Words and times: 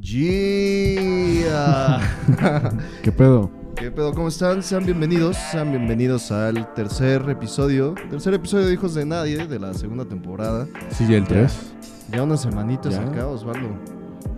Yeah. 0.00 2.00
¿Qué 3.02 3.12
pedo? 3.12 3.50
¿Qué 3.74 3.90
pedo? 3.90 4.14
¿Cómo 4.14 4.28
están? 4.28 4.62
Sean 4.62 4.86
bienvenidos, 4.86 5.36
sean 5.36 5.70
bienvenidos 5.70 6.32
al 6.32 6.72
tercer 6.74 7.28
episodio, 7.28 7.94
tercer 8.08 8.32
episodio 8.34 8.66
de 8.66 8.72
Hijos 8.72 8.94
de 8.94 9.04
Nadie 9.04 9.46
de 9.46 9.58
la 9.58 9.74
segunda 9.74 10.06
temporada. 10.06 10.66
Sí, 10.90 11.06
ya 11.06 11.16
el 11.16 11.24
3. 11.24 11.74
Ya 12.12 12.22
unas 12.22 12.40
semanitas 12.40 12.94
Ya. 12.94 13.02
acá, 13.02 13.26
Osvaldo. 13.26 13.68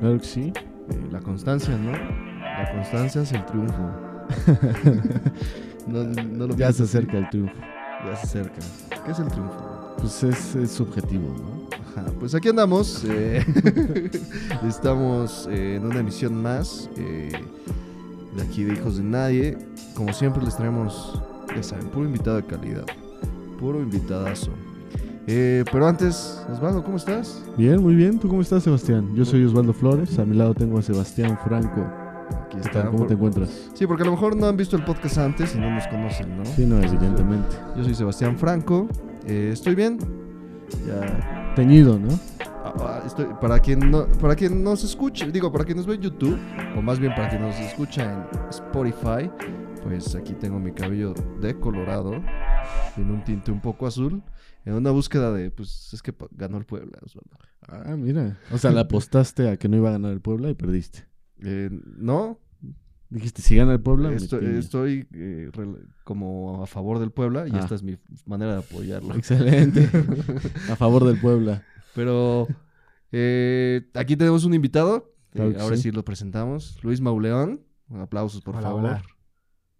Claro 0.00 0.18
que 0.18 0.24
sí. 0.26 0.52
Eh, 0.56 1.08
la 1.12 1.20
constancia, 1.20 1.76
¿no? 1.76 1.92
La 1.92 2.72
constancia 2.72 3.22
es 3.22 3.32
el 3.32 3.44
triunfo. 3.46 3.76
no, 5.86 6.04
no 6.04 6.46
lo 6.46 6.56
Ya 6.56 6.66
pienses 6.68 6.90
se 6.90 6.98
acerca 6.98 7.18
el 7.18 7.30
triunfo. 7.30 7.54
Ya 8.06 8.16
se 8.16 8.26
acerca. 8.26 8.58
¿Qué 9.04 9.12
es 9.12 9.18
el 9.18 9.28
triunfo? 9.28 9.94
Pues 9.98 10.22
es, 10.24 10.54
es 10.56 10.70
subjetivo, 10.72 11.28
¿no? 11.28 11.67
Ajá, 11.96 12.06
pues 12.18 12.34
aquí 12.34 12.48
andamos. 12.48 13.04
eh, 13.08 13.44
estamos 14.68 15.48
eh, 15.50 15.76
en 15.76 15.86
una 15.86 16.00
emisión 16.00 16.40
más 16.40 16.88
eh, 16.96 17.32
de 18.36 18.42
aquí 18.42 18.64
de 18.64 18.74
Hijos 18.74 18.96
de 18.98 19.04
Nadie. 19.04 19.58
Como 19.94 20.12
siempre 20.12 20.42
les 20.44 20.56
traemos, 20.56 21.20
ya 21.54 21.62
saben, 21.62 21.86
puro 21.88 22.06
invitado 22.06 22.36
de 22.36 22.44
calidad. 22.44 22.84
Puro 23.58 23.80
invitadazo. 23.80 24.50
Pero 25.26 25.86
antes, 25.86 26.40
Osvaldo, 26.50 26.82
¿cómo 26.82 26.96
estás? 26.96 27.42
Bien, 27.58 27.82
muy 27.82 27.94
bien. 27.94 28.18
¿Tú 28.18 28.28
cómo 28.28 28.40
estás, 28.40 28.62
Sebastián? 28.62 29.14
Yo 29.14 29.26
soy 29.26 29.44
Osvaldo 29.44 29.74
Flores. 29.74 30.18
A 30.18 30.24
mi 30.24 30.34
lado 30.34 30.54
tengo 30.54 30.78
a 30.78 30.82
Sebastián 30.82 31.38
Franco. 31.44 31.86
Aquí 32.46 32.56
¿Qué 32.62 32.68
tal? 32.70 32.86
¿Cómo 32.86 32.98
por- 33.00 33.08
te 33.08 33.14
encuentras? 33.14 33.68
Sí, 33.74 33.86
porque 33.86 34.04
a 34.04 34.06
lo 34.06 34.12
mejor 34.12 34.36
no 34.36 34.46
han 34.46 34.56
visto 34.56 34.76
el 34.76 34.84
podcast 34.84 35.18
antes 35.18 35.54
y 35.54 35.58
no 35.58 35.70
nos 35.70 35.86
conocen, 35.88 36.34
¿no? 36.38 36.46
Sí, 36.46 36.64
no, 36.64 36.78
evidentemente. 36.78 37.56
Yo 37.76 37.84
soy 37.84 37.94
Sebastián 37.94 38.38
Franco. 38.38 38.88
estoy 39.26 39.74
bien. 39.74 39.98
Ya 40.86 41.37
Teñido, 41.54 41.98
¿no? 41.98 42.08
Ah, 42.64 42.72
ah, 42.80 43.02
estoy- 43.04 43.26
para 43.40 43.58
quien 43.58 43.90
no 43.90 44.06
para 44.20 44.36
quien 44.36 44.62
nos 44.62 44.84
escuche, 44.84 45.30
digo, 45.32 45.50
para 45.50 45.64
quien 45.64 45.76
nos 45.76 45.86
ve 45.86 45.94
en 45.94 46.02
YouTube, 46.02 46.38
o 46.76 46.82
más 46.82 46.98
bien 47.00 47.12
para 47.14 47.28
quien 47.30 47.42
nos 47.42 47.56
escucha 47.56 48.12
en 48.12 48.48
Spotify, 48.50 49.30
pues 49.82 50.14
aquí 50.14 50.34
tengo 50.34 50.58
mi 50.60 50.72
cabello 50.72 51.14
decolorado, 51.40 52.12
en 52.96 53.10
un 53.10 53.24
tinte 53.24 53.50
un 53.50 53.60
poco 53.60 53.86
azul, 53.86 54.22
en 54.64 54.74
una 54.74 54.90
búsqueda 54.90 55.32
de, 55.32 55.50
pues 55.50 55.90
es 55.92 56.02
que 56.02 56.14
ganó 56.32 56.58
el 56.58 56.64
Puebla. 56.64 56.98
Ah, 57.66 57.96
mira. 57.96 58.38
O 58.52 58.58
sea, 58.58 58.70
le 58.70 58.80
apostaste 58.80 59.48
a 59.48 59.56
que 59.56 59.68
no 59.68 59.76
iba 59.76 59.88
a 59.88 59.92
ganar 59.92 60.12
el 60.12 60.20
Puebla 60.20 60.50
y 60.50 60.54
perdiste. 60.54 61.06
Eh, 61.42 61.70
no, 61.96 62.38
Dijiste, 63.10 63.40
si 63.40 63.56
gana 63.56 63.72
el 63.72 63.80
Puebla, 63.80 64.10
me 64.10 64.16
estoy, 64.16 64.44
estoy, 64.58 65.08
eh, 65.14 65.50
como 66.04 66.62
a 66.62 66.66
favor 66.66 66.98
del 66.98 67.10
Puebla 67.10 67.48
y 67.48 67.52
Ah. 67.54 67.60
esta 67.60 67.74
es 67.74 67.82
mi 67.82 67.96
manera 68.26 68.52
de 68.52 68.58
apoyarlo. 68.58 69.14
Excelente. 69.14 69.88
a 70.70 70.76
favor 70.76 71.04
del 71.06 71.18
Puebla. 71.18 71.62
Pero 71.94 72.46
eh, 73.10 73.88
aquí 73.94 74.14
tenemos 74.16 74.44
un 74.44 74.52
invitado, 74.52 75.14
eh, 75.32 75.36
Claro 75.36 75.60
ahora 75.60 75.76
sí. 75.76 75.84
sí 75.84 75.90
lo 75.90 76.04
presentamos, 76.04 76.78
Luis 76.82 77.00
Mauleón. 77.00 77.62
Aplausos, 77.94 78.42
por 78.42 78.56
Hola, 78.56 78.68
favor. 78.68 78.84
hola. 78.84 79.02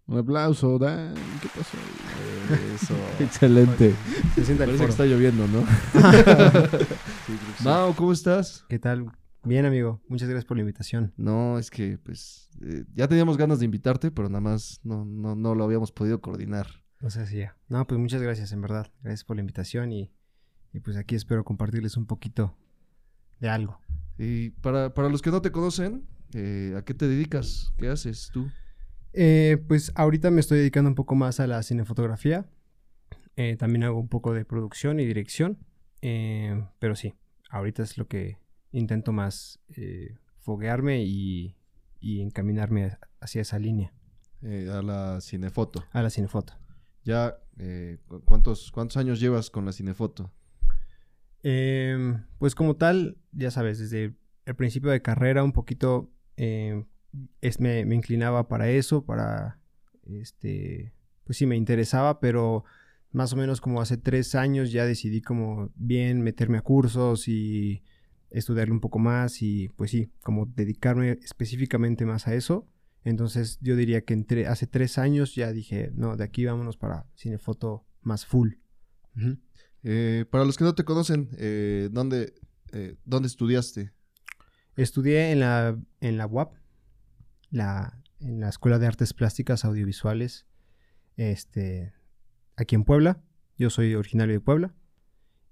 Un 0.06 0.16
aplauso, 0.16 0.78
Dan. 0.78 1.12
¿Qué 1.42 1.48
pasó? 1.54 1.76
Eso. 2.74 2.94
Excelente. 3.22 3.94
Se 4.34 4.44
sienta 4.46 4.64
el 4.64 4.70
Parece 4.70 4.84
que 4.86 4.90
está 4.90 5.04
lloviendo, 5.04 5.46
¿no? 5.48 5.66
Mau, 7.62 7.94
¿cómo 7.94 8.12
estás? 8.12 8.64
¿Qué 8.70 8.78
tal? 8.78 9.04
Bien, 9.48 9.64
amigo. 9.64 10.02
Muchas 10.08 10.28
gracias 10.28 10.44
por 10.44 10.58
la 10.58 10.60
invitación. 10.60 11.14
No, 11.16 11.58
es 11.58 11.70
que 11.70 11.96
pues 11.96 12.50
eh, 12.60 12.84
ya 12.92 13.08
teníamos 13.08 13.38
ganas 13.38 13.58
de 13.58 13.64
invitarte, 13.64 14.10
pero 14.10 14.28
nada 14.28 14.42
más 14.42 14.78
no, 14.84 15.06
no, 15.06 15.34
no 15.34 15.54
lo 15.54 15.64
habíamos 15.64 15.90
podido 15.90 16.20
coordinar. 16.20 16.66
No 17.00 17.08
sé 17.08 17.26
si 17.26 17.38
ya. 17.38 17.56
No, 17.66 17.86
pues 17.86 17.98
muchas 17.98 18.20
gracias, 18.20 18.52
en 18.52 18.60
verdad. 18.60 18.92
Gracias 19.02 19.24
por 19.24 19.36
la 19.36 19.40
invitación 19.40 19.90
y, 19.90 20.12
y 20.74 20.80
pues 20.80 20.98
aquí 20.98 21.14
espero 21.14 21.44
compartirles 21.44 21.96
un 21.96 22.04
poquito 22.04 22.58
de 23.40 23.48
algo. 23.48 23.80
Y 24.18 24.50
para, 24.50 24.92
para 24.92 25.08
los 25.08 25.22
que 25.22 25.30
no 25.30 25.40
te 25.40 25.50
conocen, 25.50 26.06
eh, 26.34 26.74
¿a 26.76 26.82
qué 26.82 26.92
te 26.92 27.08
dedicas? 27.08 27.72
¿Qué 27.78 27.88
haces 27.88 28.28
tú? 28.34 28.50
Eh, 29.14 29.64
pues 29.66 29.92
ahorita 29.94 30.30
me 30.30 30.40
estoy 30.40 30.58
dedicando 30.58 30.90
un 30.90 30.94
poco 30.94 31.14
más 31.14 31.40
a 31.40 31.46
la 31.46 31.62
cinefotografía. 31.62 32.44
Eh, 33.36 33.56
también 33.56 33.84
hago 33.84 33.98
un 33.98 34.08
poco 34.08 34.34
de 34.34 34.44
producción 34.44 35.00
y 35.00 35.06
dirección. 35.06 35.56
Pero 36.02 36.96
sí, 36.96 37.14
ahorita 37.48 37.82
es 37.82 37.96
lo 37.96 38.08
que 38.08 38.36
intento 38.72 39.12
más 39.12 39.60
eh, 39.76 40.16
foguearme 40.38 41.02
y, 41.04 41.56
y 42.00 42.20
encaminarme 42.20 42.96
hacia 43.20 43.42
esa 43.42 43.58
línea, 43.58 43.92
Eh, 44.42 44.68
a 44.72 44.82
la 44.82 45.20
cinefoto. 45.20 45.84
a 45.92 46.02
la 46.02 46.10
cinefoto. 46.10 46.54
Ya, 47.04 47.38
eh, 47.58 47.98
cu- 48.06 48.20
¿cuántos, 48.24 48.70
¿cuántos 48.70 48.96
años 48.96 49.18
llevas 49.20 49.50
con 49.50 49.64
la 49.64 49.72
cinefoto? 49.72 50.32
Em, 51.42 52.24
pues 52.38 52.54
como 52.54 52.76
tal, 52.76 53.16
ya 53.32 53.50
sabes, 53.50 53.78
desde 53.78 54.16
el 54.44 54.56
principio 54.56 54.90
de 54.90 55.02
carrera 55.02 55.44
un 55.44 55.52
poquito 55.52 56.10
em, 56.36 56.86
es, 57.40 57.60
me, 57.60 57.84
me 57.84 57.94
inclinaba 57.94 58.48
para 58.48 58.68
eso, 58.68 59.04
para, 59.04 59.58
este, 60.06 60.92
pues 61.24 61.38
sí, 61.38 61.46
me 61.46 61.56
interesaba, 61.56 62.20
pero 62.20 62.64
más 63.12 63.32
o 63.32 63.36
menos 63.36 63.60
como 63.60 63.80
hace 63.80 63.96
tres 63.96 64.34
años 64.34 64.72
ya 64.72 64.84
decidí 64.84 65.22
como 65.22 65.70
bien 65.76 66.20
meterme 66.22 66.58
a 66.58 66.62
cursos 66.62 67.28
y 67.28 67.82
estudiarle 68.30 68.72
un 68.72 68.80
poco 68.80 68.98
más 68.98 69.42
y 69.42 69.68
pues 69.70 69.90
sí, 69.90 70.10
como 70.22 70.46
dedicarme 70.46 71.18
específicamente 71.22 72.04
más 72.04 72.26
a 72.26 72.34
eso. 72.34 72.68
Entonces 73.04 73.58
yo 73.60 73.76
diría 73.76 74.02
que 74.02 74.14
entre, 74.14 74.46
hace 74.46 74.66
tres 74.66 74.98
años 74.98 75.34
ya 75.34 75.52
dije, 75.52 75.90
no, 75.94 76.16
de 76.16 76.24
aquí 76.24 76.44
vámonos 76.44 76.76
para 76.76 77.06
cinefoto 77.16 77.86
más 78.02 78.26
full. 78.26 78.54
Eh, 79.82 80.24
para 80.30 80.44
los 80.44 80.56
que 80.56 80.64
no 80.64 80.74
te 80.74 80.84
conocen, 80.84 81.30
eh, 81.38 81.88
¿dónde, 81.90 82.34
eh, 82.72 82.96
¿dónde 83.04 83.28
estudiaste? 83.28 83.92
Estudié 84.76 85.32
en 85.32 85.40
la, 85.40 85.78
en 86.00 86.18
la 86.18 86.26
UAP, 86.26 86.54
la, 87.50 88.00
en 88.20 88.40
la 88.40 88.48
Escuela 88.48 88.78
de 88.78 88.86
Artes 88.86 89.12
Plásticas 89.14 89.64
Audiovisuales, 89.64 90.46
este, 91.16 91.94
aquí 92.56 92.74
en 92.74 92.84
Puebla. 92.84 93.22
Yo 93.56 93.70
soy 93.70 93.94
originario 93.94 94.34
de 94.34 94.40
Puebla. 94.40 94.74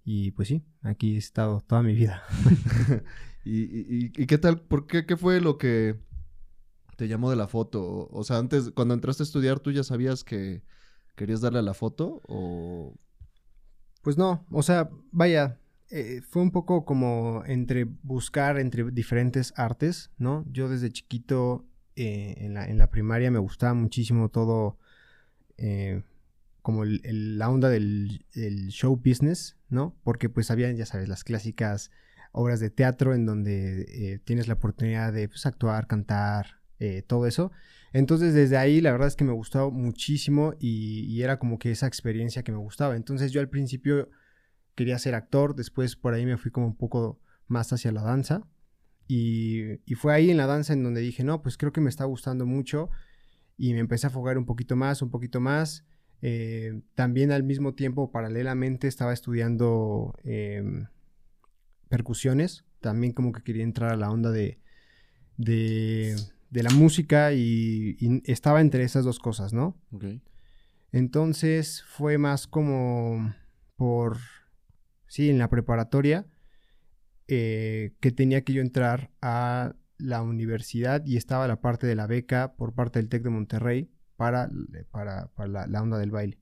Y 0.08 0.30
pues 0.30 0.46
sí, 0.46 0.62
aquí 0.82 1.16
he 1.16 1.18
estado 1.18 1.60
toda 1.60 1.82
mi 1.82 1.92
vida. 1.92 2.22
¿Y, 3.44 3.60
y, 3.64 4.12
y 4.16 4.26
qué 4.26 4.38
tal? 4.38 4.60
¿Por 4.60 4.86
qué? 4.86 5.04
¿Qué 5.04 5.16
fue 5.16 5.40
lo 5.40 5.58
que 5.58 5.96
te 6.96 7.08
llamó 7.08 7.28
de 7.28 7.36
la 7.36 7.48
foto? 7.48 8.08
O 8.10 8.22
sea, 8.24 8.38
antes, 8.38 8.70
cuando 8.70 8.94
entraste 8.94 9.22
a 9.22 9.26
estudiar, 9.26 9.58
¿tú 9.60 9.72
ya 9.72 9.82
sabías 9.82 10.22
que 10.24 10.62
querías 11.16 11.40
darle 11.40 11.58
a 11.58 11.62
la 11.62 11.74
foto? 11.74 12.22
¿O 12.28 12.94
Pues 14.02 14.16
no, 14.16 14.46
o 14.52 14.62
sea, 14.62 14.88
vaya, 15.10 15.58
eh, 15.90 16.20
fue 16.28 16.42
un 16.42 16.52
poco 16.52 16.84
como 16.84 17.42
entre 17.46 17.84
buscar 17.84 18.58
entre 18.60 18.88
diferentes 18.92 19.52
artes, 19.56 20.10
¿no? 20.18 20.44
Yo 20.52 20.68
desde 20.68 20.90
chiquito 20.92 21.66
eh, 21.96 22.34
en, 22.38 22.54
la, 22.54 22.66
en 22.68 22.78
la 22.78 22.90
primaria 22.90 23.30
me 23.32 23.38
gustaba 23.40 23.74
muchísimo 23.74 24.28
todo, 24.28 24.78
eh, 25.56 26.02
como 26.62 26.84
el- 26.84 27.00
el- 27.04 27.38
la 27.38 27.48
onda 27.50 27.68
del 27.68 28.24
el 28.34 28.68
show 28.68 28.96
business, 28.96 29.55
¿no? 29.68 29.96
Porque 30.04 30.28
pues 30.28 30.50
había, 30.50 30.70
ya 30.72 30.86
sabes, 30.86 31.08
las 31.08 31.24
clásicas 31.24 31.90
obras 32.32 32.60
de 32.60 32.70
teatro 32.70 33.14
en 33.14 33.26
donde 33.26 33.82
eh, 33.88 34.18
tienes 34.24 34.48
la 34.48 34.54
oportunidad 34.54 35.12
de 35.12 35.28
pues, 35.28 35.46
actuar, 35.46 35.86
cantar, 35.86 36.60
eh, 36.78 37.02
todo 37.02 37.26
eso. 37.26 37.50
Entonces 37.92 38.34
desde 38.34 38.58
ahí 38.58 38.80
la 38.80 38.92
verdad 38.92 39.08
es 39.08 39.16
que 39.16 39.24
me 39.24 39.32
gustó 39.32 39.70
muchísimo 39.70 40.54
y, 40.58 41.06
y 41.06 41.22
era 41.22 41.38
como 41.38 41.58
que 41.58 41.70
esa 41.70 41.86
experiencia 41.86 42.42
que 42.42 42.52
me 42.52 42.58
gustaba. 42.58 42.96
Entonces 42.96 43.32
yo 43.32 43.40
al 43.40 43.48
principio 43.48 44.10
quería 44.74 44.98
ser 44.98 45.14
actor, 45.14 45.56
después 45.56 45.96
por 45.96 46.14
ahí 46.14 46.26
me 46.26 46.36
fui 46.36 46.50
como 46.50 46.66
un 46.66 46.76
poco 46.76 47.20
más 47.48 47.72
hacia 47.72 47.92
la 47.92 48.02
danza. 48.02 48.46
Y, 49.08 49.80
y 49.90 49.94
fue 49.94 50.12
ahí 50.14 50.30
en 50.30 50.36
la 50.36 50.46
danza 50.46 50.72
en 50.72 50.82
donde 50.82 51.00
dije, 51.00 51.24
no, 51.24 51.42
pues 51.42 51.56
creo 51.56 51.72
que 51.72 51.80
me 51.80 51.88
está 51.88 52.04
gustando 52.04 52.44
mucho. 52.44 52.90
Y 53.56 53.72
me 53.72 53.80
empecé 53.80 54.06
a 54.06 54.10
afogar 54.10 54.36
un 54.36 54.44
poquito 54.44 54.76
más, 54.76 55.00
un 55.00 55.10
poquito 55.10 55.40
más. 55.40 55.84
Eh, 56.22 56.80
también 56.94 57.32
al 57.32 57.42
mismo 57.42 57.74
tiempo, 57.74 58.10
paralelamente, 58.10 58.88
estaba 58.88 59.12
estudiando 59.12 60.14
em, 60.24 60.86
percusiones. 61.88 62.64
También 62.80 63.12
como 63.12 63.32
que 63.32 63.42
quería 63.42 63.64
entrar 63.64 63.92
a 63.92 63.96
la 63.96 64.10
onda 64.10 64.30
de, 64.30 64.60
de, 65.36 66.16
de 66.50 66.62
la 66.62 66.70
música 66.70 67.32
y, 67.32 67.96
y 67.98 68.22
estaba 68.30 68.60
entre 68.60 68.84
esas 68.84 69.04
dos 69.04 69.18
cosas, 69.18 69.52
¿no? 69.52 69.76
Entonces 70.92 71.82
fue 71.86 72.18
más 72.18 72.46
como 72.46 73.34
por, 73.76 74.18
sí, 75.06 75.30
en 75.30 75.38
la 75.38 75.50
preparatoria, 75.50 76.26
eh, 77.28 77.94
que 78.00 78.12
tenía 78.12 78.42
que 78.42 78.52
yo 78.52 78.62
entrar 78.62 79.10
a 79.20 79.74
la 79.98 80.22
universidad 80.22 81.04
y 81.04 81.16
estaba 81.16 81.48
la 81.48 81.60
parte 81.60 81.86
de 81.86 81.96
la 81.96 82.06
beca 82.06 82.54
por 82.54 82.74
parte 82.74 82.98
del 82.98 83.08
TEC 83.08 83.24
de 83.24 83.30
Monterrey 83.30 83.90
para, 84.16 84.50
para, 84.90 85.28
para 85.28 85.48
la, 85.48 85.66
la 85.66 85.82
onda 85.82 85.98
del 85.98 86.10
baile. 86.10 86.38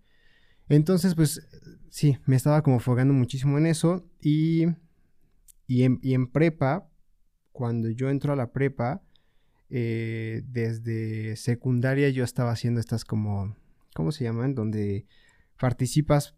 Entonces, 0.69 1.15
pues 1.15 1.47
sí, 1.91 2.17
me 2.26 2.37
estaba 2.37 2.62
como 2.62 2.76
enfocando 2.76 3.12
muchísimo 3.12 3.59
en 3.59 3.67
eso 3.67 4.09
y, 4.21 4.67
y, 5.67 5.82
en, 5.82 5.99
y 6.03 6.15
en 6.15 6.26
prepa, 6.31 6.88
cuando 7.53 7.91
yo 7.91 8.09
entro 8.11 8.32
a 8.32 8.37
la 8.37 8.53
prepa, 8.53 9.03
eh, 9.71 10.43
desde 10.47 11.37
secundaria 11.37 12.09
yo 12.11 12.25
estaba 12.25 12.50
haciendo 12.53 12.81
estas 12.81 13.05
como, 13.05 13.56
¿cómo 13.94 14.12
se 14.12 14.25
llaman? 14.25 14.55
Donde 14.55 15.06
participas 15.59 16.35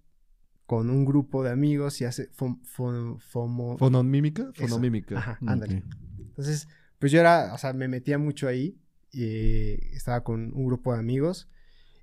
con 0.66 0.90
un 0.90 1.04
grupo 1.04 1.44
de 1.44 1.50
amigos 1.50 2.00
y 2.00 2.04
hace 2.04 2.30
fom- 2.32 2.60
fom- 2.64 3.20
fomo... 3.20 3.78
¿Fonomímica? 3.78 4.50
Fonomímica. 4.54 5.18
Ajá, 5.18 5.38
Ok. 5.40 5.48
ándale. 5.48 5.84
Entonces, 6.18 6.68
pues 6.98 7.12
yo 7.12 7.20
era, 7.20 7.54
o 7.54 7.58
sea, 7.58 7.72
me 7.72 7.86
metía 7.88 8.18
mucho 8.18 8.48
ahí. 8.48 8.76
Y 9.12 9.94
estaba 9.94 10.22
con 10.24 10.52
un 10.54 10.66
grupo 10.66 10.92
de 10.92 11.00
amigos. 11.00 11.48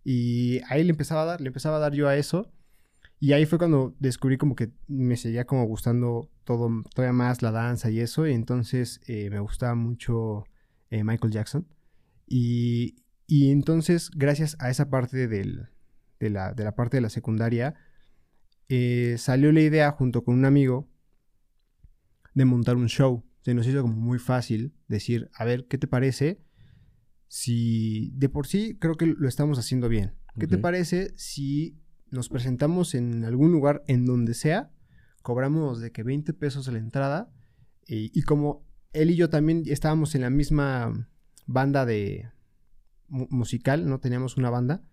Y 0.04 0.62
ahí 0.70 0.84
le 0.84 0.92
empezaba 0.92 1.24
a 1.24 1.26
dar, 1.26 1.42
le 1.42 1.48
empezaba 1.48 1.78
a 1.78 1.80
dar 1.80 1.94
yo 1.94 2.08
a 2.08 2.16
eso. 2.18 2.52
Y 3.20 3.32
ahí 3.34 3.46
fue 3.46 3.58
cuando 3.58 3.96
descubrí 4.00 4.38
como 4.38 4.56
que 4.56 4.72
me 4.88 5.16
seguía 5.16 5.46
como 5.46 5.64
gustando 5.66 6.30
todo, 6.44 6.70
todavía 6.94 7.14
más 7.14 7.42
la 7.42 7.52
danza 7.52 7.90
y 7.90 8.00
eso. 8.02 8.28
Y 8.28 8.34
entonces 8.34 9.00
eh, 9.08 9.30
me 9.30 9.40
gustaba 9.40 9.76
mucho 9.76 10.44
eh, 10.90 11.04
Michael 11.04 11.32
Jackson. 11.32 11.68
Y, 12.28 12.96
y 13.28 13.52
entonces, 13.52 14.10
gracias 14.16 14.58
a 14.60 14.70
esa 14.70 14.90
parte 14.90 15.28
del- 15.28 15.70
de, 16.20 16.30
la, 16.30 16.54
de 16.54 16.64
la 16.64 16.76
parte 16.76 16.98
de 16.98 17.02
la 17.02 17.10
secundaria, 17.10 17.76
eh, 18.70 19.16
salió 19.18 19.52
la 19.52 19.62
idea 19.62 19.92
junto 19.92 20.24
con 20.24 20.36
un 20.36 20.46
amigo 20.46 20.90
de 22.34 22.46
montar 22.46 22.76
un 22.76 22.88
show. 22.88 23.24
Se 23.42 23.54
nos 23.54 23.68
hizo 23.68 23.82
como 23.82 23.96
muy 23.96 24.20
fácil 24.20 24.74
decir, 24.88 25.30
a 25.34 25.46
ver, 25.46 25.68
¿qué 25.68 25.78
te 25.78 25.88
parece? 25.88 26.40
Si 27.36 28.12
de 28.14 28.30
por 28.30 28.46
sí 28.46 28.78
creo 28.80 28.94
que 28.94 29.08
lo 29.08 29.28
estamos 29.28 29.58
haciendo 29.58 29.90
bien. 29.90 30.14
¿Qué 30.40 30.46
te 30.46 30.58
parece 30.62 31.14
si 31.16 31.80
nos 32.12 32.30
presentamos 32.30 32.94
en 32.94 33.26
algún 33.26 33.52
lugar 33.52 33.84
en 33.88 34.06
donde 34.06 34.36
sea? 34.36 34.72
Cobramos 35.24 35.82
de 35.82 35.92
que 35.92 36.04
20 36.04 36.32
pesos 36.34 36.68
a 36.68 36.72
la 36.72 36.78
entrada. 36.78 37.34
Y, 37.88 38.12
y 38.14 38.22
como 38.22 38.68
él 38.92 39.10
y 39.10 39.16
yo 39.16 39.32
también 39.32 39.64
estábamos 39.66 40.14
en 40.14 40.22
la 40.22 40.30
misma 40.30 41.10
banda 41.48 41.88
de 41.88 42.30
mu- 43.08 43.26
musical, 43.32 43.90
no 43.90 44.00
teníamos 44.00 44.38
una 44.38 44.52
banda, 44.52 44.84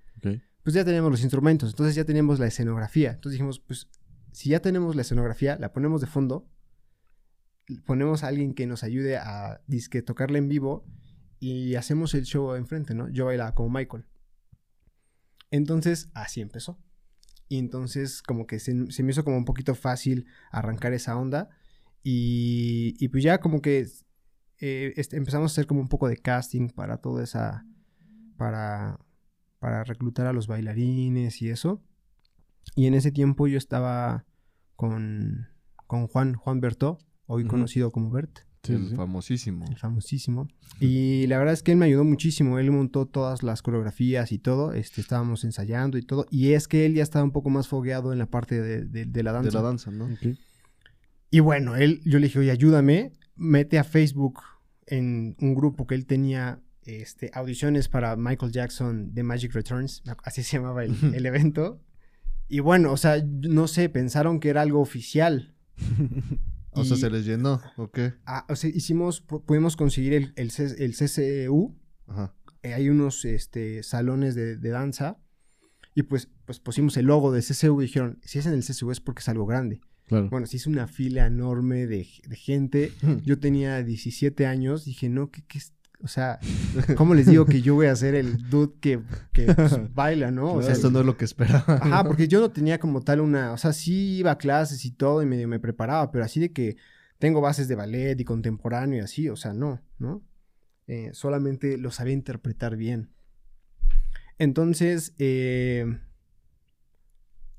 pues 0.63 0.73
ya 0.73 0.83
teníamos 0.83 1.11
los 1.11 1.21
instrumentos, 1.21 1.69
entonces 1.71 1.95
ya 1.95 2.07
teníamos 2.07 2.39
la 2.39 2.47
escenografía. 2.47 3.11
Entonces 3.11 3.33
dijimos, 3.33 3.61
pues 3.61 3.91
si 4.33 4.49
ya 4.49 4.61
tenemos 4.61 4.97
la 4.97 5.03
escenografía, 5.03 5.59
la 5.59 5.75
ponemos 5.75 6.01
de 6.01 6.07
fondo, 6.07 6.49
ponemos 7.85 8.25
a 8.25 8.29
alguien 8.29 8.55
que 8.55 8.67
nos 8.67 8.83
ayude 8.83 9.19
a 9.19 9.61
disque 9.67 10.01
tocarla 10.01 10.39
en 10.39 10.49
vivo 10.49 10.87
y 11.41 11.75
hacemos 11.75 12.15
el 12.15 12.25
show 12.25 12.55
enfrente, 12.55 12.95
¿no? 12.95 13.09
Yo 13.09 13.25
bailaba 13.25 13.55
como 13.55 13.71
Michael. 13.71 14.05
Entonces, 15.51 16.11
así 16.15 16.41
empezó. 16.41 16.79
Y 17.49 17.59
entonces 17.59 18.23
como 18.23 18.47
que 18.47 18.61
se, 18.61 18.93
se 18.93 19.03
me 19.03 19.11
hizo 19.11 19.25
como 19.25 19.39
un 19.39 19.45
poquito 19.45 19.75
fácil 19.75 20.27
arrancar 20.53 20.93
esa 20.93 21.17
onda. 21.17 21.49
Y, 22.03 22.95
y 23.01 23.09
pues 23.09 23.25
ya 23.25 23.41
como 23.41 23.61
que 23.61 23.87
eh, 24.59 24.93
este, 24.97 25.17
empezamos 25.17 25.51
a 25.51 25.55
hacer 25.55 25.67
como 25.67 25.81
un 25.81 25.89
poco 25.89 26.07
de 26.09 26.19
casting 26.19 26.69
para 26.69 26.99
toda 26.99 27.25
esa... 27.25 27.67
Para, 28.37 28.99
para 29.59 29.85
reclutar 29.85 30.27
a 30.27 30.33
los 30.33 30.47
bailarines 30.47 31.43
y 31.43 31.51
eso. 31.51 31.83
Y 32.75 32.87
en 32.87 32.95
ese 32.95 33.13
tiempo 33.13 33.47
yo 33.47 33.59
estaba 33.59 34.25
con, 34.77 35.49
con 35.87 36.07
Juan, 36.07 36.35
Juan 36.35 36.61
Bertó, 36.61 36.99
hoy 37.27 37.47
conocido 37.47 37.93
como 37.93 38.11
Bert, 38.11 38.41
Sí, 38.63 38.75
el 38.75 38.83
sí, 38.85 38.89
sí. 38.91 38.97
famosísimo. 38.97 39.65
el 39.69 39.77
famosísimo. 39.79 40.49
Y 40.81 41.27
la 41.29 41.39
verdad 41.39 41.55
es 41.55 41.63
que 41.63 41.73
él 41.73 41.79
me 41.79 41.87
ayudó 41.87 42.05
muchísimo. 42.05 42.59
Él 42.59 42.71
montó 42.71 43.07
todas 43.07 43.43
las 43.43 43.63
coreografías 43.63 44.33
y 44.33 44.39
todo. 44.39 44.73
Este, 44.75 45.01
estábamos 45.01 45.45
ensayando 45.45 45.97
y 45.97 46.03
todo. 46.03 46.27
Y 46.31 46.53
es 46.53 46.69
que 46.69 46.85
él 46.87 46.95
ya 46.95 47.03
estaba 47.03 47.25
un 47.25 47.33
poco 47.33 47.49
más 47.51 47.69
fogueado 47.69 48.13
en 48.13 48.19
la 48.19 48.27
parte 48.27 48.61
de, 48.61 48.85
de- 48.85 49.07
de 49.07 49.23
la 49.23 49.33
danza. 49.33 49.49
De 49.51 49.55
la 49.55 49.63
danza, 49.63 49.91
¿no? 49.91 50.09
Y 51.31 51.41
bueno, 51.41 51.77
él, 51.77 52.01
yo 52.05 52.19
le 52.19 52.27
dije, 52.27 52.39
oye, 52.41 52.51
ayúdame, 52.51 53.13
mete 53.37 53.79
a 53.79 53.85
Facebook 53.85 54.41
en 54.87 55.37
un 55.41 55.55
grupo 55.55 55.87
que 55.87 55.95
él 55.95 56.05
tenía 56.05 56.61
este, 56.83 57.31
audiciones 57.33 57.89
para 57.89 58.17
Michael 58.17 58.53
Jackson 58.53 59.13
The 59.15 59.23
Magic 59.23 59.53
Returns, 59.55 60.03
así 60.25 60.43
se 60.43 60.57
llamaba 60.59 60.85
el, 60.85 60.95
el 61.15 61.25
evento. 61.25 61.81
Y 62.49 62.59
bueno, 62.61 62.93
o 62.93 62.97
sea, 62.97 63.23
no 63.25 63.69
sé, 63.69 63.89
pensaron 63.89 64.41
que 64.41 64.49
era 64.51 64.61
algo 64.63 64.81
oficial. 64.81 65.55
O 66.73 66.85
sea, 66.85 66.97
se 66.97 67.11
les 67.11 67.25
llenó, 67.27 67.61
¿o 67.77 67.91
qué? 67.91 68.15
Ah, 68.27 68.47
o 68.49 68.57
sea, 68.57 68.71
hicimos, 68.71 69.27
pu- 69.27 69.45
pudimos 69.45 69.77
conseguir 69.77 70.13
el, 70.15 70.33
el, 70.37 70.51
el 70.79 70.95
CCU, 70.95 71.77
Ajá. 72.07 72.35
eh, 72.63 72.75
hay 72.75 72.89
unos 72.89 73.25
este, 73.25 73.83
salones 73.83 74.35
de, 74.35 74.57
de 74.57 74.69
danza, 74.71 75.19
y 75.95 76.05
pues, 76.05 76.29
pues 76.45 76.61
pusimos 76.61 76.97
el 76.97 77.07
logo 77.07 77.33
de 77.33 77.43
CCU 77.43 77.81
y 77.83 77.87
dijeron, 77.87 78.21
si 78.25 78.39
es 78.39 78.47
en 78.47 78.53
el 78.55 78.63
CCU 78.65 78.91
es 78.93 79.01
porque 79.01 79.21
es 79.21 79.29
algo 79.29 79.47
grande. 79.47 79.81
Claro. 80.07 80.29
Bueno, 80.31 80.47
se 80.47 80.57
hizo 80.57 80.71
una 80.71 80.87
fila 80.87 81.27
enorme 81.27 81.87
de, 81.87 82.07
de 82.27 82.37
gente. 82.37 82.93
Yo 83.25 83.39
tenía 83.39 83.83
17 83.83 84.47
años. 84.47 84.85
Dije, 84.85 85.09
no, 85.09 85.31
¿qué, 85.31 85.43
qué 85.47 85.59
es? 85.59 85.73
O 86.03 86.09
sea, 86.09 86.39
¿cómo 86.97 87.15
les 87.15 87.27
digo 87.27 87.45
que 87.45 87.61
yo 87.61 87.75
voy 87.75 87.87
a 87.87 87.97
ser 87.97 88.15
el 88.15 88.49
dude 88.49 88.73
que, 88.81 89.01
que, 89.33 89.53
pues, 89.53 89.79
baila, 89.95 90.31
no? 90.31 90.55
O 90.55 90.63
sea, 90.63 90.73
Esto 90.73 90.91
no 90.91 91.01
es 91.01 91.07
lo 91.07 91.17
que 91.17 91.27
esperaba. 91.27 91.65
Ajá, 91.67 92.05
porque 92.09 92.27
yo 92.27 92.41
no 92.41 92.51
tenía 92.51 92.81
como 92.81 93.03
tal 93.03 93.21
una... 93.21 93.53
O 93.53 93.59
sea, 93.59 93.73
sí 93.73 94.17
iba 94.17 94.31
a 94.31 94.39
clases 94.39 94.85
y 94.85 94.93
todo 94.93 95.23
y 95.23 95.27
medio 95.27 95.47
me 95.47 95.61
preparaba, 95.61 96.11
pero 96.11 96.25
así 96.25 96.41
de 96.41 96.53
que 96.53 96.77
tengo 97.19 97.41
bases 97.43 97.69
de 97.69 97.75
ballet 97.75 98.19
y 98.19 98.25
contemporáneo 98.25 98.99
y 98.99 99.03
así, 99.03 99.29
o 99.29 99.37
sea, 99.37 99.53
no, 99.53 99.83
¿no? 99.99 100.23
Eh, 100.87 101.11
solamente 101.13 101.77
lo 101.77 101.91
sabía 101.91 102.15
interpretar 102.15 102.77
bien. 102.77 103.11
Entonces, 104.39 105.15
eh, 105.19 105.99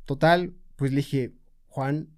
total, 0.05 0.55
pues 0.75 0.91
le 0.91 0.97
dije, 0.97 1.35
Juan, 1.67 2.09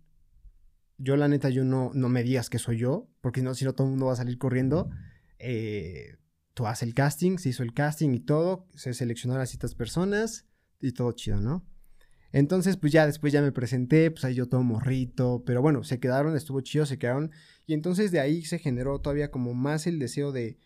yo 0.97 1.17
la 1.17 1.27
neta, 1.27 1.49
yo 1.49 1.65
no, 1.65 1.91
no 1.93 2.07
me 2.07 2.23
digas 2.23 2.49
que 2.49 2.59
soy 2.59 2.77
yo, 2.77 3.09
porque 3.19 3.41
no, 3.41 3.53
si 3.55 3.65
no 3.65 3.73
todo 3.73 3.87
el 3.87 3.91
mundo 3.91 4.05
va 4.05 4.13
a 4.13 4.15
salir 4.15 4.37
corriendo. 4.37 4.89
Eh, 5.45 6.15
tú 6.53 6.67
haces 6.67 6.87
el 6.87 6.93
casting, 6.93 7.37
se 7.37 7.49
hizo 7.49 7.63
el 7.63 7.73
casting 7.73 8.11
y 8.13 8.19
todo, 8.19 8.67
se 8.75 8.93
seleccionaron 8.93 9.43
a 9.43 9.45
ciertas 9.45 9.75
personas 9.75 10.45
y 10.79 10.93
todo 10.93 11.11
chido, 11.11 11.41
¿no? 11.41 11.65
Entonces, 12.31 12.77
pues 12.77 12.91
ya 12.91 13.05
después 13.05 13.31
ya 13.31 13.41
me 13.41 13.51
presenté, 13.51 14.09
pues 14.09 14.25
ahí 14.25 14.33
yo 14.33 14.47
todo 14.49 14.63
morrito, 14.63 15.43
pero 15.45 15.61
bueno, 15.61 15.83
se 15.83 15.99
quedaron, 15.99 16.35
estuvo 16.35 16.61
chido, 16.61 16.85
se 16.85 16.97
quedaron. 16.97 17.31
Y 17.67 17.73
entonces 17.73 18.11
de 18.11 18.19
ahí 18.19 18.43
se 18.43 18.57
generó 18.57 18.99
todavía 18.99 19.29
como 19.29 19.53
más 19.53 19.85
el 19.85 19.99
deseo 19.99 20.31
de, 20.31 20.57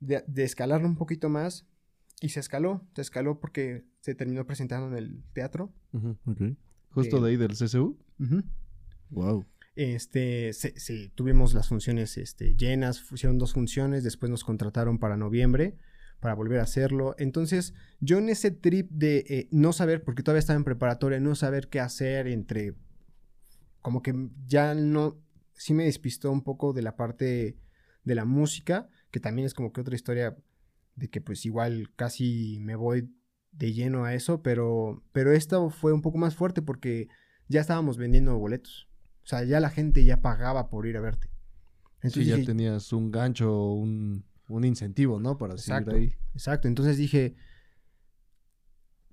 de, 0.00 0.24
de 0.26 0.44
escalarlo 0.44 0.86
un 0.88 0.96
poquito 0.96 1.28
más. 1.28 1.66
Y 2.22 2.30
se 2.30 2.40
escaló, 2.40 2.86
se 2.94 3.02
escaló 3.02 3.40
porque 3.40 3.84
se 4.00 4.14
terminó 4.14 4.46
presentando 4.46 4.88
en 4.88 4.96
el 4.96 5.22
teatro. 5.34 5.70
Ujú. 5.92 6.16
Ok. 6.24 6.56
Justo 6.90 7.18
Eh, 7.18 7.20
de 7.20 7.28
ahí 7.28 7.36
del 7.36 7.54
CCU. 7.54 7.98
Ujú. 8.18 8.42
Wow. 9.10 9.44
Este, 9.76 10.52
se- 10.52 11.10
tuvimos 11.14 11.54
las 11.54 11.68
funciones 11.68 12.16
este, 12.18 12.54
llenas, 12.56 13.04
hicieron 13.12 13.38
dos 13.38 13.52
funciones, 13.52 14.02
después 14.02 14.30
nos 14.30 14.42
contrataron 14.44 14.98
para 14.98 15.16
noviembre 15.16 15.76
para 16.20 16.34
volver 16.34 16.60
a 16.60 16.64
hacerlo. 16.64 17.14
Entonces, 17.18 17.74
yo 18.00 18.18
en 18.18 18.30
ese 18.30 18.50
trip 18.50 18.90
de 18.90 19.18
eh, 19.28 19.48
no 19.50 19.72
saber, 19.74 20.02
porque 20.02 20.22
todavía 20.22 20.40
estaba 20.40 20.56
en 20.56 20.64
preparatoria, 20.64 21.20
no 21.20 21.34
saber 21.34 21.68
qué 21.68 21.78
hacer 21.78 22.26
entre, 22.26 22.74
como 23.82 24.02
que 24.02 24.14
ya 24.46 24.74
no, 24.74 25.20
sí 25.54 25.74
me 25.74 25.84
despistó 25.84 26.30
un 26.32 26.42
poco 26.42 26.72
de 26.72 26.82
la 26.82 26.96
parte 26.96 27.58
de 28.04 28.14
la 28.14 28.24
música, 28.24 28.88
que 29.10 29.20
también 29.20 29.46
es 29.46 29.54
como 29.54 29.72
que 29.72 29.80
otra 29.80 29.94
historia 29.94 30.36
de 30.94 31.08
que 31.08 31.20
pues 31.20 31.44
igual 31.44 31.90
casi 31.96 32.58
me 32.60 32.76
voy 32.76 33.10
de 33.52 33.72
lleno 33.72 34.04
a 34.04 34.14
eso, 34.14 34.42
pero, 34.42 35.02
pero 35.12 35.32
esto 35.32 35.70
fue 35.70 35.92
un 35.92 36.02
poco 36.02 36.18
más 36.18 36.34
fuerte 36.34 36.62
porque 36.62 37.08
ya 37.48 37.60
estábamos 37.60 37.96
vendiendo 37.96 38.38
boletos. 38.38 38.88
O 39.26 39.28
sea, 39.28 39.42
ya 39.44 39.58
la 39.60 39.70
gente 39.70 40.04
ya 40.04 40.22
pagaba 40.22 40.70
por 40.70 40.86
ir 40.86 40.96
a 40.96 41.00
verte. 41.00 41.26
Sí, 41.28 42.06
Entonces 42.08 42.26
ya 42.28 42.34
dije, 42.36 42.46
tenías 42.46 42.92
un 42.92 43.10
gancho, 43.10 43.72
un, 43.72 44.24
un 44.48 44.64
incentivo, 44.64 45.18
¿no? 45.18 45.36
Para 45.36 45.54
exacto, 45.54 45.90
seguir 45.90 46.12
ahí. 46.12 46.16
exacto. 46.32 46.68
Entonces 46.68 46.96
dije, 46.96 47.34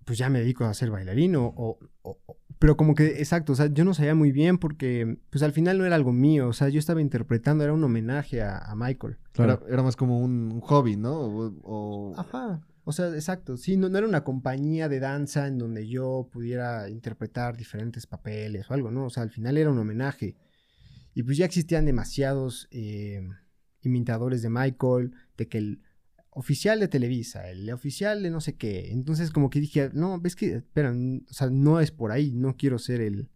pues 0.05 0.17
ya 0.19 0.29
me 0.29 0.39
dedico 0.39 0.65
a 0.65 0.73
ser 0.73 0.91
bailarín 0.91 1.35
o, 1.35 1.45
o- 1.47 1.79
o- 2.03 2.19
o- 2.27 2.37
Pero 2.59 2.77
como 2.77 2.93
que, 2.93 3.19
exacto, 3.19 3.53
o 3.53 3.55
sea, 3.55 3.67
yo 3.73 3.83
no 3.85 3.93
sabía 3.93 4.13
muy 4.15 4.31
bien 4.31 4.57
porque, 4.57 5.17
pues 5.31 5.41
al 5.43 5.51
final 5.53 5.77
no 5.79 5.85
era 5.85 5.95
algo 5.95 6.11
mío. 6.13 6.47
O 6.49 6.53
sea, 6.53 6.69
yo 6.69 6.77
estaba 6.79 7.01
interpretando, 7.01 7.63
era 7.63 7.73
un 7.73 7.83
homenaje 7.83 8.41
a, 8.41 8.57
a 8.59 8.75
Michael. 8.75 9.17
Claro. 9.31 9.53
Era, 9.65 9.73
era 9.73 9.83
más 9.83 9.95
como 9.95 10.19
un, 10.19 10.51
un 10.53 10.61
hobby, 10.61 10.95
¿no? 10.95 11.13
O, 11.21 11.53
o- 11.63 12.19
Ajá. 12.19 12.61
O 12.85 12.91
sea, 12.91 13.07
exacto. 13.13 13.55
Sí, 13.57 13.77
no, 13.77 13.89
no 13.89 13.97
era 13.97 14.07
una 14.07 14.23
compañía 14.23 14.89
de 14.89 14.99
danza 14.99 15.47
en 15.47 15.57
donde 15.57 15.87
yo 15.87 16.29
pudiera 16.31 16.89
interpretar 16.89 17.55
diferentes 17.55 18.05
papeles 18.07 18.69
o 18.69 18.73
algo, 18.73 18.91
¿no? 18.91 19.05
O 19.05 19.09
sea, 19.09 19.23
al 19.23 19.29
final 19.31 19.57
era 19.57 19.69
un 19.71 19.77
homenaje. 19.79 20.35
Y 21.13 21.23
pues 21.23 21.37
ya 21.37 21.45
existían 21.45 21.85
demasiados 21.85 22.67
eh, 22.71 23.21
imitadores 23.81 24.41
de 24.41 24.49
Michael, 24.49 25.13
de 25.37 25.47
que 25.47 25.57
el 25.59 25.81
oficial 26.31 26.79
de 26.79 26.87
Televisa, 26.87 27.49
el 27.49 27.69
oficial 27.71 28.23
de 28.23 28.31
no 28.31 28.41
sé 28.41 28.55
qué. 28.55 28.91
Entonces 28.91 29.29
como 29.31 29.49
que 29.49 29.59
dije, 29.59 29.91
no, 29.93 30.19
ves 30.19 30.35
que, 30.35 30.55
espera, 30.55 30.91
o 30.91 31.33
sea, 31.33 31.49
no 31.49 31.79
es 31.79 31.91
por 31.91 32.11
ahí, 32.11 32.31
no 32.33 32.57
quiero 32.57 32.79
ser 32.79 33.01
el, 33.01 33.29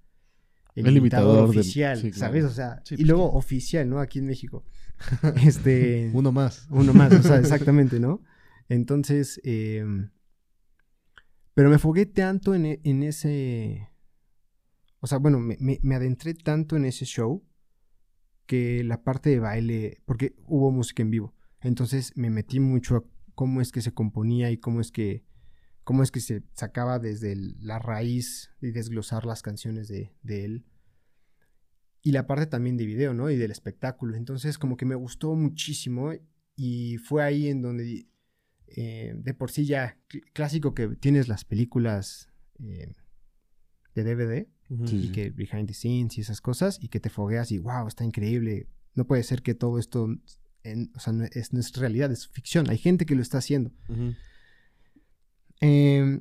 El 0.73 0.87
imitador 0.87 0.97
imitador 0.97 1.49
del- 1.51 1.59
oficial, 1.59 1.97
sí, 1.97 2.11
claro. 2.11 2.19
¿sabes? 2.19 2.43
O 2.45 2.49
sea, 2.49 2.81
Sí, 2.83 2.95
y 2.95 2.97
pues, 2.97 3.07
luego 3.07 3.31
oficial, 3.33 3.87
¿no? 3.87 3.99
Aquí 3.99 4.19
en 4.19 4.25
México. 4.25 4.65
este... 5.45 6.09
uno 6.13 6.31
más. 6.31 6.67
Uno 6.71 6.93
más, 6.93 7.13
o 7.13 7.21
sea, 7.21 7.37
exactamente, 7.37 7.99
¿no? 7.99 8.21
Entonces, 8.69 9.39
eh, 9.43 9.83
pero 11.53 11.69
me 11.69 11.79
fogué 11.79 12.05
tanto 12.05 12.53
en, 12.53 12.65
e- 12.65 12.81
en 12.83 13.03
ese, 13.03 13.89
o 14.99 15.07
sea, 15.07 15.17
bueno, 15.17 15.39
me, 15.39 15.57
me- 15.59 15.95
adentré 15.95 16.33
tanto 16.33 16.75
en 16.75 16.85
ese 16.85 17.05
show 17.05 17.43
que 18.45 18.83
la 18.83 19.03
parte 19.03 19.29
de 19.29 19.39
baile, 19.39 20.01
porque 20.05 20.35
hubo 20.45 20.71
música 20.71 21.01
en 21.01 21.11
vivo, 21.11 21.33
entonces 21.61 22.13
me 22.15 22.29
metí 22.29 22.59
mucho 22.59 22.95
a 22.97 23.03
cómo 23.35 23.61
es 23.61 23.71
que 23.71 23.81
se 23.81 23.93
componía 23.93 24.51
y 24.51 24.57
cómo 24.57 24.81
es 24.81 24.91
que, 24.91 25.25
cómo 25.83 26.03
es 26.03 26.11
que 26.11 26.19
se 26.21 26.43
sacaba 26.53 26.99
desde 26.99 27.35
la 27.35 27.79
raíz 27.79 28.51
y 28.61 28.71
desglosar 28.71 29.25
las 29.25 29.41
canciones 29.41 29.87
de, 29.87 30.13
de 30.21 30.45
él. 30.45 30.65
Y 32.01 32.11
la 32.11 32.25
parte 32.25 32.45
también 32.45 32.77
de 32.77 32.85
video, 32.85 33.13
¿no? 33.13 33.29
Y 33.29 33.35
del 33.35 33.51
espectáculo. 33.51 34.15
Entonces, 34.15 34.57
como 34.57 34.77
que 34.77 34.85
me 34.85 34.95
gustó 34.95 35.35
muchísimo 35.35 36.11
y 36.55 36.97
fue 36.99 37.21
ahí 37.23 37.47
en 37.47 37.61
donde, 37.61 38.07
eh, 38.75 39.13
de 39.15 39.33
por 39.33 39.49
sí 39.51 39.65
ya, 39.65 39.97
cl- 40.09 40.23
clásico 40.33 40.73
que 40.73 40.87
tienes 40.89 41.27
las 41.27 41.45
películas 41.45 42.29
eh, 42.59 42.93
de 43.95 44.03
DVD 44.03 44.47
y 45.03 45.11
que 45.11 45.29
behind 45.29 45.67
the 45.67 45.73
scenes 45.73 46.17
y 46.17 46.21
esas 46.21 46.41
cosas 46.41 46.77
y 46.81 46.89
que 46.89 46.99
te 46.99 47.09
fogueas 47.09 47.51
y 47.51 47.57
wow, 47.59 47.87
está 47.87 48.03
increíble. 48.03 48.67
No 48.95 49.05
puede 49.07 49.23
ser 49.23 49.41
que 49.41 49.53
todo 49.55 49.79
esto, 49.79 50.07
en- 50.63 50.91
o 50.95 50.99
sea, 50.99 51.13
no 51.13 51.23
es, 51.31 51.53
no 51.53 51.59
es 51.59 51.73
realidad, 51.77 52.11
es 52.11 52.27
ficción. 52.27 52.69
Hay 52.69 52.77
gente 52.77 53.05
que 53.05 53.15
lo 53.15 53.21
está 53.21 53.37
haciendo. 53.37 53.71
Eh, 55.61 56.19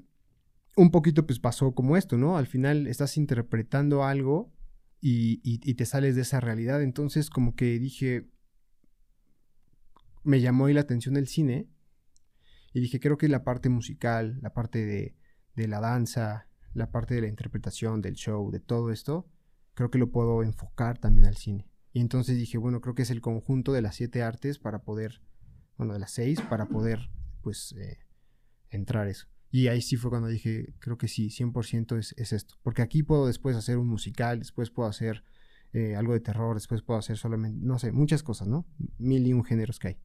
un 0.77 0.91
poquito 0.91 1.27
pues 1.27 1.39
pasó 1.41 1.73
como 1.75 1.97
esto, 1.97 2.17
¿no? 2.19 2.37
Al 2.37 2.47
final 2.47 2.87
estás 2.87 3.17
interpretando 3.17 4.05
algo 4.05 4.53
y, 5.01 5.41
y- 5.43 5.61
y 5.65 5.75
te 5.75 5.85
sales 5.87 6.15
de 6.17 6.23
esa 6.23 6.39
realidad. 6.41 6.83
Entonces 6.83 7.31
como 7.31 7.55
que 7.57 7.79
dije, 7.79 8.29
me 10.23 10.41
llamó 10.41 10.67
ahí 10.67 10.75
la 10.75 10.81
atención 10.83 11.17
el 11.17 11.29
cine 11.29 11.69
y 12.77 12.81
dije, 12.81 13.01
creo 13.01 13.17
que 13.17 13.27
la 13.31 13.43
parte 13.43 13.71
musical, 13.71 14.39
la 14.43 14.53
parte 14.53 14.85
de, 14.85 15.17
de 15.55 15.67
la 15.67 15.81
danza, 15.81 16.47
la 16.75 16.91
parte 16.91 17.15
de 17.15 17.23
la 17.23 17.29
interpretación, 17.29 18.03
del 18.03 18.17
show, 18.17 18.51
de 18.51 18.61
todo 18.61 18.91
esto, 18.91 19.27
creo 19.73 19.91
que 19.91 19.97
lo 19.97 20.11
puedo 20.11 20.43
enfocar 20.43 20.99
también 20.99 21.25
al 21.25 21.39
cine. 21.39 21.71
Y 21.95 22.01
entonces 22.01 22.37
dije, 22.37 22.59
bueno, 22.59 22.83
creo 22.83 22.95
que 22.95 23.01
es 23.01 23.11
el 23.11 23.23
conjunto 23.23 23.73
de 23.73 23.81
las 23.81 23.95
siete 23.95 24.23
artes 24.23 24.59
para 24.59 24.83
poder, 24.83 25.23
bueno, 25.79 25.95
de 25.95 26.01
las 26.01 26.11
seis, 26.11 26.43
para 26.43 26.67
poder, 26.67 27.09
pues, 27.41 27.75
eh, 27.79 27.97
entrar 28.69 29.09
eso. 29.09 29.27
Y 29.51 29.69
ahí 29.69 29.81
sí 29.81 29.97
fue 29.97 30.11
cuando 30.11 30.29
dije, 30.29 30.75
creo 30.79 30.99
que 30.99 31.09
sí, 31.09 31.31
100% 31.31 31.97
es, 31.97 32.13
es 32.19 32.35
esto. 32.35 32.57
Porque 32.63 32.83
aquí 32.83 33.03
puedo 33.03 33.27
después 33.27 33.57
hacer 33.57 33.79
un 33.79 33.89
musical, 33.89 34.39
después 34.39 34.69
puedo 34.69 34.87
hacer 34.87 35.25
eh, 35.73 35.97
algo 35.97 36.13
de 36.13 36.21
terror, 36.21 36.55
después 36.55 36.83
puedo 36.83 36.99
hacer 36.99 37.17
solamente, 37.17 37.59
no 37.65 37.79
sé, 37.79 37.91
muchas 37.91 38.23
cosas, 38.23 38.49
¿no? 38.49 38.67
Mil 38.99 39.27
y 39.27 39.33
un 39.33 39.45
géneros 39.45 39.79
que 39.79 39.89
hay. 39.89 39.99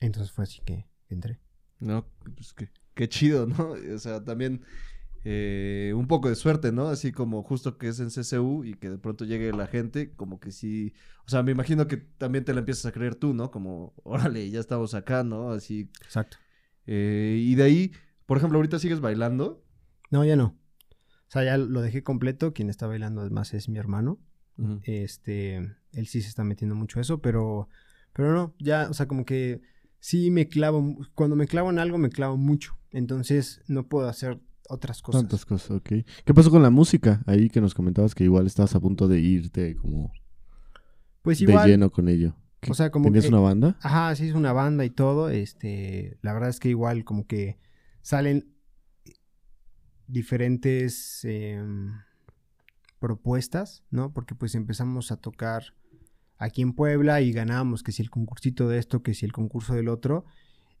Entonces 0.00 0.30
fue 0.30 0.44
así 0.44 0.60
que 0.64 0.86
entré. 1.08 1.43
No, 1.84 2.06
pues 2.34 2.52
qué, 2.54 2.70
qué 2.94 3.08
chido, 3.08 3.46
¿no? 3.46 3.74
O 3.94 3.98
sea, 3.98 4.24
también 4.24 4.62
eh, 5.24 5.92
un 5.96 6.06
poco 6.06 6.28
de 6.28 6.34
suerte, 6.34 6.72
¿no? 6.72 6.88
Así 6.88 7.12
como 7.12 7.42
justo 7.42 7.78
que 7.78 7.88
es 7.88 8.00
en 8.00 8.10
CCU 8.10 8.64
y 8.64 8.74
que 8.74 8.90
de 8.90 8.98
pronto 8.98 9.24
llegue 9.24 9.52
la 9.52 9.66
gente, 9.66 10.12
como 10.14 10.38
que 10.38 10.52
sí, 10.52 10.92
o 11.26 11.30
sea, 11.30 11.42
me 11.42 11.52
imagino 11.52 11.86
que 11.86 11.96
también 11.96 12.44
te 12.44 12.52
la 12.52 12.60
empiezas 12.60 12.86
a 12.86 12.92
creer 12.92 13.14
tú, 13.14 13.32
¿no? 13.32 13.50
Como, 13.50 13.94
órale, 14.04 14.50
ya 14.50 14.60
estamos 14.60 14.94
acá, 14.94 15.24
¿no? 15.24 15.50
Así. 15.50 15.90
Exacto. 16.02 16.36
eh, 16.86 17.38
y 17.40 17.54
de 17.54 17.62
ahí, 17.62 17.92
por 18.26 18.38
ejemplo, 18.38 18.58
ahorita 18.58 18.78
sigues 18.78 19.00
bailando. 19.00 19.64
No, 20.10 20.24
ya 20.24 20.36
no. 20.36 20.58
O 21.28 21.30
sea, 21.34 21.44
ya 21.44 21.56
lo 21.56 21.80
dejé 21.80 22.02
completo. 22.02 22.52
Quien 22.52 22.70
está 22.70 22.86
bailando 22.86 23.20
además 23.22 23.54
es 23.54 23.68
mi 23.68 23.78
hermano. 23.78 24.20
Este, 24.84 25.56
él 25.56 26.06
sí 26.06 26.22
se 26.22 26.28
está 26.28 26.44
metiendo 26.44 26.76
mucho 26.76 27.00
eso, 27.00 27.20
pero, 27.20 27.68
pero 28.12 28.32
no, 28.32 28.54
ya, 28.60 28.88
o 28.88 28.94
sea, 28.94 29.08
como 29.08 29.24
que 29.24 29.62
sí 30.04 30.30
me 30.30 30.48
clavo, 30.48 30.98
cuando 31.14 31.34
me 31.34 31.46
clavo 31.46 31.70
en 31.70 31.78
algo 31.78 31.96
me 31.96 32.10
clavo 32.10 32.36
mucho, 32.36 32.76
entonces 32.90 33.62
no 33.68 33.86
puedo 33.88 34.06
hacer 34.06 34.38
otras 34.68 35.00
cosas. 35.00 35.22
Tantas 35.22 35.46
cosas, 35.46 35.70
ok. 35.70 35.88
¿Qué 36.26 36.34
pasó 36.34 36.50
con 36.50 36.62
la 36.62 36.68
música? 36.68 37.22
Ahí 37.26 37.48
que 37.48 37.62
nos 37.62 37.72
comentabas 37.74 38.14
que 38.14 38.24
igual 38.24 38.46
estabas 38.46 38.74
a 38.74 38.80
punto 38.80 39.08
de 39.08 39.18
irte 39.20 39.76
como 39.76 40.12
Pues 41.22 41.38
de 41.38 41.44
igual, 41.44 41.70
lleno 41.70 41.90
con 41.90 42.10
ello. 42.10 42.36
¿Qué- 42.60 42.70
o 42.70 42.74
sea, 42.74 42.90
como 42.90 43.06
¿Tenías 43.06 43.24
que- 43.24 43.30
una 43.30 43.40
banda? 43.40 43.78
Ajá, 43.80 44.14
sí, 44.14 44.28
es 44.28 44.34
una 44.34 44.52
banda 44.52 44.84
y 44.84 44.90
todo. 44.90 45.30
Este, 45.30 46.18
la 46.20 46.34
verdad 46.34 46.50
es 46.50 46.60
que 46.60 46.68
igual 46.68 47.04
como 47.04 47.26
que 47.26 47.58
salen 48.02 48.54
diferentes 50.06 51.24
em, 51.24 51.92
propuestas, 52.98 53.84
¿no? 53.90 54.12
Porque 54.12 54.34
pues 54.34 54.54
empezamos 54.54 55.10
a 55.12 55.16
tocar 55.16 55.74
aquí 56.38 56.62
en 56.62 56.72
Puebla 56.72 57.20
y 57.20 57.32
ganábamos 57.32 57.82
que 57.82 57.92
si 57.92 58.02
el 58.02 58.10
concursito 58.10 58.68
de 58.68 58.78
esto, 58.78 59.02
que 59.02 59.14
si 59.14 59.24
el 59.24 59.32
concurso 59.32 59.74
del 59.74 59.88
otro. 59.88 60.24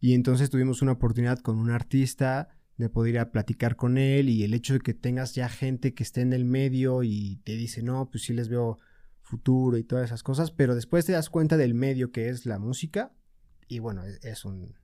Y 0.00 0.14
entonces 0.14 0.50
tuvimos 0.50 0.82
una 0.82 0.92
oportunidad 0.92 1.38
con 1.38 1.58
un 1.58 1.70
artista 1.70 2.48
de 2.76 2.88
poder 2.88 3.14
ir 3.14 3.20
a 3.20 3.30
platicar 3.30 3.76
con 3.76 3.98
él 3.98 4.28
y 4.28 4.42
el 4.42 4.52
hecho 4.52 4.74
de 4.74 4.80
que 4.80 4.94
tengas 4.94 5.34
ya 5.34 5.48
gente 5.48 5.94
que 5.94 6.02
esté 6.02 6.22
en 6.22 6.32
el 6.32 6.44
medio 6.44 7.02
y 7.02 7.36
te 7.44 7.56
dice, 7.56 7.82
no, 7.82 8.10
pues 8.10 8.24
sí 8.24 8.32
les 8.32 8.48
veo 8.48 8.78
futuro 9.22 9.78
y 9.78 9.84
todas 9.84 10.06
esas 10.06 10.22
cosas, 10.22 10.50
pero 10.50 10.74
después 10.74 11.06
te 11.06 11.12
das 11.12 11.30
cuenta 11.30 11.56
del 11.56 11.74
medio 11.74 12.10
que 12.10 12.28
es 12.28 12.46
la 12.46 12.58
música 12.58 13.12
y 13.68 13.78
bueno, 13.78 14.04
es, 14.04 14.22
es 14.24 14.44
un... 14.44 14.74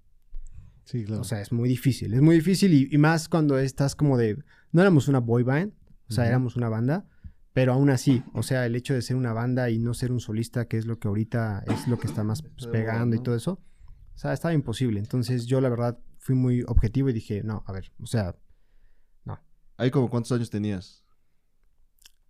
Sí, 0.84 1.04
claro. 1.04 1.20
O 1.20 1.24
sea, 1.24 1.40
es 1.40 1.52
muy 1.52 1.68
difícil, 1.68 2.14
es 2.14 2.22
muy 2.22 2.36
difícil 2.36 2.72
y, 2.72 2.88
y 2.90 2.98
más 2.98 3.28
cuando 3.28 3.58
estás 3.58 3.94
como 3.94 4.16
de... 4.16 4.42
No 4.72 4.80
éramos 4.80 5.08
una 5.08 5.18
boy 5.18 5.42
band, 5.42 5.72
o 6.08 6.12
sea, 6.12 6.26
éramos 6.26 6.56
una 6.56 6.68
banda, 6.68 7.06
pero 7.52 7.72
aún 7.72 7.90
así, 7.90 8.22
o 8.34 8.42
sea, 8.42 8.66
el 8.66 8.76
hecho 8.76 8.94
de 8.94 9.02
ser 9.02 9.16
una 9.16 9.32
banda 9.32 9.70
y 9.70 9.78
no 9.78 9.94
ser 9.94 10.12
un 10.12 10.20
solista, 10.20 10.66
que 10.66 10.76
es 10.78 10.86
lo 10.86 10.98
que 10.98 11.08
ahorita 11.08 11.64
es 11.66 11.88
lo 11.88 11.98
que 11.98 12.06
está 12.06 12.24
más 12.24 12.42
pues, 12.42 12.66
pegando 12.66 13.16
y 13.16 13.22
todo 13.22 13.34
eso, 13.34 13.60
o 14.14 14.18
sea, 14.18 14.32
estaba 14.32 14.54
imposible. 14.54 15.00
Entonces 15.00 15.46
yo 15.46 15.60
la 15.60 15.68
verdad 15.68 15.98
fui 16.18 16.34
muy 16.34 16.62
objetivo 16.66 17.08
y 17.08 17.12
dije, 17.12 17.42
no, 17.42 17.64
a 17.66 17.72
ver, 17.72 17.92
o 17.98 18.06
sea, 18.06 18.36
Ahí 19.80 19.90
como 19.90 20.10
cuántos 20.10 20.30
años 20.32 20.50
tenías. 20.50 21.02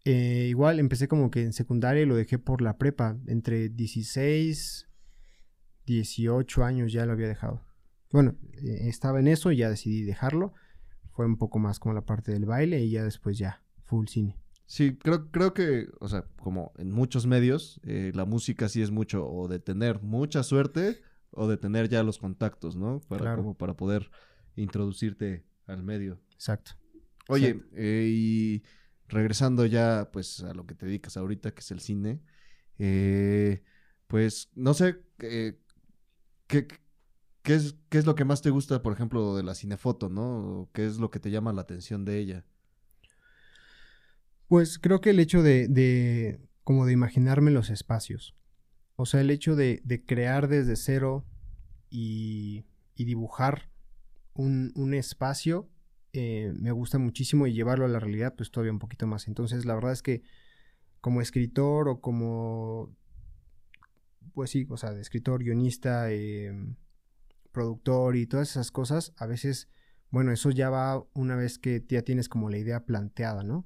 Eh, 0.05 0.47
igual 0.51 0.79
empecé 0.79 1.09
como 1.09 1.33
que 1.33 1.43
en 1.43 1.53
secundaria 1.53 2.01
y 2.01 2.07
lo 2.07 2.15
dejé 2.15 2.39
por 2.39 2.63
la 2.63 2.79
prepa. 2.79 3.19
Entre 3.27 3.69
16, 3.69 4.89
18 5.85 6.65
años 6.65 6.93
ya 6.93 7.05
lo 7.07 7.13
había 7.13 7.27
dejado. 7.27 7.67
Bueno, 8.13 8.37
eh, 8.53 8.89
estaba 8.89 9.19
en 9.19 9.27
eso 9.27 9.51
y 9.51 9.57
ya 9.57 9.69
decidí 9.69 10.03
dejarlo. 10.03 10.55
Fue 11.11 11.27
un 11.27 11.39
poco 11.39 11.59
más 11.59 11.81
como 11.81 11.93
la 11.93 12.03
parte 12.03 12.31
del 12.31 12.45
baile 12.45 12.85
y 12.85 12.91
ya 12.93 13.03
después 13.03 13.37
ya, 13.37 13.65
full 13.83 14.07
cine. 14.07 14.40
Sí, 14.71 14.97
creo, 14.97 15.29
creo 15.33 15.53
que, 15.53 15.89
o 15.99 16.09
sea, 16.09 16.27
como 16.41 16.73
en 16.79 16.93
muchos 16.93 17.27
medios, 17.27 17.81
eh, 17.83 18.13
la 18.15 18.25
música 18.25 18.69
sí 18.69 18.81
es 18.81 18.93
mucho 18.93 19.29
o 19.29 19.49
de 19.49 19.59
tener 19.59 20.01
mucha 20.01 20.45
suerte 20.45 21.03
o 21.33 21.49
de 21.49 21.57
tener 21.57 21.89
ya 21.89 22.05
los 22.05 22.19
contactos, 22.19 22.77
¿no? 22.77 23.01
Para, 23.09 23.23
Claro. 23.23 23.39
como 23.39 23.59
para 23.59 23.77
poder 23.77 24.13
introducirte 24.55 25.45
al 25.67 25.83
medio. 25.83 26.21
Exacto. 26.35 26.77
Oye, 27.27 27.61
eh, 27.73 28.07
y 28.13 28.63
regresando 29.09 29.67
ya 29.67 30.09
pues 30.13 30.41
a 30.45 30.55
lo 30.55 30.65
que 30.69 30.77
te 30.77 30.87
dedicas 30.87 31.17
ahorita, 31.17 31.51
que 31.51 31.63
es 31.63 31.71
el 31.73 31.81
cine, 31.81 32.23
eh, 32.79 33.65
pues 34.07 34.53
no 34.55 34.73
sé, 34.73 35.03
eh, 35.19 35.59
¿qué, 36.47 36.69
qué, 37.43 37.55
es, 37.55 37.75
¿qué 37.89 37.99
es 37.99 38.07
lo 38.07 38.15
que 38.15 38.25
más 38.25 38.41
te 38.41 38.51
gusta, 38.51 38.81
por 38.83 38.93
ejemplo, 38.93 39.35
de 39.35 39.43
la 39.43 39.57
cinefoto, 39.57 40.09
¿no? 40.09 40.71
¿Qué 40.73 40.87
es 40.87 40.99
lo 40.99 41.11
que 41.11 41.19
te 41.19 41.33
llama 41.33 41.53
la 41.53 41.63
atención 41.63 42.05
de 42.05 42.19
ella? 42.21 42.45
Pues 44.51 44.81
creo 44.81 45.01
que 45.01 45.11
el 45.11 45.21
hecho 45.21 45.45
de, 45.45 45.69
de 45.69 46.41
como 46.65 46.85
de 46.85 46.93
imaginarme 46.93 47.53
los 47.53 47.71
espacios. 47.71 48.35
O 48.97 49.07
sea, 49.07 49.21
el 49.21 49.31
hecho 49.31 49.55
de, 49.55 49.81
de 49.85 50.05
crear 50.05 50.49
desde 50.49 50.75
cero 50.75 51.25
y, 51.89 52.65
y 52.97 53.05
dibujar 53.05 53.71
un, 54.35 54.73
un 54.75 54.95
espacio 54.95 55.71
eh, 56.13 56.53
me 56.59 56.73
gusta 56.73 56.99
muchísimo 56.99 57.47
y 57.47 57.53
llevarlo 57.53 57.85
a 57.85 57.89
la 57.89 58.01
realidad 58.01 58.35
pues 58.37 58.51
todavía 58.51 58.73
un 58.73 58.81
poquito 58.81 59.07
más. 59.07 59.29
Entonces 59.29 59.67
la 59.67 59.77
verdad 59.77 59.93
es 59.93 60.03
que 60.03 60.25
como 61.01 61.21
escritor 61.21 61.89
o 61.89 62.01
como, 62.01 62.93
pues 64.35 64.51
sí, 64.51 64.67
o 64.69 64.77
sea, 64.77 64.93
de 64.93 65.01
escritor, 65.01 65.45
guionista, 65.45 66.11
eh, 66.11 66.53
productor 67.53 68.17
y 68.17 68.27
todas 68.27 68.51
esas 68.51 68.73
cosas, 68.73 69.13
a 69.17 69.27
veces, 69.27 69.69
bueno, 70.11 70.33
eso 70.33 70.51
ya 70.51 70.71
va 70.71 71.07
una 71.15 71.37
vez 71.37 71.61
que 71.61 71.85
ya 71.89 72.03
tienes 72.03 72.29
como 72.29 72.51
la 72.51 72.59
idea 72.59 72.85
planteada, 72.85 73.45
¿no? 73.45 73.65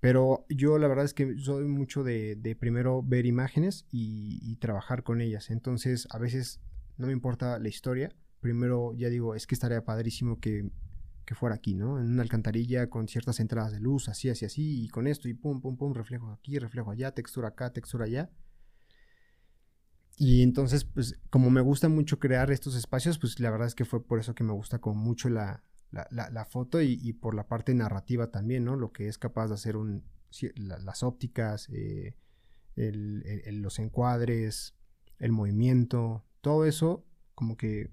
Pero 0.00 0.46
yo 0.48 0.78
la 0.78 0.86
verdad 0.86 1.04
es 1.04 1.14
que 1.14 1.38
soy 1.38 1.66
mucho 1.66 2.04
de, 2.04 2.36
de 2.36 2.54
primero 2.54 3.02
ver 3.02 3.26
imágenes 3.26 3.86
y, 3.90 4.38
y 4.42 4.56
trabajar 4.56 5.02
con 5.02 5.20
ellas. 5.20 5.50
Entonces, 5.50 6.06
a 6.10 6.18
veces 6.18 6.60
no 6.98 7.06
me 7.06 7.12
importa 7.12 7.58
la 7.58 7.68
historia. 7.68 8.14
Primero 8.40 8.94
ya 8.94 9.08
digo, 9.08 9.34
es 9.34 9.46
que 9.46 9.54
estaría 9.56 9.84
padrísimo 9.84 10.38
que, 10.38 10.70
que 11.28 11.34
fuera 11.34 11.56
aquí, 11.56 11.74
¿no? 11.74 12.00
En 12.00 12.12
una 12.12 12.22
alcantarilla 12.22 12.88
con 12.88 13.08
ciertas 13.08 13.40
entradas 13.40 13.72
de 13.72 13.80
luz, 13.80 14.08
así, 14.08 14.30
así, 14.30 14.44
así, 14.44 14.84
y 14.84 14.88
con 14.88 15.06
esto, 15.06 15.28
y 15.28 15.34
pum, 15.34 15.60
pum, 15.60 15.76
pum, 15.76 15.92
reflejo 15.92 16.30
aquí, 16.30 16.58
reflejo 16.58 16.90
allá, 16.90 17.12
textura 17.12 17.48
acá, 17.48 17.72
textura 17.72 18.06
allá. 18.06 18.30
Y 20.16 20.42
entonces, 20.42 20.84
pues, 20.84 21.20
como 21.28 21.50
me 21.50 21.60
gusta 21.60 21.88
mucho 21.88 22.18
crear 22.18 22.50
estos 22.50 22.74
espacios, 22.74 23.18
pues 23.18 23.38
la 23.40 23.50
verdad 23.50 23.66
es 23.66 23.74
que 23.74 23.84
fue 23.84 24.02
por 24.02 24.18
eso 24.18 24.34
que 24.34 24.42
me 24.42 24.52
gusta 24.52 24.78
como 24.78 24.96
mucho 25.00 25.28
la, 25.28 25.62
la, 25.90 26.06
la- 26.10 26.44
foto 26.44 26.80
y, 26.82 27.12
por 27.14 27.34
la 27.34 27.46
parte 27.48 27.74
narrativa 27.74 28.30
también, 28.30 28.64
¿no? 28.64 28.76
Lo 28.76 28.92
que 28.92 29.08
es 29.08 29.18
capaz 29.18 29.48
de 29.48 29.54
hacer 29.54 29.76
un, 29.76 30.04
las 30.56 31.02
ópticas, 31.02 31.68
eh, 31.70 32.14
el- 32.76 33.62
los 33.62 33.78
encuadres, 33.78 34.74
el 35.18 35.32
movimiento, 35.32 36.24
todo 36.40 36.64
eso 36.64 37.04
como 37.34 37.56
que, 37.56 37.90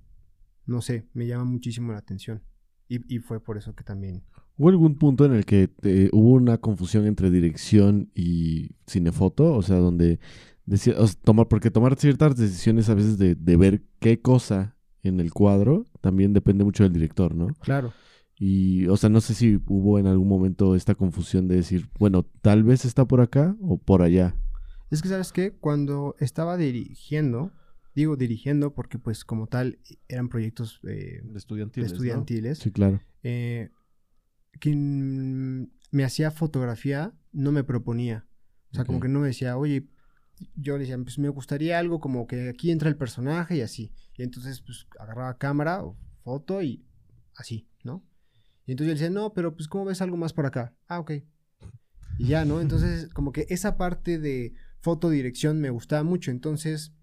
no 0.65 0.81
sé, 0.81 1.07
me 1.13 1.27
llama 1.27 1.45
muchísimo 1.45 1.91
la 1.93 1.99
atención. 1.99 2.41
Y, 2.87 3.15
y 3.15 3.19
fue 3.19 3.39
por 3.39 3.57
eso 3.57 3.73
que 3.75 3.83
también... 3.83 4.23
¿Hubo 4.57 4.69
algún 4.69 4.95
punto 4.97 5.25
en 5.25 5.33
el 5.33 5.45
que 5.45 5.67
te- 5.67 6.09
hubo 6.13 6.31
una 6.33 6.57
confusión 6.59 7.05
entre 7.07 7.29
dirección 7.31 8.09
y 8.15 8.75
cinefoto? 8.87 9.53
O 9.53 9.61
sea, 9.61 9.77
donde 9.77 10.19
decía, 10.65 10.95
tomar, 11.23 11.47
porque 11.47 11.71
tomar 11.71 11.95
ciertas 11.97 12.37
decisiones 12.37 12.87
a 12.89 12.93
veces 12.93 13.17
de, 13.17 13.35
de 13.35 13.57
ver 13.57 13.83
qué 13.99 14.21
cosa 14.21 14.74
en 15.07 15.19
el 15.19 15.31
cuadro 15.33 15.85
también 16.01 16.33
depende 16.33 16.63
mucho 16.63 16.83
del 16.83 16.93
director, 16.93 17.33
¿no? 17.35 17.47
Claro. 17.61 17.93
Y, 18.37 18.87
o 18.87 18.97
sea, 18.97 19.09
no 19.09 19.21
sé 19.21 19.33
si 19.33 19.61
hubo 19.67 19.97
en 19.97 20.07
algún 20.07 20.27
momento 20.27 20.75
esta 20.75 20.95
confusión 20.95 21.47
de 21.47 21.55
decir, 21.55 21.87
bueno, 21.99 22.23
tal 22.41 22.63
vez 22.63 22.83
está 22.83 23.05
por 23.05 23.21
acá 23.21 23.55
o 23.61 23.77
por 23.77 24.01
allá. 24.01 24.35
Es 24.91 25.01
que, 25.01 25.07
¿sabes 25.07 25.31
qué? 25.31 25.53
Cuando 25.53 26.15
estaba 26.19 26.57
dirigiendo, 26.57 27.51
digo 27.95 28.17
dirigiendo 28.17 28.73
porque 28.73 28.99
pues 28.99 29.23
como 29.23 29.47
tal 29.47 29.79
eran 30.09 30.27
proyectos 30.27 30.81
eh, 30.87 31.21
Estudiantiles. 31.35 31.91
¿no? 31.91 31.95
estudiantiles, 31.95 32.57
Sí, 32.59 32.71
claro. 32.71 32.99
eh, 33.23 33.69
quien 34.59 35.73
me 35.91 36.03
hacía 36.03 36.31
fotografía 36.31 37.13
no 37.31 37.51
me 37.51 37.63
proponía. 37.63 38.27
O 38.71 38.75
sea, 38.75 38.85
como 38.85 38.99
que 38.99 39.07
no 39.07 39.19
me 39.21 39.27
decía, 39.27 39.57
oye, 39.57 39.87
yo 40.55 40.73
le 40.73 40.81
decía, 40.81 40.97
pues 40.97 41.17
me 41.19 41.29
gustaría 41.29 41.79
algo 41.79 41.99
como 41.99 42.27
que 42.27 42.49
aquí 42.49 42.71
entra 42.71 42.89
el 42.89 42.97
personaje 42.97 43.57
y 43.57 43.61
así. 43.61 43.93
Y 44.15 44.23
entonces, 44.23 44.61
pues 44.61 44.87
agarraba 44.99 45.37
cámara 45.37 45.83
o 45.83 45.97
foto 46.23 46.61
y 46.61 46.85
así, 47.35 47.67
¿no? 47.83 48.03
Y 48.65 48.71
entonces 48.71 48.87
yo 48.87 48.93
le 48.95 48.99
decía, 48.99 49.09
no, 49.09 49.33
pero 49.33 49.55
pues, 49.55 49.67
¿cómo 49.67 49.85
ves 49.85 50.01
algo 50.01 50.17
más 50.17 50.33
por 50.33 50.45
acá? 50.45 50.75
Ah, 50.87 50.99
ok. 50.99 51.11
Y 52.17 52.27
ya, 52.27 52.45
¿no? 52.45 52.61
Entonces, 52.61 53.09
como 53.13 53.31
que 53.31 53.45
esa 53.49 53.77
parte 53.77 54.19
de 54.19 54.53
fotodirección 54.81 55.59
me 55.61 55.69
gustaba 55.69 56.03
mucho. 56.03 56.31
Entonces, 56.31 56.93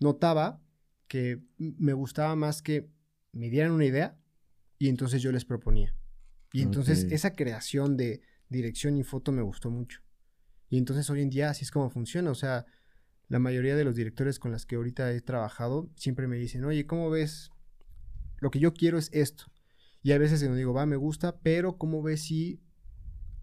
notaba 0.00 0.62
que 1.06 1.42
me 1.58 1.92
gustaba 1.92 2.36
más 2.36 2.62
que 2.62 2.90
me 3.32 3.50
dieran 3.50 3.72
una 3.72 3.84
idea 3.84 4.18
y 4.78 4.88
entonces 4.88 5.22
yo 5.22 5.32
les 5.32 5.44
proponía. 5.44 5.94
Y 6.52 6.62
entonces 6.62 7.04
esa 7.10 7.34
creación 7.34 7.96
de 7.96 8.22
dirección 8.48 8.96
y 8.96 9.04
foto 9.04 9.30
me 9.30 9.42
gustó 9.42 9.70
mucho. 9.70 10.00
Y 10.68 10.78
entonces 10.78 11.08
hoy 11.10 11.22
en 11.22 11.30
día 11.30 11.50
así 11.50 11.64
es 11.64 11.70
como 11.70 11.90
funciona. 11.90 12.30
O 12.30 12.34
sea, 12.34 12.64
la 13.30 13.38
mayoría 13.38 13.74
de 13.76 13.84
los 13.84 13.94
directores 13.94 14.38
con 14.38 14.50
las 14.52 14.66
que 14.66 14.76
ahorita 14.76 15.10
he 15.12 15.20
trabajado 15.22 15.88
siempre 15.96 16.26
me 16.28 16.36
dicen, 16.36 16.64
oye, 16.64 16.84
¿cómo 16.86 17.08
ves? 17.08 17.50
Lo 18.40 18.50
que 18.50 18.58
yo 18.58 18.74
quiero 18.74 18.98
es 18.98 19.08
esto. 19.12 19.44
Y 20.02 20.12
a 20.12 20.18
veces 20.18 20.40
yo 20.42 20.54
digo, 20.54 20.74
va, 20.74 20.84
me 20.84 20.96
gusta, 20.96 21.38
pero 21.40 21.78
¿cómo 21.78 22.02
ves 22.02 22.22
si 22.24 22.60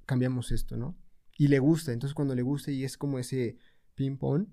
cambiamos 0.05 0.51
esto, 0.51 0.77
no? 0.77 0.95
Y 1.37 1.47
le 1.47 1.59
gusta. 1.59 1.93
Entonces 1.93 2.13
cuando 2.13 2.35
le 2.35 2.41
gusta 2.41 2.71
y 2.71 2.83
es 2.83 2.97
como 2.97 3.17
ese 3.17 3.57
ping-pong, 3.95 4.47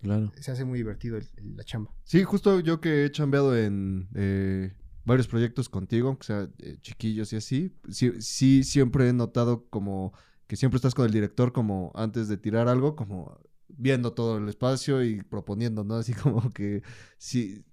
Claro. 0.00 0.32
se 0.40 0.50
hace 0.52 0.64
muy 0.64 0.78
divertido 0.78 1.16
el- 1.16 1.28
el- 1.36 1.56
la 1.56 1.64
chamba. 1.64 1.92
Sí, 2.04 2.22
justo 2.22 2.60
yo 2.60 2.80
que 2.80 3.04
he 3.04 3.10
chambeado 3.10 3.56
en 3.56 4.08
eh, 4.14 4.72
varios 5.04 5.26
proyectos 5.28 5.68
contigo, 5.68 6.08
aunque 6.08 6.26
sea 6.26 6.48
eh, 6.60 6.78
chiquillos 6.80 7.32
y 7.32 7.36
así, 7.36 7.74
sí, 7.90 8.12
sí 8.20 8.62
siempre 8.64 9.08
he 9.08 9.12
notado 9.12 9.66
como 9.68 10.12
que 10.46 10.56
siempre 10.56 10.76
estás 10.76 10.94
con 10.94 11.04
el 11.04 11.12
director 11.12 11.52
como 11.52 11.92
antes 11.94 12.28
de 12.28 12.36
tirar 12.38 12.68
algo, 12.68 12.94
como 12.96 13.38
viendo 13.68 14.12
todo 14.12 14.38
el 14.38 14.48
espacio 14.48 15.02
y 15.04 15.22
proponiendo, 15.22 15.84
¿no? 15.84 15.96
Así 15.96 16.12
como 16.14 16.52
que 16.52 16.82
sí, 17.18 17.64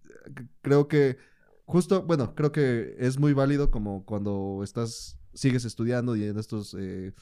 creo 0.61 0.87
que 0.87 1.17
justo, 1.65 2.03
bueno, 2.03 2.35
creo 2.35 2.51
que 2.51 2.95
es 2.99 3.19
muy 3.19 3.33
válido 3.33 3.71
como 3.71 4.05
cuando 4.05 4.61
estás, 4.63 5.17
sigues 5.33 5.65
estudiando 5.65 6.15
y 6.15 6.25
en 6.25 6.37
estos, 6.37 6.75
eh, 6.79 7.13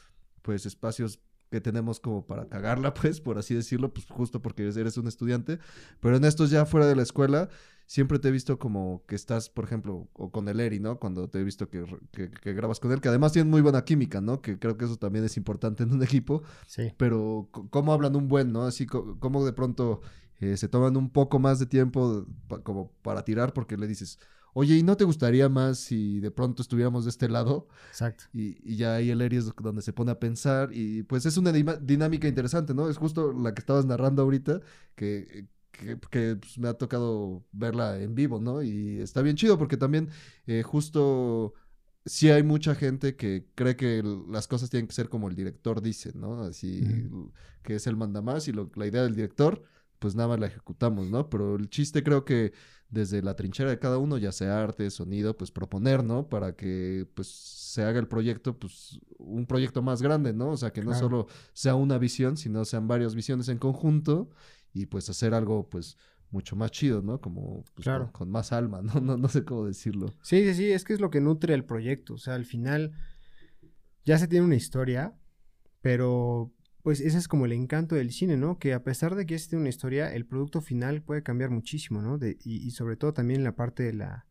pues, 0.41 0.65
espacios 0.65 1.19
que 1.53 1.61
tenemos 1.61 1.99
como 1.99 2.25
para 2.25 2.47
cagarla, 2.49 2.93
pues, 2.95 3.21
por 3.21 3.37
así 3.37 3.53
decirlo, 3.55 3.93
pues 3.93 4.07
justo 4.09 4.41
porque 4.41 4.67
eres 4.67 4.97
un 4.97 5.07
estudiante, 5.07 5.59
pero 5.99 6.15
en 6.17 6.25
estos 6.25 6.49
ya 6.49 6.65
fuera 6.65 6.87
de 6.87 6.95
la 6.95 7.03
escuela, 7.03 7.47
siempre 7.85 8.17
te 8.17 8.29
he 8.29 8.31
visto 8.31 8.57
como 8.57 9.03
que 9.07 9.15
estás, 9.15 9.49
por 9.49 9.65
ejemplo, 9.65 10.07
o 10.13 10.31
con 10.31 10.47
el 10.49 10.59
Eri, 10.59 10.79
¿no? 10.79 10.99
Cuando 10.99 11.29
te 11.29 11.39
he 11.39 11.43
visto 11.43 11.69
que, 11.69 11.85
que, 12.11 12.31
que 12.31 12.53
grabas 12.53 12.79
con 12.79 12.91
él, 12.91 13.01
que 13.01 13.09
además 13.09 13.33
tienen 13.33 13.51
muy 13.51 13.61
buena 13.61 13.83
química, 13.85 14.19
¿no? 14.21 14.41
Que 14.41 14.57
creo 14.57 14.77
que 14.77 14.85
eso 14.85 14.97
también 14.97 15.25
es 15.25 15.37
importante 15.37 15.83
en 15.83 15.91
un 15.93 16.01
equipo, 16.03 16.41
Sí. 16.65 16.91
pero 16.97 17.49
cómo 17.69 17.93
hablan 17.93 18.15
un 18.15 18.27
buen, 18.27 18.51
¿no? 18.51 18.63
Así 18.63 18.85
como 18.85 19.45
de 19.45 19.53
pronto 19.53 20.01
eh, 20.39 20.57
se 20.57 20.67
toman 20.67 20.97
un 20.97 21.09
poco 21.09 21.39
más 21.39 21.59
de 21.59 21.65
tiempo 21.67 22.25
pa- 22.47 22.59
como 22.63 22.91
para 23.03 23.23
tirar 23.23 23.53
porque 23.53 23.77
le 23.77 23.87
dices, 23.87 24.17
oye, 24.53 24.77
¿y 24.77 24.83
no 24.83 24.95
te 24.97 25.03
gustaría 25.03 25.49
más 25.49 25.79
si 25.79 26.19
de 26.19 26.31
pronto 26.31 26.61
estuviéramos 26.61 27.05
de 27.05 27.09
este 27.11 27.29
lado? 27.29 27.67
Exacto. 27.89 28.25
Y, 28.33 28.57
y 28.63 28.75
ya 28.77 28.95
ahí 28.95 29.09
el 29.09 29.21
Eri 29.21 29.37
es 29.37 29.51
donde 29.55 29.81
se 29.81 29.93
pone 29.93 30.11
a 30.11 30.19
pensar 30.19 30.69
y 30.73 31.03
pues 31.03 31.25
es 31.25 31.37
una 31.37 31.51
dinámica 31.51 32.27
interesante, 32.27 32.73
¿no? 32.73 32.89
Es 32.89 32.97
justo 32.97 33.33
la 33.33 33.53
que 33.53 33.59
estabas 33.59 33.85
narrando 33.85 34.21
ahorita, 34.23 34.61
que, 34.95 35.47
que, 35.71 35.99
que, 36.09 36.35
pues, 36.37 36.57
me 36.57 36.67
ha 36.69 36.73
tocado 36.75 37.43
verla 37.51 37.99
en 38.01 38.15
vivo, 38.15 38.39
¿no? 38.39 38.61
Y 38.63 38.99
está 38.99 39.21
bien 39.21 39.35
chido 39.35 39.57
porque 39.57 39.77
también 39.77 40.09
eh, 40.47 40.63
justo 40.63 41.53
sí 42.05 42.29
hay 42.29 42.43
mucha 42.43 42.75
gente 42.75 43.15
que 43.15 43.47
cree 43.55 43.75
que 43.75 44.03
las 44.29 44.47
cosas 44.47 44.69
tienen 44.69 44.87
que 44.87 44.93
ser 44.93 45.09
como 45.09 45.29
el 45.29 45.35
director 45.35 45.81
dice, 45.81 46.11
¿no? 46.15 46.41
Así 46.43 46.83
que 47.63 47.75
es 47.75 47.87
el 47.87 47.95
mandamás 47.95 48.47
y 48.47 48.51
lo- 48.51 48.71
la 48.75 48.85
idea 48.87 49.03
del 49.03 49.15
director, 49.15 49.63
pues 50.03 50.15
nada 50.15 50.27
más 50.27 50.39
la 50.41 50.47
ejecutamos, 50.47 51.09
¿no? 51.09 51.29
Pero 51.29 51.55
el 51.55 51.69
chiste 51.69 52.03
creo 52.03 52.25
que 52.25 52.51
desde 52.89 53.21
la 53.21 53.37
trinchera 53.37 53.69
de 53.69 53.79
cada 53.79 53.97
uno, 53.99 54.17
ya 54.17 54.33
sea 54.33 54.61
arte, 54.61 54.89
sonido, 54.91 55.37
pues 55.37 55.49
proponer, 55.49 56.03
¿no? 56.03 56.27
Para 56.27 56.57
que 56.57 57.07
pues 57.15 57.27
se 57.29 57.83
haga 57.83 57.99
el 58.01 58.09
proyecto, 58.09 58.59
pues 58.59 58.99
un 59.17 59.45
proyecto 59.45 59.81
más 59.81 60.01
grande, 60.01 60.33
¿no? 60.33 60.49
O 60.49 60.57
sea, 60.57 60.73
que 60.73 60.81
no 60.81 60.87
Claro. 60.91 60.99
solo 60.99 61.27
sea 61.53 61.75
una 61.75 61.97
visión, 61.97 62.35
sino 62.35 62.65
sean 62.65 62.85
varias 62.89 63.15
visiones 63.15 63.47
en 63.47 63.59
conjunto 63.59 64.29
y 64.73 64.87
pues 64.87 65.09
hacer 65.09 65.33
algo 65.33 65.69
pues 65.69 65.97
mucho 66.31 66.57
más 66.57 66.71
chido, 66.71 67.01
¿no? 67.01 67.21
Como 67.21 67.63
pues, 67.73 67.85
Claro. 67.85 68.07
con, 68.07 68.11
con 68.11 68.29
más 68.29 68.51
alma, 68.51 68.81
¿no? 68.81 68.93
¿no? 68.99 69.15
No 69.15 69.29
sé 69.29 69.45
cómo 69.45 69.65
decirlo. 69.65 70.07
Sí, 70.21 70.43
sí, 70.43 70.53
sí, 70.53 70.69
es 70.69 70.83
que 70.83 70.91
es 70.93 70.99
lo 70.99 71.11
que 71.11 71.21
nutre 71.21 71.53
el 71.53 71.63
proyecto. 71.63 72.15
O 72.15 72.17
sea, 72.17 72.35
al 72.35 72.43
final 72.43 72.91
ya 74.03 74.17
se 74.17 74.27
tiene 74.27 74.45
una 74.45 74.55
historia, 74.57 75.15
pero 75.81 76.51
pues 76.83 76.99
ese 77.01 77.17
es 77.17 77.27
como 77.27 77.45
el 77.45 77.53
encanto 77.53 77.95
del 77.95 78.11
cine, 78.11 78.37
¿no? 78.37 78.59
Que 78.59 78.73
a 78.73 78.83
pesar 78.83 79.15
de 79.15 79.25
que 79.25 79.39
se 79.39 79.49
tiene 79.49 79.61
una 79.61 79.69
historia, 79.69 80.13
el 80.13 80.25
producto 80.25 80.61
final 80.61 81.01
puede 81.01 81.23
cambiar 81.23 81.49
muchísimo, 81.49 82.01
¿no? 82.01 82.17
De- 82.19 82.37
y, 82.43 82.57
y 82.57 82.71
sobre 82.71 82.95
todo 82.97 83.13
también 83.13 83.43
la 83.43 83.55
parte 83.55 83.83
de 83.83 83.93
la, 83.93 84.27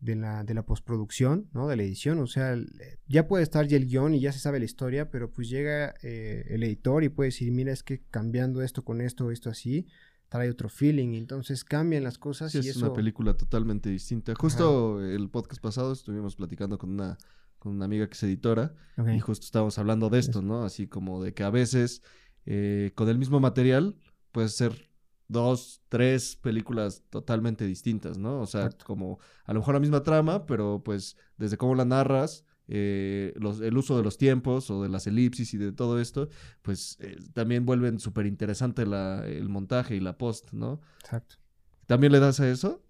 de 0.00 0.16
la, 0.16 0.42
de 0.42 0.54
la 0.54 0.64
postproducción, 0.66 1.48
¿no? 1.52 1.68
De 1.68 1.76
la 1.76 1.84
edición. 1.84 2.18
O 2.18 2.26
sea, 2.26 2.52
el- 2.52 2.68
ya 3.06 3.28
puede 3.28 3.44
estar 3.44 3.66
ya 3.68 3.76
el 3.76 3.86
guion 3.86 4.14
y 4.14 4.20
ya 4.20 4.32
se 4.32 4.40
sabe 4.40 4.58
la 4.58 4.64
historia, 4.64 5.08
pero 5.10 5.30
pues 5.30 5.48
llega 5.48 5.94
eh, 6.02 6.44
el 6.48 6.64
editor 6.64 7.04
y 7.04 7.08
puede 7.08 7.28
decir, 7.28 7.52
mira, 7.52 7.72
es 7.72 7.82
que 7.84 8.02
cambiando 8.10 8.60
esto 8.62 8.84
con 8.84 9.00
esto, 9.00 9.30
esto 9.30 9.48
así, 9.48 9.86
trae 10.28 10.50
otro 10.50 10.68
feeling. 10.68 11.14
Entonces 11.14 11.62
cambian 11.64 12.02
las 12.02 12.18
cosas 12.18 12.50
Sí, 12.50 12.58
y 12.58 12.60
es 12.62 12.76
eso... 12.76 12.86
una 12.86 12.94
película 12.94 13.34
totalmente 13.34 13.88
distinta. 13.88 14.34
Justo 14.34 15.00
el 15.04 15.30
podcast 15.30 15.62
pasado 15.62 15.92
estuvimos 15.92 16.34
platicando 16.34 16.76
con 16.78 16.90
una, 16.90 17.18
con 17.62 17.72
una 17.76 17.84
amiga 17.84 18.08
que 18.08 18.14
es 18.14 18.22
editora 18.24 18.74
y 19.14 19.20
justo 19.20 19.44
estábamos 19.46 19.78
hablando 19.78 20.08
de 20.10 20.18
esto, 20.18 20.42
¿no? 20.42 20.64
Así 20.64 20.88
como 20.88 21.22
de 21.22 21.32
que 21.32 21.44
a 21.44 21.50
veces 21.50 22.02
eh, 22.44 22.90
con 22.96 23.08
el 23.08 23.18
mismo 23.18 23.38
material 23.38 23.94
puedes 24.32 24.56
ser 24.56 24.90
dos, 25.28 25.80
tres 25.88 26.34
películas 26.36 27.04
totalmente 27.08 27.64
distintas, 27.64 28.18
¿no? 28.18 28.40
O 28.40 28.46
sea, 28.46 28.62
Exacto. 28.64 28.84
como 28.84 29.20
a 29.44 29.52
lo 29.52 29.60
mejor 29.60 29.74
la 29.74 29.80
misma 29.80 30.02
trama, 30.02 30.44
pero 30.44 30.82
pues 30.84 31.16
desde 31.36 31.56
cómo 31.56 31.76
la 31.76 31.84
narras, 31.84 32.44
eh, 32.66 33.32
los- 33.36 33.60
el 33.60 33.76
uso 33.76 33.96
de 33.96 34.02
los 34.02 34.18
tiempos 34.18 34.68
o 34.70 34.82
de 34.82 34.88
las 34.88 35.06
elipsis 35.06 35.54
y 35.54 35.58
de 35.58 35.70
todo 35.72 36.00
esto, 36.00 36.28
pues 36.62 36.96
eh, 37.00 37.16
también 37.32 37.64
vuelven 37.64 38.00
súper 38.00 38.26
interesante 38.26 38.82
el 38.82 39.48
montaje 39.48 39.94
y 39.94 40.00
la 40.00 40.18
post, 40.18 40.52
¿no? 40.52 40.80
Exacto. 41.00 41.36
¿También 41.86 42.12
le 42.12 42.18
das 42.20 42.40
a 42.40 42.48
eso? 42.50 42.82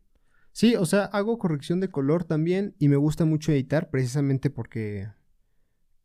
Sí, 0.53 0.77
o 0.77 0.85
sea, 0.87 1.05
hago 1.07 1.39
corrección 1.39 1.81
de 1.81 1.89
color 1.89 2.25
también 2.25 2.75
y 2.79 2.89
me 2.89 2.97
gusta 2.97 3.25
mucho 3.25 3.53
editar 3.53 3.91
precisamente 3.91 4.51
porque 4.51 5.09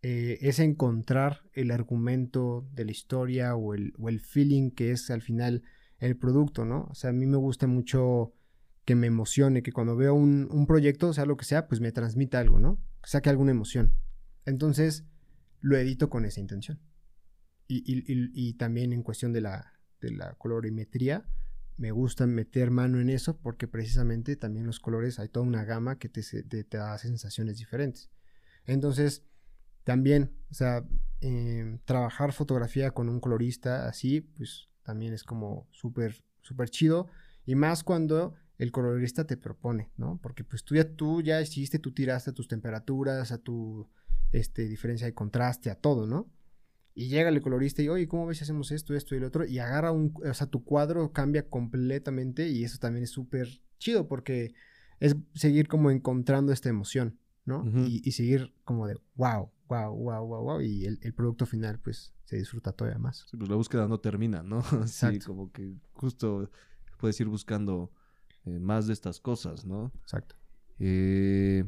eh, 0.02 0.38
es 0.42 0.60
encontrar 0.60 1.42
el 1.54 1.72
argumento 1.72 2.68
de 2.74 2.86
la 2.86 2.92
historia 2.92 3.56
o 3.56 3.74
el, 3.74 3.94
o 3.98 4.10
el 4.10 4.20
feeling 4.20 4.72
que 4.72 4.92
es 4.92 5.10
al 5.10 5.22
final 5.22 5.64
el 6.00 6.16
producto, 6.18 6.64
¿no? 6.66 6.88
O 6.90 6.96
sea, 6.96 7.10
a 7.10 7.14
mí 7.14 7.26
me 7.26 7.38
gusta 7.38 7.68
mucho 7.68 8.34
que 8.86 8.96
me 8.96 9.08
emocione, 9.08 9.64
que 9.64 9.74
cuando 9.74 9.96
veo 9.98 10.14
un, 10.14 10.48
un 10.52 10.66
proyecto, 10.66 11.12
sea 11.12 11.26
lo 11.26 11.36
que 11.36 11.44
sea, 11.46 11.68
pues 11.68 11.82
me 11.82 11.92
transmita 11.92 12.40
algo, 12.40 12.60
¿no? 12.60 12.78
Que 13.04 13.10
saque 13.10 13.30
alguna 13.30 13.52
emoción. 13.52 13.96
Entonces, 14.46 15.04
lo 15.60 15.76
edito 15.78 16.10
con 16.10 16.24
esa 16.24 16.40
intención. 16.40 16.80
Y, 17.68 17.80
y- 17.86 18.00
y- 18.08 18.32
y 18.50 18.54
también 18.54 18.94
en 18.94 19.04
cuestión 19.04 19.34
de 19.34 19.42
la, 19.42 19.74
de 20.00 20.12
la 20.12 20.36
colorimetría, 20.36 21.26
me 21.78 21.92
gusta 21.92 22.26
meter 22.28 22.72
mano 22.72 23.00
en 23.00 23.10
eso 23.10 23.38
porque 23.38 23.68
precisamente 23.68 24.36
también 24.36 24.66
los 24.66 24.80
colores 24.80 25.20
hay 25.20 25.30
toda 25.30 25.46
una 25.46 25.64
gama 25.64 25.98
que 26.00 26.10
te, 26.10 26.22
te- 26.44 26.78
da 26.78 26.98
sensaciones 26.98 27.58
diferentes. 27.58 28.10
Entonces, 28.66 29.24
también, 29.84 30.32
o 30.52 30.54
sea, 30.54 30.86
eh, 31.22 31.80
trabajar 31.86 32.34
fotografía 32.34 32.92
con 32.92 33.10
un 33.10 33.20
colorista 33.20 33.88
así, 33.88 34.22
pues 34.22 34.70
también 34.84 35.14
es 35.14 35.24
como 35.24 35.68
súper, 35.72 36.24
súper 36.42 36.70
chido. 36.70 37.08
Y 37.46 37.56
más 37.56 37.84
cuando 37.84 38.36
el 38.58 38.72
colorista 38.72 39.26
te 39.26 39.38
propone, 39.38 39.92
¿no? 39.98 40.20
Porque 40.22 40.44
pues 40.44 40.64
tú 40.64 40.76
ya, 40.76 40.90
tú 40.96 41.22
ya 41.22 41.42
hiciste, 41.42 41.80
tú 41.80 41.94
tiraste 41.94 42.32
a 42.32 42.34
tus 42.34 42.48
temperaturas, 42.48 43.32
a 43.32 43.38
tu 43.38 43.88
este, 44.32 44.68
diferencia 44.68 45.08
de 45.08 45.14
contraste, 45.14 45.70
a 45.70 45.76
todo, 45.76 46.08
¿no? 46.08 46.30
Y 47.00 47.10
llega 47.10 47.30
el 47.30 47.42
colorista 47.44 47.84
y, 47.84 47.90
oye, 47.90 48.08
¿cómo 48.08 48.26
ves 48.26 48.40
si 48.40 48.44
hacemos 48.44 48.72
esto, 48.72 48.96
esto 48.96 49.14
y 49.14 49.20
lo 49.20 49.28
otro? 49.28 49.46
Y 49.46 49.60
agarra 49.60 49.92
un, 49.92 50.12
o 50.28 50.34
sea, 50.34 50.48
tu 50.48 50.64
cuadro 50.64 51.12
cambia 51.12 51.48
completamente 51.48 52.50
y 52.50 52.64
eso 52.64 52.80
también 52.80 53.04
es 53.04 53.12
súper 53.12 53.48
chido 53.78 54.08
porque 54.08 54.56
es 55.00 55.16
seguir 55.36 55.68
como 55.68 55.92
encontrando 55.92 56.52
esta 56.52 56.70
emoción, 56.70 57.20
¿no? 57.46 57.64
Y, 57.86 58.02
y 58.04 58.14
seguir 58.14 58.52
como 58.64 58.88
de, 58.88 58.96
wow, 59.14 59.52
wow, 59.68 59.94
wow, 59.94 60.26
wow, 60.26 60.44
wow. 60.44 60.62
Y 60.62 60.86
el, 60.86 60.98
el 61.04 61.14
producto 61.14 61.46
final, 61.46 61.78
pues, 61.78 62.16
se 62.24 62.36
disfruta 62.36 62.72
todavía 62.72 62.98
más. 62.98 63.28
Sí, 63.30 63.38
pues 63.38 63.48
la 63.48 63.58
búsqueda 63.58 63.88
no 63.88 64.00
termina, 64.00 64.42
¿no? 64.42 64.64
Sí, 64.88 65.20
como 65.20 65.52
que 65.52 65.76
justo 65.94 66.50
puedes 67.00 67.20
ir 67.20 67.28
buscando 67.28 67.92
eh, 68.46 68.58
más 68.58 68.88
de 68.88 68.94
estas 68.94 69.20
cosas, 69.20 69.66
¿no? 69.66 69.92
Exacto. 70.02 70.36
Eh, 70.80 71.64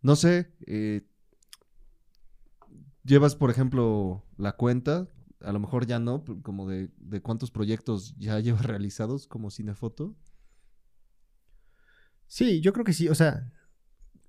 no 0.00 0.16
sé, 0.16 0.50
eh, 0.66 1.06
llevas, 3.04 3.36
por 3.36 3.50
ejemplo, 3.50 4.24
la 4.36 4.52
cuenta, 4.52 5.08
a 5.40 5.52
lo 5.52 5.58
mejor 5.58 5.86
ya 5.86 5.98
no, 5.98 6.24
como 6.42 6.68
de, 6.68 6.90
de 6.98 7.20
cuántos 7.20 7.50
proyectos 7.50 8.14
ya 8.16 8.38
llevas 8.40 8.64
realizados 8.66 9.26
como 9.26 9.50
cinefoto. 9.50 10.14
Sí, 12.26 12.60
yo 12.60 12.72
creo 12.72 12.84
que 12.84 12.92
sí, 12.92 13.08
o 13.08 13.14
sea, 13.14 13.52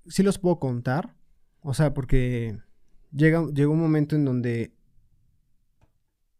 sí 0.06 0.22
los 0.22 0.38
puedo 0.38 0.58
contar, 0.58 1.14
o 1.60 1.72
sea, 1.72 1.94
porque 1.94 2.58
llega, 3.12 3.46
llegó 3.52 3.72
un 3.72 3.80
momento 3.80 4.16
en 4.16 4.24
donde 4.24 4.74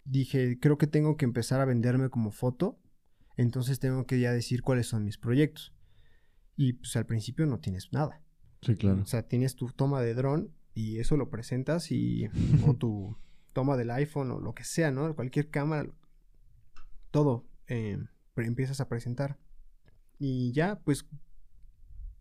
dije, 0.05 0.59
creo 0.59 0.79
que 0.79 0.89
tengo 0.89 1.17
que 1.17 1.25
empezar 1.25 1.61
a 1.61 1.65
venderme 1.65 2.09
como 2.09 2.33
foto, 2.33 2.81
entonces 3.37 3.79
tengo 3.79 4.07
que 4.07 4.19
ya 4.19 4.33
decir 4.33 4.63
cuáles 4.63 4.89
son 4.89 5.05
mis 5.05 5.19
proyectos. 5.19 5.73
Y 6.57 6.75
pues 6.75 6.97
al 6.97 7.07
principio 7.07 7.47
no 7.47 7.61
tienes 7.61 7.93
nada. 7.93 8.21
Sí, 8.61 8.75
claro. 8.77 9.03
O 9.03 9.07
sea, 9.07 9.23
tienes 9.23 9.57
tu 9.57 9.69
toma 9.69 10.03
de 10.03 10.15
dron 10.15 10.53
y 10.75 10.99
eso 10.99 11.17
lo 11.17 11.31
presentas 11.31 11.91
y 11.93 12.29
o 12.67 12.75
tu 12.75 13.17
toma 13.53 13.77
del 13.77 13.91
iPhone 13.91 14.31
o 14.31 14.41
lo 14.41 14.55
que 14.55 14.65
sea, 14.65 14.91
¿no? 14.91 15.15
Cualquier 15.15 15.51
cámara, 15.51 15.89
todo 17.11 17.45
eh, 17.69 17.99
empiezas 18.37 18.81
a 18.81 18.89
presentar. 18.89 19.39
Y 20.19 20.53
ya, 20.53 20.81
pues, 20.85 21.07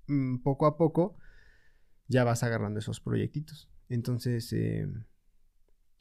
mm, 0.08 0.38
poco 0.38 0.66
a 0.66 0.78
poco 0.78 1.16
ya 2.08 2.24
vas 2.24 2.44
agarrando 2.44 2.80
esos 2.80 3.00
proyectitos. 3.00 3.70
Entonces, 3.90 4.52
eh, 4.54 4.88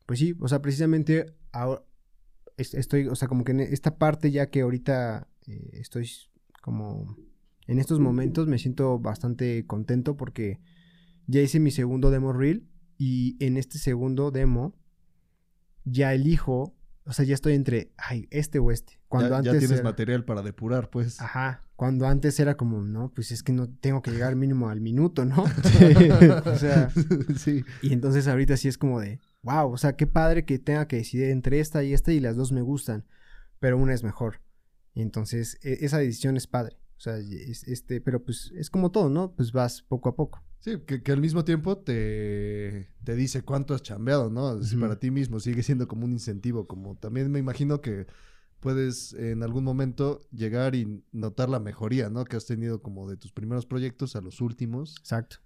pues 0.06 0.18
sí, 0.18 0.34
o 0.40 0.48
sea, 0.48 0.60
precisamente 0.60 1.26
ahora 1.52 1.84
es- 2.56 2.74
estoy, 2.74 3.06
o 3.08 3.14
sea, 3.14 3.28
como 3.28 3.44
que 3.44 3.52
en 3.52 3.60
esta 3.60 3.96
parte 3.98 4.30
ya 4.30 4.50
que 4.50 4.62
ahorita 4.62 5.28
eh, 5.46 5.70
estoy 5.74 6.10
como 6.62 7.16
en 7.66 7.78
estos 7.78 8.00
momentos 8.00 8.46
me 8.48 8.58
siento 8.58 8.98
bastante 8.98 9.64
contento 9.66 10.16
porque 10.16 10.58
ya 11.30 11.40
hice 11.40 11.60
mi 11.60 11.70
segundo 11.70 12.10
demo 12.10 12.32
reel 12.32 12.68
y 12.98 13.36
en 13.44 13.56
este 13.56 13.78
segundo 13.78 14.30
demo 14.30 14.76
ya 15.84 16.12
elijo, 16.14 16.76
o 17.04 17.12
sea, 17.12 17.24
ya 17.24 17.34
estoy 17.34 17.54
entre, 17.54 17.92
ay, 17.96 18.28
este 18.30 18.58
o 18.58 18.70
este. 18.70 19.00
Cuando 19.08 19.30
ya, 19.30 19.36
antes 19.38 19.52
ya 19.52 19.58
tienes 19.58 19.78
era- 19.78 19.84
material 19.88 20.24
para 20.24 20.42
depurar, 20.42 20.90
pues. 20.90 21.20
Ajá, 21.20 21.62
cuando 21.76 22.06
antes 22.06 22.38
era 22.38 22.56
como, 22.56 22.82
no, 22.82 23.10
pues 23.14 23.30
es 23.32 23.42
que 23.42 23.52
no 23.52 23.68
tengo 23.68 24.02
que 24.02 24.10
llegar 24.10 24.36
mínimo 24.36 24.68
al 24.68 24.80
minuto, 24.80 25.24
¿no? 25.24 25.42
o 26.46 26.56
sea, 26.56 26.90
sí. 27.36 27.64
y 27.82 27.92
entonces 27.92 28.28
ahorita 28.28 28.56
sí 28.56 28.68
es 28.68 28.76
como 28.78 29.00
de, 29.00 29.18
wow, 29.42 29.72
o 29.72 29.78
sea, 29.78 29.96
qué 29.96 30.06
padre 30.06 30.44
que 30.44 30.58
tenga 30.58 30.86
que 30.86 30.96
decidir 30.96 31.30
entre 31.30 31.60
esta 31.60 31.82
y 31.82 31.94
esta 31.94 32.12
y 32.12 32.20
las 32.20 32.36
dos 32.36 32.52
me 32.52 32.60
gustan, 32.62 33.06
pero 33.58 33.78
una 33.78 33.94
es 33.94 34.02
mejor. 34.04 34.40
Y 34.94 35.02
entonces 35.02 35.58
e- 35.62 35.78
esa 35.84 35.98
decisión 35.98 36.36
es 36.36 36.46
padre. 36.46 36.76
O 36.98 37.00
sea, 37.00 37.16
es- 37.16 37.64
este, 37.66 38.00
pero 38.02 38.22
pues 38.22 38.52
es 38.56 38.68
como 38.68 38.90
todo, 38.90 39.08
¿no? 39.08 39.32
Pues 39.34 39.52
vas 39.52 39.82
poco 39.82 40.10
a 40.10 40.16
poco. 40.16 40.42
Sí, 40.60 40.78
que, 40.86 41.02
que 41.02 41.12
al 41.12 41.20
mismo 41.20 41.44
tiempo 41.44 41.78
te, 41.78 42.90
te 43.02 43.16
dice 43.16 43.42
cuánto 43.42 43.74
has 43.74 43.82
chambeado, 43.82 44.30
¿no? 44.30 44.60
Para 44.78 44.98
ti 44.98 45.10
mismo 45.10 45.40
sigue 45.40 45.62
siendo 45.62 45.88
como 45.88 46.04
un 46.04 46.12
incentivo, 46.12 46.66
como 46.66 46.96
también 46.96 47.30
me 47.30 47.38
imagino 47.38 47.80
que 47.80 48.06
puedes 48.60 49.14
en 49.14 49.42
algún 49.42 49.64
momento 49.64 50.20
llegar 50.30 50.74
y 50.74 51.02
notar 51.12 51.48
la 51.48 51.60
mejoría, 51.60 52.10
¿no? 52.10 52.24
Que 52.26 52.36
has 52.36 52.44
tenido 52.44 52.82
como 52.82 53.08
de 53.08 53.16
tus 53.16 53.32
primeros 53.32 53.64
proyectos 53.64 54.16
a 54.16 54.20
los 54.20 54.42
últimos. 54.42 54.96
Exacto. 54.98 55.36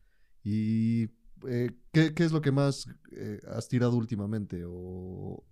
¿Y 0.43 1.11
eh, 1.47 1.71
¿qué, 1.93 2.13
qué 2.13 2.25
es 2.25 2.33
lo 2.33 2.41
que 2.43 2.51
más 2.51 2.89
eh, 3.13 3.41
has 3.47 3.69
tirado 3.69 3.97
últimamente? 3.97 4.65
¿O 4.67 5.45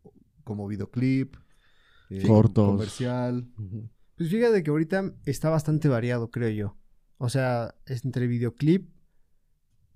como 0.43 0.67
videoclip? 0.67 1.37
eh, 2.11 2.27
Cortos. 2.27 2.67
Comercial. 2.67 3.49
Pues 4.17 4.29
fíjate 4.29 4.65
que 4.65 4.71
ahorita 4.71 5.15
está 5.25 5.51
bastante 5.51 5.89
variado, 5.89 6.33
creo 6.33 6.51
yo. 6.51 6.77
O 7.19 7.29
sea, 7.29 7.77
es 7.87 8.05
entre 8.05 8.27
videoclip 8.27 8.92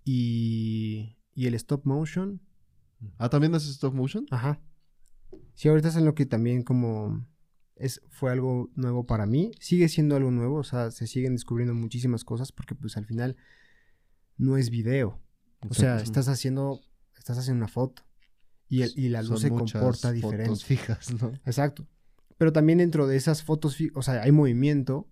y, 0.07 1.17
y 1.35 1.47
el 1.47 1.55
stop 1.55 1.85
motion. 1.85 2.41
Ah, 3.19 3.29
¿también 3.29 3.55
haces 3.55 3.71
stop 3.71 3.93
motion? 3.93 4.25
Ajá. 4.31 4.61
Sí, 5.55 5.69
ahorita 5.69 5.89
es 5.89 5.97
en 5.97 6.05
lo 6.05 6.15
que 6.15 6.25
también 6.27 6.63
como 6.63 7.27
es, 7.75 8.01
fue 8.09 8.31
algo 8.31 8.71
nuevo 8.77 9.05
para 9.05 9.27
mí. 9.27 9.51
Sigue 9.61 9.89
siendo 9.89 10.15
algo 10.17 10.31
nuevo, 10.31 10.57
o 10.59 10.65
sea, 10.65 10.91
se 10.93 11.07
siguen 11.09 11.35
descubriendo 11.35 11.75
muchísimas 11.75 12.25
cosas 12.25 12.53
porque 12.53 12.75
pues 12.77 12.97
al 12.97 13.05
final 13.05 13.37
no 14.39 14.57
es 14.57 14.71
video. 14.71 15.21
O 15.69 15.75
sea, 15.75 15.97
estás 15.99 16.29
haciendo, 16.29 16.81
estás 17.19 17.39
haciendo 17.39 17.59
una 17.65 17.69
foto. 17.69 18.03
Y, 18.69 18.83
el- 18.83 18.93
y 18.97 19.09
la 19.09 19.23
luz 19.23 19.29
Son 19.31 19.39
se 19.41 19.49
comporta 19.49 19.81
fotos 20.09 20.13
diferente. 20.15 20.65
fijas, 20.65 21.13
¿no? 21.21 21.33
Exacto. 21.45 21.87
Pero 22.39 22.53
también 22.53 22.79
dentro 22.79 23.07
de 23.09 23.17
esas 23.17 23.43
fotos, 23.43 23.77
o 23.95 24.03
sea, 24.03 24.23
hay 24.23 24.31
movimiento 24.33 25.09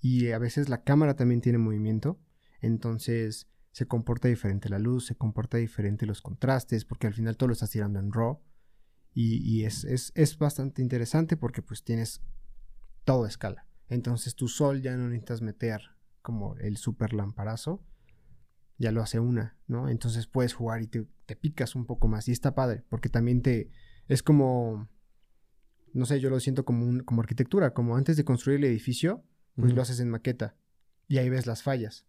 y 0.00 0.28
a 0.30 0.38
veces 0.38 0.68
la 0.68 0.84
cámara 0.84 1.16
también 1.16 1.40
tiene 1.40 1.58
movimiento. 1.58 2.20
Entonces 2.60 3.48
se 3.76 3.86
comporta 3.86 4.28
diferente 4.28 4.70
la 4.70 4.78
luz, 4.78 5.04
se 5.04 5.16
comporta 5.16 5.58
diferente 5.58 6.06
los 6.06 6.22
contrastes, 6.22 6.86
porque 6.86 7.08
al 7.08 7.12
final 7.12 7.36
todo 7.36 7.48
lo 7.48 7.52
estás 7.52 7.68
tirando 7.68 7.98
en 7.98 8.10
RAW. 8.10 8.40
Y, 9.12 9.36
y 9.46 9.66
es, 9.66 9.84
es, 9.84 10.12
es 10.14 10.38
bastante 10.38 10.80
interesante 10.80 11.36
porque 11.36 11.60
pues 11.60 11.84
tienes 11.84 12.22
todo 13.04 13.26
a 13.26 13.28
escala. 13.28 13.66
Entonces 13.90 14.34
tu 14.34 14.48
sol 14.48 14.80
ya 14.80 14.96
no 14.96 15.10
necesitas 15.10 15.42
meter 15.42 15.82
como 16.22 16.56
el 16.56 16.78
super 16.78 17.12
lamparazo. 17.12 17.84
Ya 18.78 18.92
lo 18.92 19.02
hace 19.02 19.20
una, 19.20 19.58
¿no? 19.66 19.90
Entonces 19.90 20.26
puedes 20.26 20.54
jugar 20.54 20.80
y 20.80 20.86
te, 20.86 21.06
te 21.26 21.36
picas 21.36 21.74
un 21.74 21.84
poco 21.84 22.08
más. 22.08 22.28
Y 22.28 22.32
está 22.32 22.54
padre, 22.54 22.82
porque 22.88 23.10
también 23.10 23.42
te... 23.42 23.68
Es 24.08 24.22
como 24.22 24.88
no 25.92 26.06
sé, 26.06 26.18
yo 26.18 26.30
lo 26.30 26.40
siento 26.40 26.64
como, 26.64 26.86
un, 26.86 27.00
como 27.00 27.20
arquitectura, 27.20 27.74
como 27.74 27.94
antes 27.94 28.16
de 28.16 28.24
construir 28.24 28.56
el 28.60 28.64
edificio, 28.64 29.22
pues 29.54 29.72
Ujú. 29.72 29.76
lo 29.76 29.82
haces 29.82 30.00
en 30.00 30.08
maqueta 30.08 30.56
y 31.08 31.18
ahí 31.18 31.28
ves 31.28 31.44
las 31.46 31.62
fallas. 31.62 32.06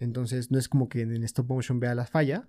Entonces 0.00 0.50
no 0.50 0.58
es 0.58 0.68
como 0.68 0.88
que 0.88 1.02
en 1.02 1.22
stop 1.22 1.48
motion 1.48 1.78
vea 1.78 1.94
la 1.94 2.06
falla, 2.06 2.48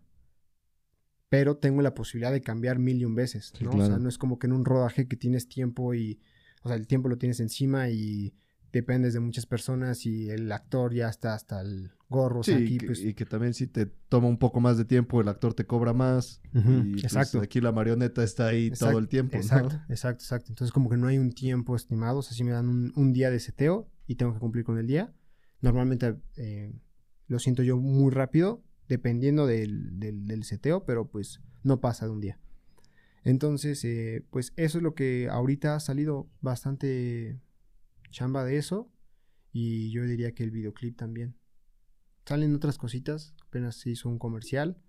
pero 1.30 1.58
tengo 1.58 1.82
la 1.82 1.94
posibilidad 1.94 2.32
de 2.32 2.42
cambiar 2.42 2.80
mil 2.80 2.98
y 3.00 3.06
un 3.06 3.16
veces, 3.16 3.54
Sí, 3.56 3.64
¿no? 3.64 3.72
O 3.72 3.78
sea, 3.78 3.86
claro. 3.88 4.00
no 4.04 4.10
es 4.10 4.18
como 4.18 4.38
que 4.40 4.48
en 4.48 4.54
un 4.54 4.66
rodaje 4.66 5.08
que 5.08 5.16
tienes 5.16 5.48
tiempo 5.48 5.94
y, 5.94 6.20
o 6.64 6.68
sea, 6.68 6.76
el 6.78 6.88
tiempo 6.88 7.08
lo 7.08 7.18
tienes 7.18 7.40
encima 7.40 7.90
y 7.90 8.34
dependes 8.74 9.14
de 9.14 9.20
muchas 9.20 9.46
personas 9.46 10.06
y 10.06 10.30
el 10.30 10.52
actor 10.52 10.94
ya 10.94 11.10
está 11.10 11.34
hasta 11.34 11.62
el 11.62 11.92
gorro, 12.10 12.40
o 12.40 12.44
Sí, 12.44 12.52
sea, 12.52 12.60
y 12.60 12.64
aquí 12.64 12.78
que, 12.80 12.86
pues... 12.88 13.00
y 13.00 13.14
que 13.14 13.26
también 13.26 13.54
si 13.54 13.68
te 13.68 13.86
toma 13.86 14.28
un 14.28 14.38
poco 14.38 14.60
más 14.60 14.78
de 14.78 14.84
tiempo, 14.86 15.22
el 15.22 15.28
actor 15.30 15.54
te 15.54 15.66
cobra 15.66 15.94
más. 15.94 16.42
Ujú, 16.54 16.72
y 16.72 16.92
pues, 16.92 17.04
exacto. 17.06 17.40
aquí 17.42 17.62
la 17.62 17.72
marioneta 17.72 18.24
está 18.24 18.48
ahí 18.48 18.68
todo 18.70 18.74
Exacto, 18.74 19.00
el 19.00 19.08
tiempo. 19.08 19.36
¿no? 19.38 19.42
Exacto, 19.42 19.76
exacto, 19.90 20.24
exacto. 20.24 20.52
Entonces 20.52 20.72
como 20.74 20.90
que 20.90 20.98
no 20.98 21.08
hay 21.08 21.18
un 21.18 21.32
tiempo 21.32 21.76
estimado, 21.76 22.20
o 22.20 22.22
sea, 22.22 22.34
si 22.36 22.44
me 22.44 22.52
dan 22.52 22.68
un, 22.68 22.92
un 22.96 23.14
día 23.14 23.30
de 23.30 23.40
seteo 23.40 23.90
y 24.08 24.16
tengo 24.16 24.34
que 24.34 24.40
cumplir 24.40 24.66
con 24.66 24.78
el 24.78 24.88
día, 24.88 25.14
normalmente 25.62 26.18
eh, 26.38 26.74
lo 27.32 27.40
siento 27.40 27.64
yo 27.64 27.78
muy 27.78 28.12
rápido, 28.12 28.62
dependiendo 28.90 29.48
del, 29.48 29.98
del, 30.02 30.44
seteo, 30.44 30.84
pero 30.84 31.08
pues 31.08 31.40
no 31.64 31.80
pasa 31.80 32.06
de 32.06 32.12
un 32.12 32.20
día. 32.20 32.38
Entonces, 33.24 33.86
eh, 33.86 34.26
pues 34.32 34.52
eso 34.58 34.80
es 34.80 34.84
lo 34.84 34.96
que 34.96 35.30
ahorita 35.30 35.74
ha 35.74 35.80
salido 35.80 36.30
bastante 36.42 37.40
chamba 38.10 38.44
de 38.44 38.58
eso 38.58 38.92
y 39.54 39.92
yo 39.92 40.04
diría 40.04 40.34
que 40.34 40.44
el 40.44 40.52
videoclip 40.52 40.98
también. 40.98 41.38
Salen 42.26 42.54
otras 42.54 42.78
cositas, 42.78 43.34
apenas 43.48 43.78
se 43.78 43.92
hizo 43.92 44.10
un 44.10 44.20
comercial 44.20 44.82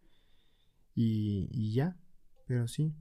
y, 0.97 1.49
y 1.53 1.75
ya, 1.75 1.97
pero 2.49 2.67
sí. 2.67 2.93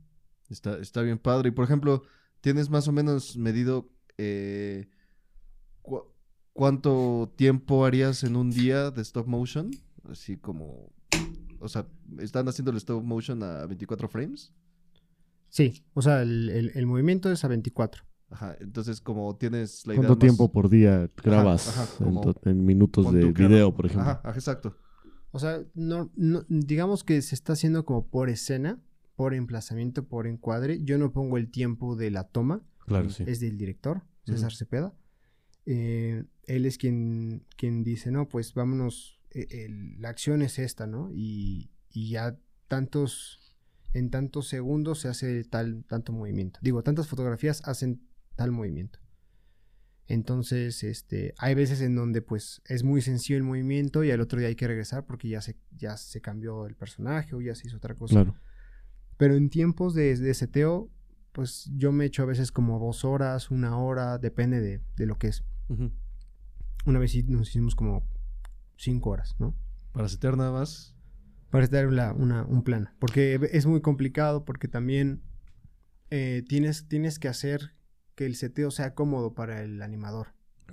Está, 0.49 0.77
está 0.77 1.01
bien 1.01 1.17
padre. 1.17 1.49
Y 1.49 1.51
por 1.51 1.65
ejemplo, 1.65 2.03
¿tienes 2.41 2.69
más 2.69 2.87
o 2.87 2.91
menos 2.91 3.37
medido 3.37 3.89
eh, 4.19 4.87
cuánto 6.53 7.33
tiempo 7.35 7.85
harías 7.85 8.23
en 8.23 8.35
un 8.35 8.51
día 8.51 8.91
de 8.91 9.01
stop 9.01 9.27
motion? 9.27 9.71
Así 10.09 10.37
como, 10.37 10.91
o 11.59 11.67
sea, 11.69 11.87
¿están 12.19 12.47
haciendo 12.47 12.71
el 12.71 12.77
stop 12.77 13.03
motion 13.03 13.43
a 13.43 13.65
24 13.65 14.07
frames? 14.07 14.51
Sí, 15.49 15.83
o 15.93 16.01
sea, 16.01 16.21
el, 16.21 16.49
el- 16.49 16.71
el 16.75 16.85
movimiento 16.85 17.31
es 17.31 17.43
a 17.43 17.47
24. 17.47 18.03
Ajá, 18.29 18.55
entonces 18.61 19.01
como 19.01 19.35
tienes 19.35 19.85
la 19.85 19.93
idea 19.93 19.99
¿Cuánto 20.07 20.13
más- 20.15 20.19
tiempo 20.19 20.51
por 20.53 20.69
día 20.69 21.09
grabas 21.21 21.67
ajá, 21.67 21.87
en 21.99 22.05
como- 22.05 22.21
to- 22.33 22.49
en, 22.49 22.65
minutos 22.65 23.11
de 23.11 23.25
video, 23.33 23.73
por 23.75 23.87
ejemplo? 23.87 24.09
Ajá, 24.09 24.21
ajá, 24.23 24.37
exacto. 24.37 24.77
O 25.31 25.39
sea, 25.39 25.61
no, 25.73 26.09
no- 26.15 26.45
digamos 26.47 27.03
que 27.03 27.21
se 27.21 27.35
está 27.35 27.53
haciendo 27.53 27.85
como 27.85 28.07
por 28.07 28.29
escena, 28.29 28.81
por 29.17 29.33
emplazamiento, 29.33 30.07
por 30.07 30.27
encuadre. 30.27 30.81
Yo 30.83 30.97
no 30.97 31.11
pongo 31.11 31.37
el 31.37 31.51
tiempo 31.51 31.95
de 31.97 32.09
la 32.11 32.23
toma, 32.29 32.63
Claro, 32.87 33.09
sí. 33.09 33.23
es 33.27 33.39
del 33.41 33.57
director, 33.57 34.01
César. 34.25 34.53
Cepeda. 34.53 34.93
Eh, 35.65 36.23
él 36.55 36.65
es 36.65 36.77
quien, 36.77 37.45
quien 37.57 37.83
dice, 37.83 38.11
no, 38.11 38.27
pues 38.29 38.53
vámonos, 38.53 39.19
eh, 39.31 39.47
el- 39.65 39.99
la 40.01 40.09
acción 40.09 40.41
es 40.41 40.59
esta, 40.59 40.87
¿no? 40.87 41.11
Y, 41.13 41.71
y 41.89 42.09
ya 42.11 42.37
tantos, 42.67 43.55
en 43.93 44.09
tantos 44.09 44.47
segundos 44.47 44.99
se 44.99 45.07
hace 45.07 45.43
tal, 45.43 45.83
tanto 45.87 46.13
movimiento. 46.13 46.59
Digo, 46.61 46.83
tantas 46.83 47.07
fotografías 47.07 47.61
hacen 47.65 48.01
tal 48.35 48.51
movimiento. 48.51 48.99
Entonces, 50.07 50.83
este, 50.83 51.33
hay 51.37 51.55
veces 51.55 51.79
en 51.81 51.95
donde 51.95 52.21
pues 52.21 52.61
es 52.65 52.83
muy 52.83 53.01
sencillo 53.01 53.37
el 53.37 53.43
movimiento 53.43 54.03
y 54.03 54.11
al 54.11 54.19
otro 54.19 54.39
día 54.39 54.49
hay 54.49 54.55
que 54.55 54.67
regresar 54.67 55.05
porque 55.05 55.29
ya 55.29 55.41
se, 55.41 55.55
ya 55.77 55.95
se 55.95 56.19
cambió 56.19 56.65
el 56.65 56.75
personaje 56.75 57.33
o 57.33 57.41
ya 57.41 57.55
se 57.55 57.67
hizo 57.67 57.77
otra 57.77 57.95
cosa. 57.95 58.15
Claro. 58.15 58.35
Pero 59.17 59.35
en 59.35 59.49
tiempos 59.49 59.93
de, 59.93 60.17
de 60.17 60.33
seteo, 60.33 60.89
pues 61.31 61.69
yo 61.77 61.93
me 61.93 62.05
echo 62.05 62.23
a 62.23 62.25
veces 62.25 62.51
como 62.51 62.77
dos 62.79 63.05
horas, 63.05 63.51
una 63.51 63.77
hora, 63.77 64.17
depende 64.17 64.59
de, 64.59 64.81
de 64.97 65.05
lo 65.05 65.17
que 65.17 65.27
es. 65.27 65.45
Ujú. 65.69 65.91
Una 66.85 66.99
vez 66.99 67.11
sí 67.11 67.23
nos 67.23 67.49
hicimos 67.49 67.75
como 67.75 68.03
cinco 68.77 69.11
horas, 69.11 69.35
¿no? 69.39 69.55
Para 69.91 70.07
setear 70.09 70.37
nada 70.37 70.51
más. 70.51 70.95
para 71.49 71.65
estar 71.65 71.85
una, 71.87 72.13
una- 72.13 72.43
un 72.43 72.63
plan. 72.63 72.89
Porque 72.99 73.37
es 73.51 73.65
muy 73.65 73.81
complicado, 73.81 74.45
porque 74.45 74.67
también 74.69 75.21
eh, 76.09 76.43
tienes, 76.47 76.87
tienes 76.87 77.19
que 77.19 77.27
hacer 77.27 77.75
que 78.15 78.25
el 78.25 78.35
seteo 78.35 78.71
sea 78.71 78.93
cómodo 78.95 79.33
para 79.33 79.61
el 79.61 79.81
animador. 79.81 80.27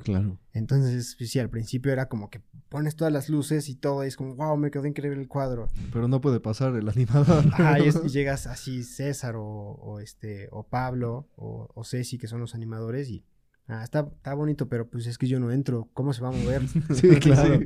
Claro. 0.05 0.39
Entonces, 0.53 1.17
sí, 1.19 1.39
al 1.41 1.51
principio 1.51 1.93
era 1.93 2.09
como 2.09 2.31
que 2.31 2.41
pones 2.69 2.95
todas 2.95 3.13
las 3.13 3.29
luces 3.29 3.69
y 3.69 3.75
todo, 3.75 4.05
y 4.05 4.09
es 4.09 4.17
como, 4.17 4.37
wow, 4.37 4.57
me 4.57 4.71
quedó 4.71 4.87
increíble 4.87 5.21
el 5.21 5.27
cuadro. 5.27 5.67
Pero 5.93 6.07
no 6.07 6.21
puede 6.21 6.39
pasar 6.39 6.75
el 6.77 6.89
animador. 6.89 7.45
Ajá, 7.53 7.81
y, 7.81 7.89
es- 7.89 8.01
y 8.05 8.09
llegas 8.11 8.47
así 8.47 8.85
César 8.85 9.35
o, 9.35 9.45
o 9.45 9.99
este 9.99 10.49
o 10.53 10.63
Pablo 10.69 11.29
o, 11.35 11.69
o 11.75 11.85
Ceci 11.85 12.19
que 12.19 12.29
son 12.29 12.39
los 12.41 12.55
animadores 12.55 13.09
y 13.11 13.25
ah, 13.69 13.85
está, 13.85 14.09
está 14.17 14.35
bonito 14.35 14.69
pero 14.69 14.89
pues 14.89 15.07
es 15.07 15.17
que 15.19 15.27
yo 15.29 15.39
no 15.41 15.51
entro 15.53 15.89
cómo 15.95 16.13
se 16.13 16.23
va 16.23 16.29
a 16.29 16.33
mover 16.33 16.63
Sí, 16.95 17.09
claro. 17.21 17.61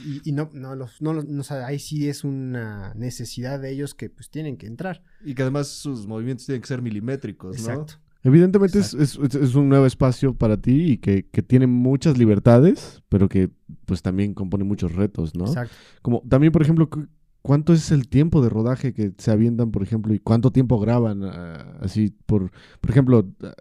y, 0.00 0.28
y 0.28 0.32
no 0.32 0.50
no 0.52 0.74
los 0.76 1.00
no, 1.02 1.12
los- 1.14 1.26
no, 1.26 1.40
o 1.40 1.44
sea, 1.44 1.66
ahí 1.66 1.78
sí 1.78 2.08
es 2.08 2.24
una 2.24 2.92
necesidad 2.94 3.58
de 3.60 3.70
ellos 3.72 3.94
que 3.94 4.10
pues 4.10 4.30
tienen 4.30 4.56
que 4.56 4.66
entrar 4.66 5.02
Y 5.24 5.34
que 5.34 5.42
además 5.42 5.68
sus 5.68 6.06
movimientos 6.06 6.46
tienen 6.46 6.60
que 6.62 6.68
ser 6.68 6.82
milimétricos, 6.82 7.56
¿no? 7.56 7.72
exacto 7.72 7.94
Evidentemente 8.24 8.80
es, 8.80 8.94
es- 8.94 9.16
es- 9.16 9.34
es 9.36 9.54
un 9.54 9.68
nuevo 9.68 9.86
espacio 9.86 10.34
para 10.34 10.56
ti 10.60 10.92
y 10.92 10.96
que, 10.98 11.26
que 11.30 11.40
tiene 11.40 11.68
muchas 11.68 12.18
libertades, 12.18 13.00
pero 13.08 13.28
que 13.28 13.48
pues 13.86 14.02
también 14.02 14.34
compone 14.34 14.64
muchos 14.64 14.92
retos, 14.96 15.34
¿no? 15.36 15.44
exacto 15.46 15.72
Como 16.02 16.22
también, 16.28 16.52
por 16.52 16.60
ejemplo, 16.62 16.90
cu- 16.90 17.06
¿cuánto 17.42 17.72
es 17.72 17.92
el 17.92 18.08
tiempo 18.08 18.42
de 18.42 18.48
rodaje 18.50 18.92
que 18.92 19.12
se 19.18 19.30
avientan, 19.30 19.70
por 19.70 19.84
ejemplo, 19.84 20.12
y 20.12 20.18
cuánto 20.18 20.50
tiempo 20.50 20.80
graban? 20.80 21.22
ah, 21.24 21.78
así, 21.80 22.12
por, 22.26 22.50
por 22.80 22.90
ejemplo, 22.90 23.24
ah, 23.44 23.54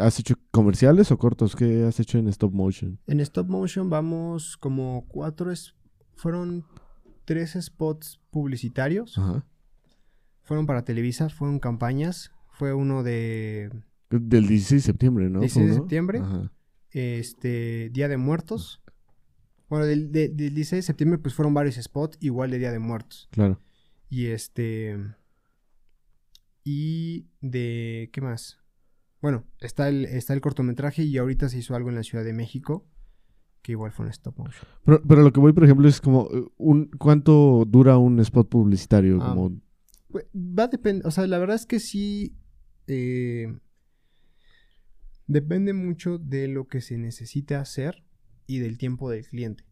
¿has 0.00 0.18
hecho 0.18 0.34
comerciales 0.50 1.10
o 1.12 1.18
cortos? 1.18 1.54
¿Qué 1.56 1.84
has 1.84 1.98
hecho 2.00 2.18
en 2.18 2.28
stop 2.28 2.52
motion? 2.52 2.98
en 3.06 3.20
stop 3.20 3.48
motion 3.48 3.88
vamos 3.90 4.56
como 4.56 5.06
cuatro 5.08 5.50
es- 5.52 5.74
fueron 6.16 6.64
tres 7.24 7.56
spots 7.60 8.20
publicitarios 8.30 9.16
Ajá. 9.18 9.44
fueron 10.42 10.66
para 10.66 10.84
Televisa 10.84 11.28
fueron 11.28 11.58
campañas 11.58 12.30
fue 12.50 12.72
uno 12.72 13.02
de 13.02 13.70
Del 14.10 14.46
16 14.48 14.82
de 14.82 14.86
septiembre, 14.86 15.28
¿no? 15.28 15.40
16 15.40 15.68
de 15.68 15.74
septiembre. 15.74 16.18
Ajá. 16.20 16.50
este 16.90 17.90
Día 17.90 18.08
de 18.08 18.16
Muertos. 18.16 18.80
Bueno, 19.68 19.84
del, 19.84 20.10
de- 20.12 20.28
del 20.28 20.54
16 20.54 20.78
de 20.84 20.86
septiembre 20.86 21.18
pues 21.18 21.34
fueron 21.34 21.52
varios 21.52 21.74
spots 21.74 22.16
igual 22.20 22.50
de 22.52 22.58
Día 22.58 22.70
de 22.72 22.78
Muertos. 22.78 23.28
Claro. 23.32 23.60
Y 24.08 24.26
este 24.26 24.96
y 26.64 27.26
de 27.40 28.10
¿qué 28.12 28.20
más? 28.20 28.58
Bueno, 29.26 29.44
está 29.58 29.88
el 29.88 30.04
está 30.04 30.34
el 30.34 30.40
cortometraje 30.40 31.02
y 31.02 31.18
ahorita 31.18 31.48
se 31.48 31.58
hizo 31.58 31.74
algo 31.74 31.88
en 31.88 31.96
la 31.96 32.04
Ciudad 32.04 32.22
de 32.24 32.32
México 32.32 32.86
que 33.60 33.72
igual 33.72 33.90
fue 33.90 34.04
un 34.04 34.12
stop 34.12 34.38
motion. 34.38 34.64
Pero, 34.84 35.02
pero 35.02 35.22
lo 35.24 35.32
que 35.32 35.40
voy, 35.40 35.52
por 35.52 35.64
ejemplo, 35.64 35.88
es 35.88 36.00
como, 36.00 36.28
eh, 36.32 36.44
un, 36.58 36.86
¿cuánto 36.96 37.64
dura 37.66 37.98
un 37.98 38.20
spot 38.20 38.48
publicitario? 38.48 39.18
Ah, 39.20 39.30
Como, 39.30 39.60
Va 40.32 40.62
a 40.62 40.68
depender, 40.68 41.04
o 41.04 41.10
sea, 41.10 41.26
la 41.26 41.38
verdad 41.38 41.56
es 41.56 41.66
que 41.66 41.80
sí 41.80 42.36
eh, 42.86 43.52
depende 45.26 45.72
mucho 45.72 46.18
de 46.18 46.46
lo 46.46 46.68
que 46.68 46.80
se 46.80 46.96
necesita 46.96 47.58
hacer 47.58 48.04
y 48.46 48.60
del 48.60 48.78
tiempo 48.78 49.10
del 49.10 49.26
cliente. 49.26 49.64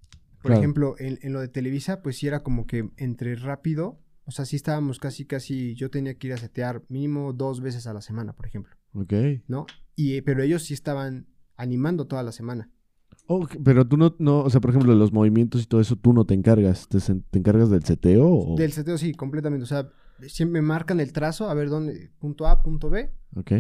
Por 0.43 0.51
Claro. 0.51 0.59
ejemplo, 0.63 0.95
en, 0.99 1.21
en 1.23 1.33
lo 1.33 1.39
de 1.39 1.47
Televisa, 1.47 2.03
pues 2.03 2.17
sí 2.19 2.27
era 2.27 2.43
como 2.43 2.67
que 2.67 2.91
entre 2.97 3.37
rápido, 3.37 4.01
o 4.25 4.33
sea, 4.33 4.47
sí 4.47 4.57
estábamos 4.57 4.99
casi, 4.99 5.27
casi, 5.27 5.77
yo 5.77 5.91
tenía 5.91 6.19
que 6.19 6.27
ir 6.27 6.33
a 6.33 6.39
setear 6.39 6.83
mínimo 6.89 7.33
dos 7.33 7.61
veces 7.61 7.87
a 7.87 7.95
la 7.95 8.01
semana, 8.01 8.33
por 8.33 8.47
ejemplo, 8.47 8.75
ok. 8.95 9.13
¿no? 9.49 9.67
Y, 9.97 10.15
eh, 10.17 10.23
pero 10.23 10.43
ellos 10.43 10.63
sí 10.65 10.75
estaban 10.75 11.27
animando 11.57 12.07
toda 12.07 12.23
la 12.23 12.33
semana. 12.33 12.71
Ok, 13.27 13.57
pero 13.65 13.87
tú 13.87 13.97
no, 13.97 14.15
no, 14.19 14.41
o 14.41 14.51
sea, 14.51 14.61
por 14.61 14.71
ejemplo, 14.71 14.95
los 14.95 15.13
movimientos 15.13 15.63
y 15.63 15.67
todo 15.67 15.81
eso, 15.81 15.97
tú 15.97 16.13
no 16.13 16.25
te 16.27 16.35
encargas. 16.35 16.89
¿Te, 16.89 16.99
te 16.99 17.39
encargas 17.39 17.71
del 17.71 17.85
seteo? 17.85 18.29
O... 18.29 18.57
Del 18.57 18.73
seteo 18.73 18.99
sí, 18.99 19.13
completamente, 19.13 19.65
o 19.65 19.67
sea, 19.67 19.89
siempre 20.27 20.61
me 20.61 20.67
marcan 20.67 21.01
el 21.01 21.13
trazo, 21.13 21.49
a 21.49 21.55
ver 21.55 21.69
dónde, 21.71 22.11
punto 22.19 22.47
A, 22.47 22.63
punto 22.63 22.91
B, 22.91 23.13
Ok. 23.37 23.53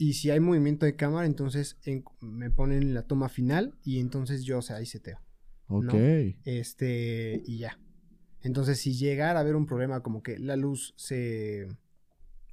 Y 0.00 0.12
si 0.12 0.30
hay 0.30 0.38
movimiento 0.38 0.86
de 0.86 0.94
cámara, 0.94 1.26
entonces 1.26 1.76
en- 1.82 2.04
me 2.20 2.50
ponen 2.50 2.94
la 2.94 3.02
toma 3.02 3.28
final 3.28 3.76
y 3.82 3.98
entonces 3.98 4.44
yo, 4.44 4.58
o 4.58 4.62
sea, 4.62 4.76
ahí 4.76 4.86
seteo. 4.86 5.18
Ok. 5.66 5.94
Este, 6.44 7.42
y 7.44 7.58
ya. 7.58 7.78
Entonces, 8.40 8.78
si 8.80 8.92
llegara 8.94 9.40
a 9.40 9.42
haber 9.42 9.56
un 9.56 9.66
problema 9.66 10.00
como 10.00 10.22
que 10.22 10.38
la 10.38 10.54
luz 10.56 10.94
se, 10.96 11.66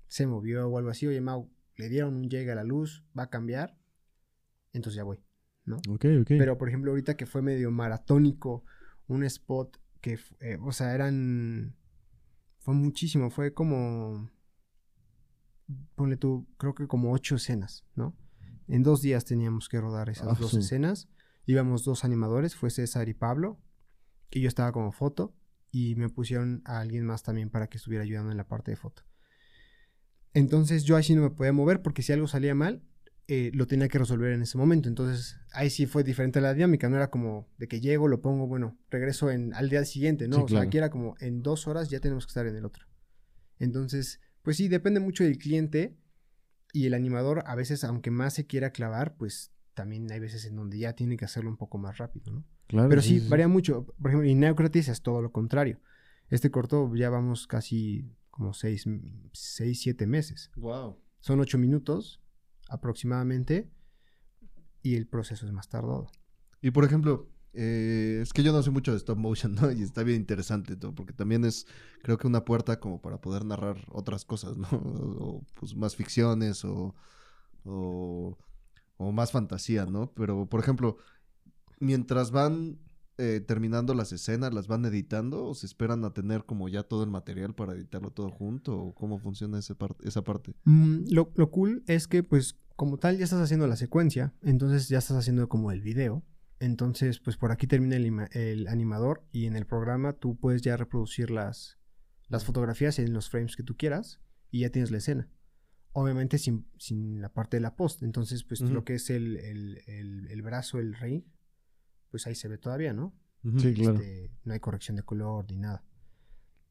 se 0.07 0.25
movió 0.25 0.67
o 0.67 0.77
algo 0.79 0.89
así, 0.89 1.05
oye, 1.05 1.21
Mau, 1.21 1.49
le 1.77 1.89
dieron 1.89 2.15
un 2.15 2.29
llega 2.29 2.53
a 2.53 2.55
la 2.55 2.63
luz, 2.63 3.03
va 3.17 3.23
a 3.23 3.29
cambiar, 3.29 3.77
entonces 4.73 4.97
ya 4.97 5.03
voy, 5.03 5.19
¿no? 5.65 5.77
Ok, 5.89 6.05
ok. 6.21 6.27
Pero, 6.29 6.57
por 6.57 6.69
ejemplo, 6.69 6.91
ahorita 6.91 7.15
que 7.15 7.25
fue 7.25 7.41
medio 7.41 7.71
maratónico, 7.71 8.63
un 9.07 9.23
spot 9.23 9.77
que, 10.01 10.19
eh, 10.39 10.57
o 10.61 10.71
sea, 10.71 10.93
eran, 10.93 11.75
fue 12.59 12.73
muchísimo, 12.73 13.29
fue 13.29 13.53
como, 13.53 14.29
ponle 15.95 16.17
tú, 16.17 16.47
creo 16.57 16.75
que 16.75 16.87
como 16.87 17.11
ocho 17.11 17.35
escenas, 17.35 17.85
¿no? 17.95 18.15
En 18.67 18.83
dos 18.83 19.01
días 19.01 19.25
teníamos 19.25 19.69
que 19.69 19.79
rodar 19.79 20.09
esas 20.09 20.27
Ah, 20.27 20.37
dos 20.39 20.55
escenas. 20.55 21.07
Íbamos 21.45 21.83
dos 21.83 22.03
animadores, 22.03 22.55
fue 22.55 22.71
César 22.71 23.07
y 23.09 23.13
Pablo, 23.13 23.59
y 24.31 24.41
yo 24.41 24.47
estaba 24.47 24.71
como 24.71 24.91
foto, 24.91 25.35
y 25.71 25.95
me 25.95 26.09
pusieron 26.09 26.61
a 26.65 26.79
alguien 26.79 27.05
más 27.05 27.21
también 27.21 27.49
para 27.49 27.67
que 27.67 27.77
estuviera 27.77 28.03
ayudando 28.03 28.31
en 28.31 28.37
la 28.37 28.47
parte 28.47 28.71
de 28.71 28.77
foto. 28.77 29.03
Entonces 30.35 30.83
yo 30.83 30.97
ahí 30.97 31.03
sí 31.03 31.15
no 31.15 31.21
me 31.21 31.29
podía 31.31 31.53
mover 31.53 31.81
porque 31.81 32.01
si 32.01 32.11
algo 32.11 32.27
salía 32.27 32.53
mal, 32.53 32.83
eh, 33.27 33.51
lo 33.53 33.67
tenía 33.67 33.87
que 33.87 33.97
resolver 33.97 34.33
en 34.33 34.41
ese 34.41 34.57
momento. 34.57 34.89
Entonces 34.89 35.39
ahí 35.53 35.69
sí 35.69 35.85
fue 35.85 36.03
diferente 36.03 36.41
la 36.41 36.53
dinámica. 36.53 36.89
No 36.89 36.97
era 36.97 37.09
como 37.09 37.47
de 37.57 37.69
que 37.69 37.79
llego, 37.79 38.09
lo 38.09 38.21
pongo, 38.21 38.45
bueno, 38.45 38.77
regreso 38.89 39.31
en, 39.31 39.53
al 39.53 39.69
día 39.69 39.83
siguiente. 39.85 40.27
No, 40.27 40.39
Sí, 40.39 40.43
o 40.43 40.47
sea, 40.49 40.61
aquí 40.61 40.77
era 40.77 40.89
como 40.89 41.15
en 41.21 41.41
dos 41.41 41.67
horas 41.67 41.89
ya 41.89 42.01
tenemos 42.01 42.25
que 42.25 42.31
estar 42.31 42.45
en 42.45 42.55
el 42.57 42.65
otro. 42.65 42.85
Entonces, 43.59 44.19
pues 44.41 44.57
sí, 44.57 44.67
depende 44.67 44.99
mucho 44.99 45.23
del 45.23 45.37
cliente 45.37 45.95
y 46.73 46.85
el 46.85 46.93
animador 46.93 47.43
a 47.45 47.55
veces, 47.55 47.85
aunque 47.85 48.11
más 48.11 48.33
se 48.33 48.45
quiera 48.45 48.71
clavar, 48.71 49.15
pues 49.15 49.53
también 49.73 50.11
hay 50.11 50.19
veces 50.19 50.45
en 50.45 50.57
donde 50.57 50.77
ya 50.77 50.93
tiene 50.93 51.15
que 51.15 51.23
hacerlo 51.23 51.49
un 51.49 51.57
poco 51.57 51.77
más 51.77 51.97
rápido, 51.97 52.29
¿no? 52.29 52.45
Claro, 52.67 52.89
Pero 52.89 53.01
sí, 53.01 53.25
varía 53.29 53.47
mucho. 53.47 53.85
Por 53.85 54.11
ejemplo, 54.11 54.29
Inéocrates 54.29 54.89
es 54.89 55.01
todo 55.01 55.21
lo 55.21 55.31
contrario. 55.31 55.79
Este 56.29 56.51
corto 56.51 56.93
ya 56.93 57.09
vamos 57.09 57.47
casi 57.47 58.05
como 58.35 58.53
seis, 58.53 58.83
seis 59.31 59.79
siete 59.81 60.05
meses. 60.05 60.51
Wow. 60.57 60.97
Son 61.21 61.39
ocho 61.39 61.57
minutos 61.57 62.21
aproximadamente 62.67 63.71
y 64.81 64.95
el 64.95 65.07
proceso 65.07 65.45
es 65.45 65.53
más 65.53 65.69
tardado. 65.69 66.11
Y 66.61 66.71
por 66.71 66.83
ejemplo, 66.83 67.29
eh, 67.53 68.19
es 68.21 68.33
que 68.33 68.43
yo 68.43 68.51
no 68.51 68.61
sé 68.61 68.71
mucho 68.71 68.91
de 68.91 68.97
stop 68.97 69.17
motion, 69.17 69.55
¿no? 69.55 69.71
Y 69.71 69.83
está 69.83 70.03
bien 70.03 70.17
interesante 70.17 70.75
todo, 70.75 70.93
porque 70.93 71.13
también 71.13 71.45
es, 71.45 71.65
creo 72.03 72.17
que 72.17 72.27
una 72.27 72.43
puerta 72.43 72.77
como 72.81 73.01
para 73.01 73.21
poder 73.21 73.45
narrar 73.45 73.77
otras 73.89 74.25
cosas, 74.25 74.57
¿no? 74.57 74.67
O, 74.71 75.45
pues 75.53 75.73
más 75.73 75.95
ficciones 75.95 76.65
o, 76.65 76.93
o, 77.63 78.37
o 78.97 79.11
más 79.13 79.31
fantasía, 79.31 79.85
¿no? 79.85 80.11
Pero, 80.11 80.45
por 80.49 80.59
ejemplo, 80.59 80.97
mientras 81.79 82.31
van 82.31 82.79
eh, 83.17 83.39
terminando 83.39 83.93
las 83.93 84.11
escenas, 84.11 84.53
¿las 84.53 84.67
van 84.67 84.85
editando 84.85 85.45
o 85.45 85.55
se 85.55 85.65
esperan 85.65 86.03
a 86.05 86.13
tener 86.13 86.45
como 86.45 86.67
ya 86.69 86.83
todo 86.83 87.03
el 87.03 87.09
material 87.09 87.55
para 87.55 87.73
editarlo 87.73 88.11
todo 88.11 88.29
junto? 88.29 88.77
¿O 88.77 88.93
cómo 88.95 89.17
funciona 89.19 89.59
ese 89.59 89.75
par- 89.75 89.95
esa 90.03 90.23
parte? 90.23 90.53
Mm, 90.65 91.05
lo, 91.11 91.31
lo 91.35 91.49
cool 91.51 91.83
es 91.87 92.07
que 92.07 92.23
pues 92.23 92.59
como 92.75 92.97
tal 92.97 93.17
ya 93.17 93.23
estás 93.23 93.41
haciendo 93.41 93.67
la 93.67 93.77
secuencia, 93.77 94.33
entonces 94.41 94.89
ya 94.89 94.97
estás 94.97 95.17
haciendo 95.17 95.47
como 95.47 95.71
el 95.71 95.81
video. 95.81 96.23
Entonces 96.59 97.19
pues 97.19 97.35
por 97.37 97.51
aquí 97.51 97.67
termina 97.67 97.95
el, 97.97 98.27
el 98.31 98.67
animador 98.67 99.23
y 99.31 99.45
en 99.45 99.55
el 99.55 99.65
programa 99.65 100.13
tú 100.13 100.37
puedes 100.37 100.61
ya 100.61 100.77
reproducir 100.77 101.29
las, 101.31 101.77
las 102.29 102.45
fotografías 102.45 102.97
en 102.99 103.13
los 103.13 103.29
frames 103.29 103.55
que 103.55 103.63
tú 103.63 103.75
quieras 103.77 104.21
y 104.51 104.59
ya 104.61 104.69
tienes 104.69 104.89
la 104.91 104.97
escena. 104.97 105.29
Obviamente 105.91 106.37
sin, 106.37 106.65
sin 106.77 107.21
la 107.21 107.29
parte 107.33 107.57
de 107.57 107.61
la 107.61 107.75
post. 107.75 108.03
Entonces 108.03 108.43
pues 108.43 108.61
lo 108.61 108.83
que 108.83 108.95
es 108.95 109.09
el, 109.09 109.37
el- 109.37 109.81
el- 109.87 110.27
el 110.29 110.41
brazo, 110.41 110.79
el 110.79 110.93
ring, 110.95 111.23
pues 112.15 112.27
ahí 112.27 112.35
se 112.35 112.47
ve 112.47 112.57
todavía, 112.57 112.93
¿no? 112.93 113.13
Sí, 113.57 113.73
claro. 113.73 113.99
Este, 113.99 114.31
no 114.45 114.53
hay 114.53 114.61
corrección 114.61 114.95
de 114.95 115.03
color 115.03 115.45
ni 115.49 115.57
nada. 115.57 115.83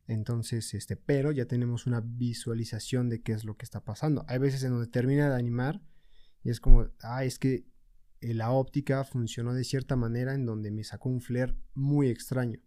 Entonces, 0.06 0.72
este, 0.72 0.96
pero 0.96 1.32
ya 1.32 1.44
tenemos 1.44 1.86
una 1.86 2.00
visualización 2.00 3.10
de 3.10 3.20
qué 3.20 3.32
es 3.32 3.44
lo 3.44 3.58
que 3.58 3.66
está 3.66 3.84
pasando. 3.84 4.24
Hay 4.26 4.38
veces 4.38 4.62
en 4.62 4.70
donde 4.70 4.86
termina 4.86 5.28
de 5.28 5.36
animar 5.36 5.82
y 6.44 6.48
es 6.48 6.60
como, 6.60 6.88
ah, 7.02 7.26
es 7.26 7.38
que 7.38 7.66
eh, 8.22 8.32
la 8.32 8.52
óptica 8.52 9.04
funcionó 9.04 9.52
de 9.52 9.64
cierta 9.64 9.96
manera 9.96 10.34
en 10.34 10.46
donde 10.46 10.70
me 10.70 10.82
sacó 10.82 11.10
un 11.10 11.20
flare 11.20 11.54
muy 11.74 12.08
extraño. 12.08 12.58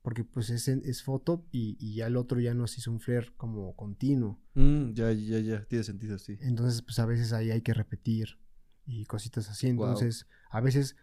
Porque 0.00 0.24
pues 0.24 0.48
es, 0.48 0.68
es 0.68 1.02
foto 1.02 1.46
y, 1.52 1.76
y 1.78 1.96
ya 1.96 2.06
el 2.06 2.16
otro 2.16 2.40
ya 2.40 2.54
nos 2.54 2.78
hizo 2.78 2.90
un 2.90 3.00
flare 3.00 3.30
como 3.36 3.76
continuo. 3.76 4.40
Mm, 4.54 4.94
ya, 4.94 5.12
ya, 5.12 5.38
ya, 5.40 5.64
tiene 5.66 5.84
sentido, 5.84 6.18
sí. 6.18 6.38
Entonces, 6.40 6.80
pues 6.80 6.98
a 6.98 7.04
veces 7.04 7.34
ahí 7.34 7.50
hay 7.50 7.60
que 7.60 7.74
repetir 7.74 8.38
y 8.86 9.04
cositas 9.04 9.50
así. 9.50 9.66
Entonces, 9.68 10.26
a 10.50 10.60
veces, 10.60 10.96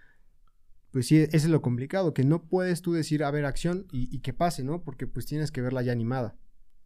pues 0.93 1.07
sí, 1.07 1.17
ese 1.17 1.37
es 1.37 1.49
lo 1.49 1.63
complicado, 1.63 2.13
que 2.13 2.23
no 2.23 2.43
puedes 2.43 2.83
tú 2.83 2.93
decir, 2.93 3.23
a 3.23 3.31
ver, 3.31 3.45
acción 3.45 3.87
y, 3.91 4.19
que 4.19 4.31
pase, 4.31 4.63
¿no? 4.63 4.83
Porque 4.83 5.07
pues 5.07 5.25
tienes 5.25 5.49
que 5.49 5.59
verla 5.59 5.81
ya 5.81 5.91
animada. 5.91 6.37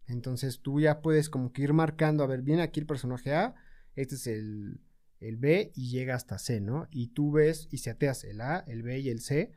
Entonces 0.06 0.60
tú 0.60 0.80
ya 0.80 1.02
puedes 1.02 1.28
como 1.28 1.52
que 1.52 1.60
ir 1.60 1.74
marcando, 1.74 2.24
a 2.24 2.26
ver, 2.26 2.40
viene 2.40 2.62
aquí 2.62 2.80
el 2.80 2.86
personaje 2.86 3.34
A, 3.34 3.54
este 3.96 4.14
es 4.14 4.26
el, 4.26 4.80
el 5.20 5.36
B 5.36 5.72
y 5.74 5.90
llega 5.90 6.14
hasta 6.14 6.38
C, 6.38 6.58
¿no? 6.62 6.88
Y 6.90 7.08
tú 7.08 7.32
ves 7.32 7.68
y 7.70 7.78
seteas 7.78 8.24
el 8.24 8.40
A, 8.40 8.60
el 8.60 8.82
B 8.82 8.98
y 8.98 9.10
el 9.10 9.20
C 9.20 9.52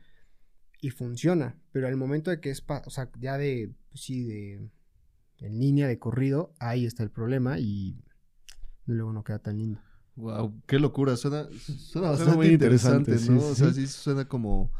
y 0.82 0.90
funciona. 0.90 1.58
Pero 1.72 1.88
al 1.88 1.96
momento 1.96 2.30
de 2.30 2.38
que 2.38 2.50
es, 2.50 2.62
o 2.68 2.90
sea, 2.90 3.10
ya 3.18 3.38
de, 3.38 3.72
pues 3.88 4.02
sí, 4.02 4.22
de, 4.22 4.68
en 5.38 5.58
línea, 5.58 5.88
de 5.88 5.98
corrido, 5.98 6.52
ahí 6.58 6.84
está 6.84 7.02
el 7.02 7.10
problema 7.10 7.58
y 7.58 8.04
luego 8.84 9.14
no 9.14 9.24
queda 9.24 9.38
tan 9.38 9.56
lindo. 9.56 9.80
Wow, 10.16 10.60
qué 10.66 10.78
locura, 10.78 11.16
suena, 11.16 11.48
suena 11.78 12.10
bastante 12.10 12.34
muy 12.36 12.48
interesante, 12.48 13.12
interesante, 13.12 13.32
¿no? 13.32 13.40
sí, 13.40 13.50
o 13.52 13.54
sea, 13.54 13.72
sí. 13.72 13.86
sí 13.86 13.92
suena 13.92 14.26
como, 14.28 14.70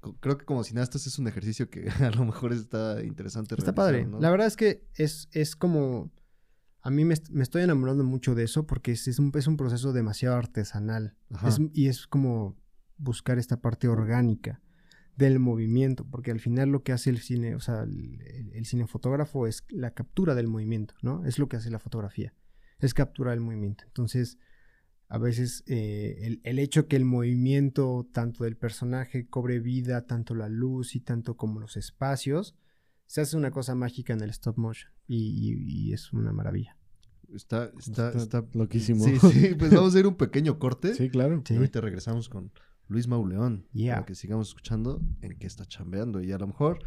co- 0.00 0.16
creo 0.18 0.36
que 0.36 0.44
como 0.44 0.64
cineastas 0.64 1.06
es 1.06 1.18
un 1.18 1.28
ejercicio 1.28 1.70
que 1.70 1.88
a 2.00 2.10
lo 2.10 2.24
mejor 2.24 2.52
está 2.52 3.02
interesante 3.04 3.54
Está 3.56 3.74
padre. 3.74 4.04
¿no? 4.04 4.18
La 4.20 4.30
verdad 4.30 4.46
es 4.48 4.56
que 4.56 4.88
es, 4.94 5.28
es 5.32 5.54
como... 5.56 6.10
A 6.82 6.90
mí 6.90 7.04
me, 7.04 7.14
me 7.30 7.42
estoy 7.42 7.62
enamorando 7.62 8.02
mucho 8.04 8.34
de 8.34 8.44
eso 8.44 8.66
porque 8.66 8.92
es, 8.92 9.06
es 9.06 9.18
un, 9.18 9.30
es 9.34 9.46
un 9.46 9.56
proceso 9.58 9.92
demasiado 9.92 10.36
artesanal. 10.36 11.14
Es- 11.46 11.60
y 11.74 11.88
es 11.88 12.06
como 12.06 12.56
buscar 12.96 13.38
esta 13.38 13.60
parte 13.60 13.86
orgánica 13.86 14.60
del 15.16 15.38
movimiento, 15.38 16.06
porque 16.10 16.30
al 16.30 16.40
final 16.40 16.70
lo 16.70 16.82
que 16.82 16.92
hace 16.92 17.10
el 17.10 17.18
cine, 17.20 17.54
o 17.54 17.60
sea, 17.60 17.82
el, 17.82 18.22
el- 18.22 18.52
el 18.54 18.64
cinefotógrafo 18.66 19.46
es 19.46 19.64
la 19.68 19.90
captura 19.92 20.34
del 20.34 20.48
movimiento, 20.48 20.94
¿no? 21.02 21.24
Es 21.26 21.38
lo 21.38 21.48
que 21.48 21.56
hace 21.58 21.70
la 21.70 21.78
fotografía, 21.78 22.32
es 22.78 22.94
capturar 22.94 23.34
el 23.34 23.40
movimiento. 23.40 23.84
Entonces, 23.86 24.38
a 25.12 25.18
veces 25.18 25.64
eh, 25.66 26.16
el, 26.22 26.40
el 26.44 26.58
hecho 26.58 26.86
que 26.88 26.96
el 26.96 27.04
movimiento 27.04 28.08
tanto 28.12 28.44
del 28.44 28.56
personaje 28.56 29.26
cobre 29.28 29.58
vida, 29.60 30.06
tanto 30.06 30.34
la 30.34 30.48
luz 30.48 30.94
y 30.94 31.00
tanto 31.00 31.36
como 31.36 31.60
los 31.60 31.76
espacios, 31.76 32.54
se 33.06 33.20
hace 33.20 33.36
una 33.36 33.50
cosa 33.50 33.74
mágica 33.74 34.12
en 34.12 34.20
el 34.22 34.30
stop 34.30 34.56
motion 34.56 34.92
y, 35.08 35.16
y- 35.16 35.88
y 35.88 35.92
es 35.92 36.12
una 36.12 36.32
maravilla. 36.32 36.76
Está, 37.34 37.70
está, 37.78 38.08
Está 38.10 38.38
está, 38.38 38.44
loquísimo. 38.54 39.04
Sí, 39.04 39.18
sí, 39.18 39.54
pues 39.58 39.72
vamos 39.72 39.94
a 39.94 39.98
ir 40.00 40.06
un 40.06 40.14
pequeño 40.16 40.58
corte. 40.58 40.94
Sí, 40.94 41.10
claro. 41.10 41.42
Sí. 41.44 41.54
Y 41.54 41.56
ahorita 41.58 41.80
regresamos 41.80 42.28
con 42.28 42.52
Luis 42.88 43.06
Mauleón. 43.08 43.66
Yeah. 43.72 43.94
Para 43.96 44.06
que 44.06 44.14
sigamos 44.16 44.48
escuchando 44.48 45.00
en 45.22 45.36
qué 45.38 45.46
está 45.46 45.64
chambeando. 45.64 46.20
Y 46.22 46.32
a 46.32 46.38
lo 46.38 46.46
mejor 46.48 46.78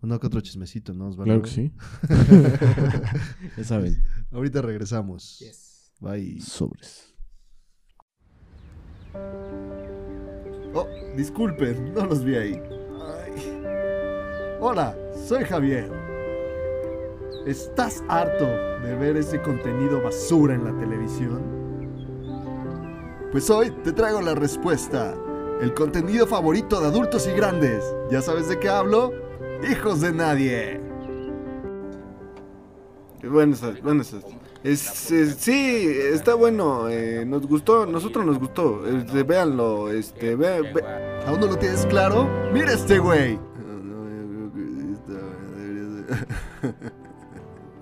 uno 0.00 0.18
que 0.18 0.26
otro 0.28 0.40
chismecito, 0.40 0.92
¿no? 0.92 1.08
Osvaldo? 1.08 1.24
Claro 1.24 1.42
que 1.42 1.50
sí. 1.50 1.72
ya 3.56 3.64
saben. 3.64 4.02
Ahorita 4.30 4.62
regresamos. 4.62 5.42
Bye. 6.00 6.40
Sobres. 6.40 7.11
Oh, 10.74 10.86
disculpen, 11.16 11.92
no 11.94 12.06
los 12.06 12.24
vi 12.24 12.36
ahí. 12.36 12.62
Hola, 14.60 14.96
soy 15.26 15.44
Javier. 15.44 15.90
¿Estás 17.46 18.02
harto 18.08 18.46
de 18.46 18.94
ver 18.94 19.16
ese 19.16 19.40
contenido 19.42 20.00
basura 20.00 20.54
en 20.54 20.64
la 20.64 20.78
televisión? 20.78 21.42
Pues 23.32 23.50
hoy 23.50 23.70
te 23.82 23.92
traigo 23.92 24.20
la 24.20 24.34
respuesta. 24.34 25.14
El 25.60 25.74
contenido 25.74 26.26
favorito 26.26 26.80
de 26.80 26.86
adultos 26.86 27.26
y 27.26 27.32
grandes. 27.32 27.84
¿Ya 28.10 28.22
sabes 28.22 28.48
de 28.48 28.58
qué 28.58 28.68
hablo? 28.68 29.12
Hijos 29.70 30.00
de 30.00 30.12
nadie. 30.12 30.80
Buenas 33.22 33.62
buenas. 33.82 34.14
Es, 34.64 34.78
sí, 35.38 35.88
está 36.12 36.34
bueno, 36.34 36.88
eh, 36.88 37.24
nos 37.26 37.46
gustó, 37.48 37.84
nosotros 37.84 38.24
nos 38.24 38.38
gustó. 38.38 38.86
Este, 38.86 39.24
véanlo, 39.24 39.90
este, 39.90 40.36
ve, 40.36 40.62
ve- 40.72 40.84
¿Aún 41.26 41.40
no 41.40 41.46
lo 41.46 41.56
tienes 41.56 41.84
claro? 41.86 42.28
¡Mira 42.52 42.72
este 42.72 42.98
güey! 43.00 43.38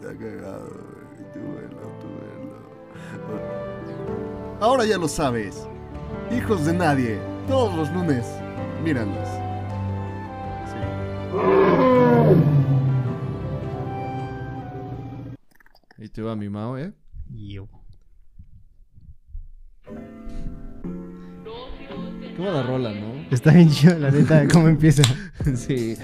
Está 0.01 0.15
cagado, 0.19 0.69
güey. 0.71 1.33
Tú 1.35 1.41
velo, 1.41 1.81
tú 2.01 2.09
velo. 3.29 3.41
Ahora 4.61 4.85
ya 4.87 4.97
lo 4.99 5.09
sabes. 5.09 5.67
Hijos 6.35 6.65
de 6.65 6.73
nadie. 6.73 7.19
Todos 7.49 7.75
los 7.77 7.91
lunes. 7.93 8.25
Míranos. 8.85 9.29
Ahí 16.11 16.13
te 16.13 16.23
va 16.23 16.35
mi 16.35 16.49
Mao, 16.49 16.77
¿eh? 16.77 16.93
Yo. 17.33 17.69
Qué 22.21 22.37
buena 22.37 22.65
rola, 22.65 22.93
¿no? 22.93 23.15
Está 23.31 23.53
bien 23.53 23.71
chido, 23.71 23.97
la 23.97 24.11
neta, 24.11 24.49
cómo 24.49 24.67
empieza. 24.67 25.05
sí. 25.55 25.97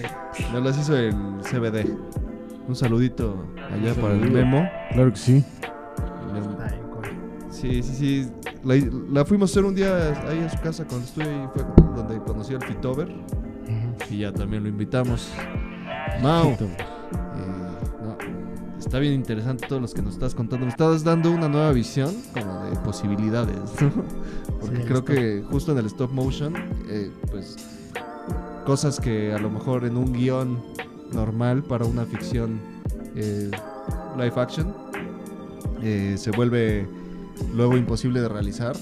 Nos 0.52 0.62
las 0.62 0.78
hizo 0.78 0.96
el 0.96 1.12
CBD. 1.40 1.90
Un 2.68 2.76
saludito 2.76 3.52
allá 3.68 3.94
para 3.94 4.14
el. 4.14 4.30
Memo. 4.30 4.70
Claro 4.92 5.10
que 5.10 5.18
sí. 5.18 5.44
Sí, 7.50 7.82
sí, 7.82 7.94
sí. 7.96 8.30
La, 8.62 8.76
la 9.10 9.24
fuimos 9.24 9.50
a 9.50 9.52
hacer 9.54 9.64
un 9.64 9.74
día 9.74 10.12
ahí 10.28 10.38
a 10.38 10.48
su 10.48 10.60
casa 10.60 10.84
cuando 10.84 11.04
estuve 11.04 11.24
ahí. 11.24 11.48
Fue 11.52 11.64
donde 11.96 12.20
conocí 12.20 12.54
al 12.54 12.62
Fitover. 12.62 13.12
Y 14.08 14.18
ya 14.18 14.32
también 14.32 14.62
lo 14.62 14.68
invitamos. 14.68 15.32
Mau, 16.22 16.56
no, 16.60 16.95
está 18.86 19.00
bien 19.00 19.14
interesante 19.14 19.66
todo 19.66 19.80
lo 19.80 19.88
que 19.88 20.00
nos 20.00 20.14
estás 20.14 20.34
contando. 20.34 20.64
Me 20.64 20.70
estás 20.70 21.02
dando 21.04 21.30
una 21.32 21.48
nueva 21.48 21.72
visión 21.72 22.14
como 22.32 22.64
de 22.64 22.76
posibilidades, 22.76 23.58
¿no? 23.80 23.90
Porque 24.60 24.76
Sí, 24.76 24.82
creo 24.84 24.98
stop. 24.98 25.04
que 25.06 25.44
justo 25.50 25.72
en 25.72 25.78
el 25.78 25.86
stop 25.86 26.12
motion, 26.12 26.54
eh, 26.88 27.10
pues 27.30 27.56
cosas 28.64 28.98
que 29.00 29.32
a 29.32 29.38
lo 29.38 29.50
mejor 29.50 29.84
en 29.84 29.96
un 29.96 30.12
guion 30.12 30.62
normal 31.12 31.62
para 31.64 31.84
una 31.84 32.04
ficción 32.04 32.60
eh, 33.14 33.50
live 34.16 34.32
action 34.36 34.74
eh, 35.82 36.14
se 36.18 36.30
vuelve 36.30 36.88
luego 37.54 37.76
imposible 37.76 38.20
de 38.20 38.28
realizar. 38.28 38.76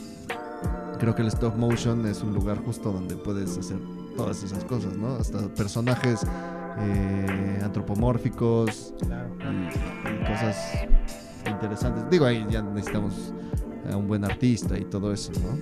Creo 1.01 1.15
que 1.15 1.23
el 1.23 1.29
stop 1.29 1.57
motion 1.57 2.07
es 2.07 2.23
un 2.23 2.35
lugar 2.35 2.63
justo 2.65 2.93
donde 2.93 3.17
puedes 3.17 3.57
hacer 3.59 3.79
todas 4.17 4.43
esas 4.43 4.65
cosas, 4.65 4.97
¿no? 4.97 5.17
Hasta 5.17 5.49
personajes 5.55 6.21
eh, 6.79 7.61
antropomórficos 7.63 8.95
Claro. 9.01 9.29
y, 9.41 10.15
y 10.23 10.27
cosas 10.27 10.73
interesantes. 11.49 12.09
Digo, 12.11 12.25
ahí 12.27 12.45
ya 12.49 12.63
necesitamos 12.63 13.33
a 13.93 13.97
un 13.97 14.09
buen 14.09 14.25
artista 14.25 14.79
y 14.79 14.85
todo 14.85 15.13
eso, 15.13 15.33
¿no? 15.43 15.59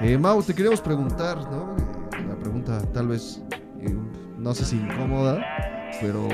Eh, 0.00 0.16
Mau, 0.18 0.42
te 0.42 0.54
queríamos 0.54 0.80
preguntar, 0.80 1.36
¿no? 1.50 1.76
Eh, 2.18 2.24
una 2.24 2.36
pregunta 2.36 2.80
tal 2.92 3.08
vez, 3.08 3.42
eh, 3.80 3.94
no 4.38 4.54
sé 4.54 4.64
si 4.64 4.76
incómoda, 4.76 5.44
pero 6.00 6.26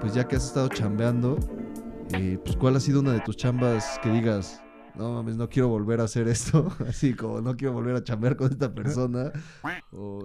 pues 0.00 0.14
ya 0.14 0.26
que 0.28 0.36
has 0.36 0.44
estado 0.44 0.68
chambeando, 0.68 1.36
pues 2.44 2.56
¿cuál 2.56 2.76
ha 2.76 2.80
sido 2.80 3.00
una 3.00 3.12
de 3.12 3.20
tus 3.20 3.36
chambas 3.36 3.98
que 4.02 4.10
digas, 4.10 4.62
no 4.96 5.14
mames, 5.14 5.36
no 5.36 5.48
quiero 5.48 5.68
volver 5.68 6.00
a 6.00 6.04
hacer 6.04 6.28
esto? 6.28 6.72
Así 6.88 7.14
como 7.14 7.40
no 7.40 7.56
quiero 7.56 7.72
volver 7.74 7.96
a 7.96 8.04
chambear 8.04 8.36
con 8.36 8.50
esta 8.50 8.74
persona. 8.74 9.32
o- 9.92 10.24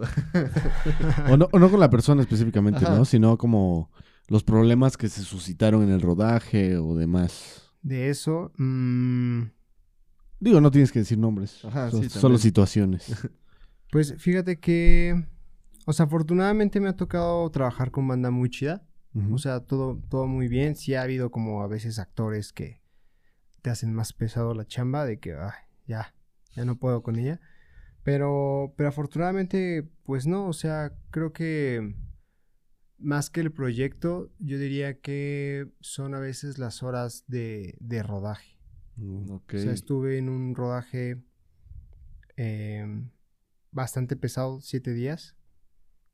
O 1.30 1.38
no, 1.38 1.48
o 1.52 1.60
no 1.60 1.70
con 1.70 1.80
la 1.80 1.90
persona 1.90 2.22
específicamente, 2.22 2.86
Ajá. 2.86 2.96
¿no? 2.96 3.06
Sino 3.06 3.38
como 3.38 3.92
los 4.28 4.44
problemas 4.44 4.98
que 4.98 5.10
se 5.10 5.22
suscitaron 5.22 5.84
en 5.84 5.90
el 5.92 6.02
rodaje 6.02 6.78
o 6.78 6.96
demás. 6.96 7.72
De 7.82 8.10
eso, 8.10 8.52
mm, 8.58 9.44
Digo, 10.40 10.62
no 10.62 10.70
tienes 10.70 10.92
que 10.92 11.00
decir 11.00 11.18
nombres. 11.18 11.64
Ajá, 11.66 11.90
so- 11.90 12.02
sí, 12.04 12.10
solo 12.10 12.38
situaciones. 12.38 13.08
pues 13.92 14.14
fíjate 14.20 14.60
que, 14.60 15.26
o 15.86 15.94
sea, 15.94 16.06
afortunadamente 16.06 16.80
me 16.80 16.90
ha 16.90 16.96
tocado 16.96 17.50
trabajar 17.50 17.90
con 17.92 18.08
banda 18.08 18.30
muy 18.32 18.50
chida. 18.50 18.84
O 19.32 19.40
sea, 19.40 19.62
todo, 19.62 20.00
todo 20.10 20.28
muy 20.28 20.48
bien. 20.48 20.76
Sí 20.76 20.94
ha 20.94 21.02
habido 21.02 21.32
como 21.32 21.64
a 21.64 21.68
veces 21.68 21.98
actores 21.98 22.54
que 22.54 22.82
te 23.68 23.72
hacen 23.72 23.94
más 23.94 24.14
pesado 24.14 24.54
la 24.54 24.66
chamba 24.66 25.06
de 25.06 25.20
que, 25.20 25.34
ay, 25.34 25.52
ya, 25.88 26.16
ya 26.56 26.64
no 26.64 26.78
puedo 26.80 27.04
con 27.04 27.18
ella. 27.18 27.42
Pero, 28.02 28.74
pero 28.78 28.88
afortunadamente, 28.88 29.86
pues 30.06 30.26
no, 30.26 30.48
o 30.48 30.54
sea, 30.54 30.94
creo 31.12 31.34
que 31.34 31.94
más 32.98 33.30
que 33.30 33.42
el 33.42 33.52
proyecto, 33.52 34.32
yo 34.40 34.58
diría 34.58 35.02
que 35.02 35.70
son 35.82 36.16
a 36.16 36.20
veces 36.20 36.60
las 36.60 36.82
horas 36.82 37.26
de, 37.28 37.76
de 37.82 38.04
rodaje. 38.04 38.58
Mm. 38.96 39.32
O 39.32 39.44
sea, 39.50 39.74
estuve 39.74 40.18
en 40.18 40.30
un 40.30 40.56
rodaje 40.56 41.22
em, 42.38 43.12
bastante 43.72 44.16
pesado, 44.16 44.62
siete 44.62 44.94
días 44.94 45.36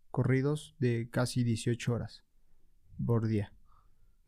corridos 0.09 0.75
de 0.79 1.07
casi 1.11 1.43
18 1.43 1.93
horas 1.93 2.23
por 3.05 3.27
día. 3.27 3.53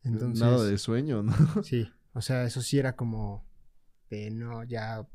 Entonces, 0.04 0.38
Nada 0.38 0.62
de 0.62 0.78
sueño, 0.78 1.24
¿no? 1.24 1.34
sí, 1.64 1.88
o 2.16 2.22
sea, 2.22 2.44
eso 2.44 2.62
sí 2.62 2.78
era 2.78 2.96
como 2.96 3.46
de 4.08 4.30
no, 4.30 4.64
ya, 4.64 5.06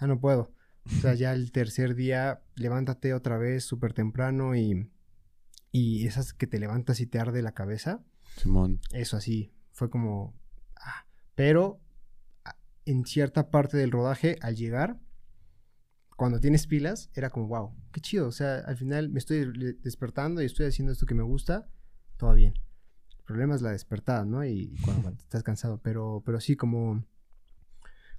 ya 0.00 0.06
no 0.06 0.20
puedo. 0.20 0.54
O 0.86 0.90
sea, 1.00 1.14
ya 1.14 1.32
el 1.32 1.50
tercer 1.50 1.96
día, 1.96 2.44
levántate 2.54 3.12
otra 3.12 3.38
vez 3.38 3.64
súper 3.64 3.92
temprano 3.92 4.54
y, 4.54 4.88
y 5.72 6.06
esas 6.06 6.32
que 6.32 6.46
te 6.46 6.60
levantas 6.60 7.00
y 7.00 7.06
te 7.06 7.18
arde 7.18 7.42
la 7.42 7.54
cabeza. 7.54 8.04
Simón. 8.36 8.80
Eso 8.92 9.16
así, 9.16 9.52
fue 9.72 9.90
como... 9.90 10.32
ah, 10.76 11.06
Pero 11.34 11.80
ah, 12.44 12.56
en 12.84 13.04
cierta 13.04 13.50
parte 13.50 13.76
del 13.76 13.90
rodaje, 13.90 14.38
al 14.40 14.54
llegar, 14.54 15.00
cuando 16.16 16.38
tienes 16.38 16.68
pilas, 16.68 17.10
era 17.14 17.30
como, 17.30 17.48
wow, 17.48 17.74
qué 17.90 18.00
chido. 18.00 18.28
O 18.28 18.32
sea, 18.32 18.58
al 18.58 18.76
final 18.76 19.08
me 19.08 19.18
estoy 19.18 19.74
despertando 19.82 20.40
y 20.40 20.46
estoy 20.46 20.66
haciendo 20.66 20.92
esto 20.92 21.04
que 21.06 21.16
me 21.16 21.24
gusta, 21.24 21.68
todo 22.16 22.32
bien. 22.34 22.54
Problema 23.24 23.54
es 23.54 23.62
la 23.62 23.70
despertada, 23.70 24.24
¿no? 24.24 24.44
Y 24.44 24.76
cuando, 24.82 25.02
cuando 25.02 25.20
estás 25.20 25.42
cansado. 25.42 25.80
Pero, 25.82 26.22
pero 26.26 26.40
sí, 26.40 26.56
como, 26.56 27.04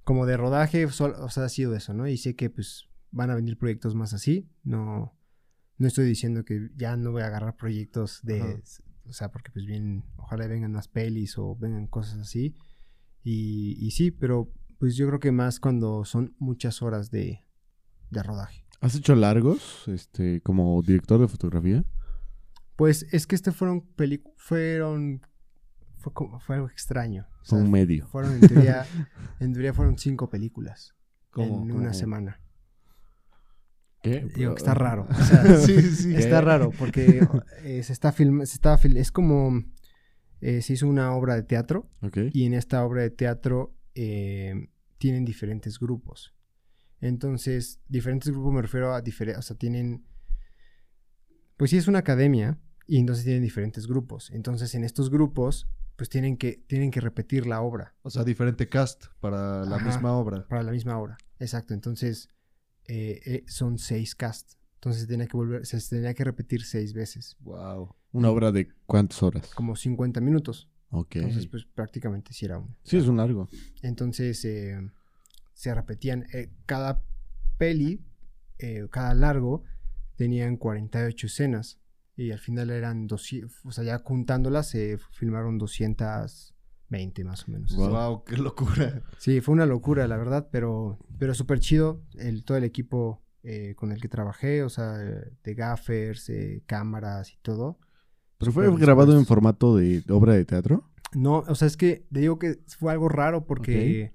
como 0.04 0.26
de 0.26 0.36
rodaje, 0.36 0.88
sol- 0.90 1.14
o 1.18 1.28
sea, 1.30 1.44
ha 1.44 1.48
sido 1.48 1.74
eso, 1.76 1.94
¿no? 1.94 2.06
Y 2.08 2.16
sé 2.16 2.34
que 2.34 2.50
pues 2.50 2.88
van 3.12 3.30
a 3.30 3.34
venir 3.34 3.56
proyectos 3.58 3.94
más 3.94 4.12
así. 4.14 4.48
No, 4.64 5.14
No 5.78 5.86
estoy 5.86 6.06
diciendo 6.06 6.44
que 6.44 6.70
ya 6.76 6.96
no 6.96 7.12
voy 7.12 7.22
a 7.22 7.26
agarrar 7.26 7.56
proyectos 7.56 8.20
de... 8.22 8.40
Ajá. 8.40 8.56
O 9.08 9.12
sea, 9.12 9.30
porque 9.30 9.52
pues 9.52 9.64
bien, 9.66 10.02
ojalá 10.16 10.48
vengan 10.48 10.72
más 10.72 10.88
pelis 10.88 11.38
o 11.38 11.54
vengan 11.54 11.86
cosas 11.86 12.18
así. 12.18 12.56
Y, 13.22 13.76
y 13.80 13.92
sí, 13.92 14.10
pero 14.10 14.50
pues 14.78 14.96
yo 14.96 15.06
creo 15.06 15.20
que 15.20 15.30
más 15.30 15.60
cuando 15.60 16.04
son 16.04 16.34
muchas 16.40 16.82
horas 16.82 17.12
de, 17.12 17.44
de 18.10 18.22
rodaje. 18.24 18.64
¿Has 18.80 18.96
hecho 18.96 19.14
largos 19.14 19.84
este, 19.86 20.40
como 20.40 20.82
director 20.82 21.20
de 21.20 21.28
fotografía? 21.28 21.84
Pues 22.76 23.06
es 23.12 23.26
que 23.26 23.34
este 23.34 23.52
fueron 23.52 23.80
películas, 23.80 24.34
fueron, 24.38 25.22
fue, 25.96 26.12
como, 26.12 26.38
fue 26.40 26.56
algo 26.56 26.68
extraño. 26.68 27.26
O 27.40 27.44
sea, 27.44 27.58
Son 27.58 27.70
medio. 27.70 28.06
fueron 28.06 28.34
en 28.34 28.40
teoría, 28.48 28.84
en 29.40 29.52
teoría 29.52 29.72
fueron 29.72 29.98
cinco 29.98 30.28
películas 30.28 30.94
¿Cómo? 31.30 31.62
en 31.62 31.68
¿Cómo? 31.68 31.80
una 31.80 31.94
semana. 31.94 32.40
¿Qué? 34.02 34.26
Digo 34.36 34.54
que 34.54 34.58
está 34.58 34.74
raro. 34.74 35.06
o 35.10 35.14
sea, 35.14 35.56
sí, 35.58 35.80
sí. 35.82 36.14
Está 36.16 36.40
raro 36.40 36.70
porque 36.78 37.26
eh, 37.64 37.82
se 37.82 37.92
está 37.92 38.12
film, 38.12 38.38
se 38.44 38.54
está 38.54 38.76
fil- 38.78 38.98
es 38.98 39.10
como 39.10 39.64
eh, 40.40 40.60
se 40.62 40.74
hizo 40.74 40.86
una 40.86 41.12
obra 41.14 41.34
de 41.34 41.42
teatro 41.42 41.90
Ok. 42.02 42.18
y 42.32 42.44
en 42.44 42.54
esta 42.54 42.84
obra 42.84 43.02
de 43.02 43.10
teatro 43.10 43.74
eh, 43.94 44.68
tienen 44.98 45.24
diferentes 45.24 45.78
grupos. 45.80 46.34
Entonces, 47.00 47.80
diferentes 47.88 48.30
grupos 48.30 48.52
me 48.54 48.62
refiero 48.62 48.94
a 48.94 49.00
diferentes, 49.02 49.38
o 49.38 49.42
sea, 49.42 49.56
tienen, 49.56 50.04
pues 51.56 51.70
sí 51.70 51.76
es 51.78 51.88
una 51.88 51.98
academia 52.00 52.58
y 52.86 52.98
entonces 52.98 53.24
tienen 53.24 53.42
diferentes 53.42 53.86
grupos. 53.86 54.30
Entonces, 54.30 54.74
en 54.74 54.84
estos 54.84 55.10
grupos, 55.10 55.66
pues 55.96 56.08
tienen 56.08 56.36
que, 56.36 56.62
tienen 56.66 56.90
que 56.90 57.00
repetir 57.00 57.46
la 57.46 57.62
obra 57.62 57.94
O 58.02 58.10
sea, 58.10 58.22
diferente 58.22 58.68
cast 58.68 59.06
para 59.20 59.64
la 59.64 59.76
Ajá. 59.76 59.84
misma 59.86 60.12
obra. 60.16 60.46
para 60.48 60.62
la 60.62 60.72
misma 60.72 60.98
obra. 60.98 61.16
Exacto. 61.38 61.72
Entonces, 61.74 62.28
eh, 62.86 63.20
eh, 63.26 63.44
son 63.48 63.78
seis 63.78 64.14
casts. 64.14 64.58
Entonces, 64.74 65.02
se 65.02 65.08
tenía 65.08 65.26
que 65.26 65.36
volver, 65.36 65.64
se 65.66 65.80
tenía 65.88 66.14
que 66.14 66.22
repetir 66.24 66.62
seis 66.64 66.92
veces, 66.92 67.36
Wow. 67.40 67.94
¿Una 68.12 68.30
obra 68.30 68.52
de 68.52 68.68
cuántas 68.86 69.22
horas? 69.22 69.52
como 69.54 69.74
50 69.76 70.20
minutos. 70.20 70.70
Ok. 70.90 71.16
Entonces, 71.16 71.46
pues 71.48 71.64
prácticamente 71.64 72.32
sí 72.32 72.44
era 72.46 72.58
uno. 72.58 72.76
sí, 72.84 72.96
es 72.96 73.08
un 73.08 73.16
largo. 73.16 73.48
Entonces, 73.82 74.44
eh, 74.44 74.78
se 75.54 75.74
repetían. 75.74 76.26
eh, 76.32 76.50
cada 76.66 77.02
peli, 77.58 78.00
eh, 78.58 78.86
cada 78.90 79.14
largo, 79.14 79.64
tenían 80.16 80.56
48 80.56 81.26
escenas. 81.26 81.80
Y 82.16 82.30
al 82.30 82.38
final 82.38 82.70
eran 82.70 83.06
200, 83.06 83.66
o 83.66 83.70
sea, 83.72 83.84
ya 83.84 83.98
juntándolas 83.98 84.68
se 84.68 84.98
filmaron 85.12 85.58
220 85.58 87.24
más 87.24 87.46
o 87.46 87.52
menos. 87.52 87.76
Wow. 87.76 88.24
qué 88.24 88.36
locura. 88.38 89.02
Sí, 89.18 89.40
fue 89.40 89.52
una 89.52 89.66
locura, 89.66 90.08
la 90.08 90.16
verdad, 90.16 90.48
pero, 90.50 90.98
pero 91.18 91.34
súper 91.34 91.60
chido. 91.60 92.02
El, 92.14 92.44
todo 92.44 92.56
el 92.56 92.64
equipo 92.64 93.22
eh, 93.42 93.74
con 93.76 93.92
el 93.92 94.00
que 94.00 94.08
trabajé, 94.08 94.62
o 94.62 94.68
sea, 94.68 95.00
eh, 95.00 95.32
de 95.44 95.54
gaffers, 95.54 96.30
eh, 96.30 96.62
cámaras 96.66 97.32
y 97.32 97.36
todo. 97.42 97.78
¿Pero 98.38 98.50
fue 98.50 98.76
grabado 98.76 99.16
en 99.16 99.24
formato 99.24 99.76
de 99.76 100.02
obra 100.08 100.32
de 100.32 100.44
teatro? 100.44 100.90
No, 101.12 101.44
o 101.46 101.54
sea, 101.54 101.68
es 101.68 101.76
que 101.76 102.06
te 102.12 102.20
digo 102.20 102.38
que 102.38 102.60
fue 102.66 102.92
algo 102.92 103.08
raro 103.08 103.46
porque 103.46 104.12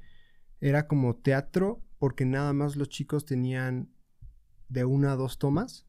era 0.59 0.87
como 0.87 1.15
teatro, 1.15 1.81
porque 1.97 2.25
nada 2.25 2.51
más 2.53 2.75
los 2.75 2.89
chicos 2.89 3.25
tenían 3.25 3.89
de 4.69 4.85
una 4.85 5.13
a 5.13 5.15
dos 5.15 5.39
tomas. 5.39 5.87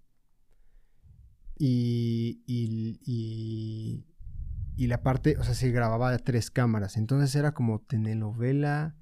Y, 1.59 2.43
y, 2.47 2.99
y, 3.05 4.05
y 4.77 4.87
la 4.87 5.03
parte, 5.03 5.37
o 5.39 5.45
sea, 5.45 5.55
se 5.55 5.71
grababa 5.71 6.11
a 6.13 6.19
tres 6.19 6.51
cámaras. 6.51 6.97
Entonces 6.97 7.35
era 7.35 7.53
como 7.53 7.81
telenovela, 7.81 8.97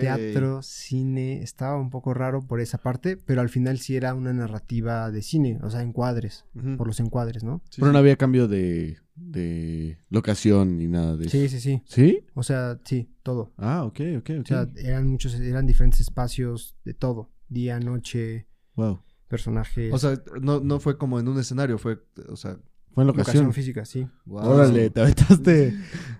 teatro, 0.00 0.62
cine. 0.62 1.42
Estaba 1.42 1.80
un 1.80 1.90
poco 1.90 2.14
raro 2.14 2.46
por 2.46 2.60
esa 2.60 2.78
parte, 2.78 3.16
pero 3.16 3.40
al 3.40 3.48
final 3.48 3.78
sí 3.78 3.96
era 3.96 4.14
una 4.14 4.32
narrativa 4.32 5.10
de 5.10 5.22
cine, 5.22 5.58
o 5.62 5.70
sea, 5.70 5.82
encuadres, 5.82 6.44
Ujú. 6.54 6.76
por 6.76 6.86
los 6.86 7.00
encuadres, 7.00 7.42
¿no? 7.44 7.62
Sí, 7.70 7.80
Pero 7.80 7.88
sí. 7.88 7.92
no 7.94 7.98
había 7.98 8.16
cambio 8.16 8.46
de, 8.48 8.98
de 9.14 9.98
locación 10.10 10.76
ni 10.76 10.86
nada 10.86 11.16
de 11.16 11.26
eso. 11.26 11.30
Sí, 11.36 11.48
sí, 11.48 11.60
sí. 11.60 11.82
¿Sí? 11.86 12.24
O 12.34 12.42
sea, 12.42 12.78
sí, 12.84 13.10
todo. 13.22 13.52
Ah, 13.56 13.84
ok, 13.84 14.00
ok, 14.18 14.30
ok. 14.40 14.44
O 14.44 14.46
sea, 14.46 14.68
eran 14.76 15.06
muchos, 15.08 15.34
eran 15.34 15.66
diferentes 15.66 16.00
espacios 16.00 16.76
de 16.84 16.94
todo. 16.94 17.30
Día, 17.48 17.80
noche, 17.80 18.46
wow. 18.76 19.00
Personajes. 19.28 19.92
O 19.92 19.98
sea, 19.98 20.20
no, 20.40 20.60
no 20.60 20.80
fue 20.80 20.96
como 20.98 21.20
en 21.20 21.28
un 21.28 21.38
escenario, 21.38 21.78
fue, 21.78 22.02
o 22.28 22.36
sea, 22.36 22.58
Fue 22.92 23.02
en 23.04 23.08
locación 23.08 23.44
locación. 23.44 23.52
física, 23.52 23.84
sí. 23.84 24.08
wow. 24.26 24.44
Órale, 24.44 24.90
te 24.90 25.00
aventaste, 25.00 25.74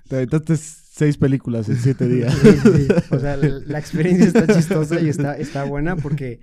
te 0.09 0.17
aventaste 0.17 0.57
seis 0.57 1.17
películas 1.17 1.69
en 1.69 1.77
siete 1.77 2.07
días. 2.09 2.35
Sí, 2.35 2.49
sí. 2.53 2.89
O 3.11 3.19
sea, 3.19 3.37
la, 3.37 3.49
la 3.67 3.79
experiencia 3.79 4.27
está 4.27 4.47
chistosa 4.55 5.01
y 5.01 5.09
está, 5.09 5.37
está 5.37 5.65
buena 5.65 5.97
porque, 5.97 6.41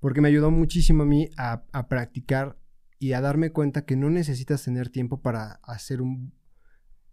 porque 0.00 0.20
me 0.20 0.28
ayudó 0.28 0.50
muchísimo 0.50 1.04
a 1.04 1.06
mí 1.06 1.28
a, 1.36 1.62
a 1.72 1.88
practicar 1.88 2.58
y 2.98 3.12
a 3.12 3.20
darme 3.20 3.50
cuenta 3.52 3.84
que 3.84 3.96
no 3.96 4.10
necesitas 4.10 4.64
tener 4.64 4.88
tiempo 4.88 5.20
para 5.22 5.60
hacer 5.62 6.02
un, 6.02 6.32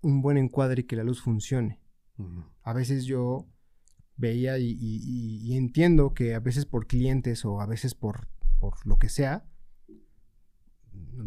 un 0.02 0.22
buen 0.22 0.38
encuadre 0.38 0.82
y 0.82 0.86
que 0.86 0.96
la 0.96 1.04
luz 1.04 1.22
funcione. 1.22 1.80
A 2.64 2.74
veces 2.74 3.06
yo 3.06 3.48
veía 4.18 4.58
y, 4.58 4.70
y- 4.72 5.02
y- 5.04 5.42
y 5.54 5.58
entiendo 5.58 6.14
que 6.14 6.34
a 6.34 6.40
veces 6.40 6.66
por 6.66 6.88
clientes 6.88 7.44
o 7.46 7.60
a 7.62 7.66
veces 7.66 7.94
por, 7.94 8.30
por 8.60 8.76
lo 8.86 8.98
que 8.98 9.10
sea, 9.10 9.46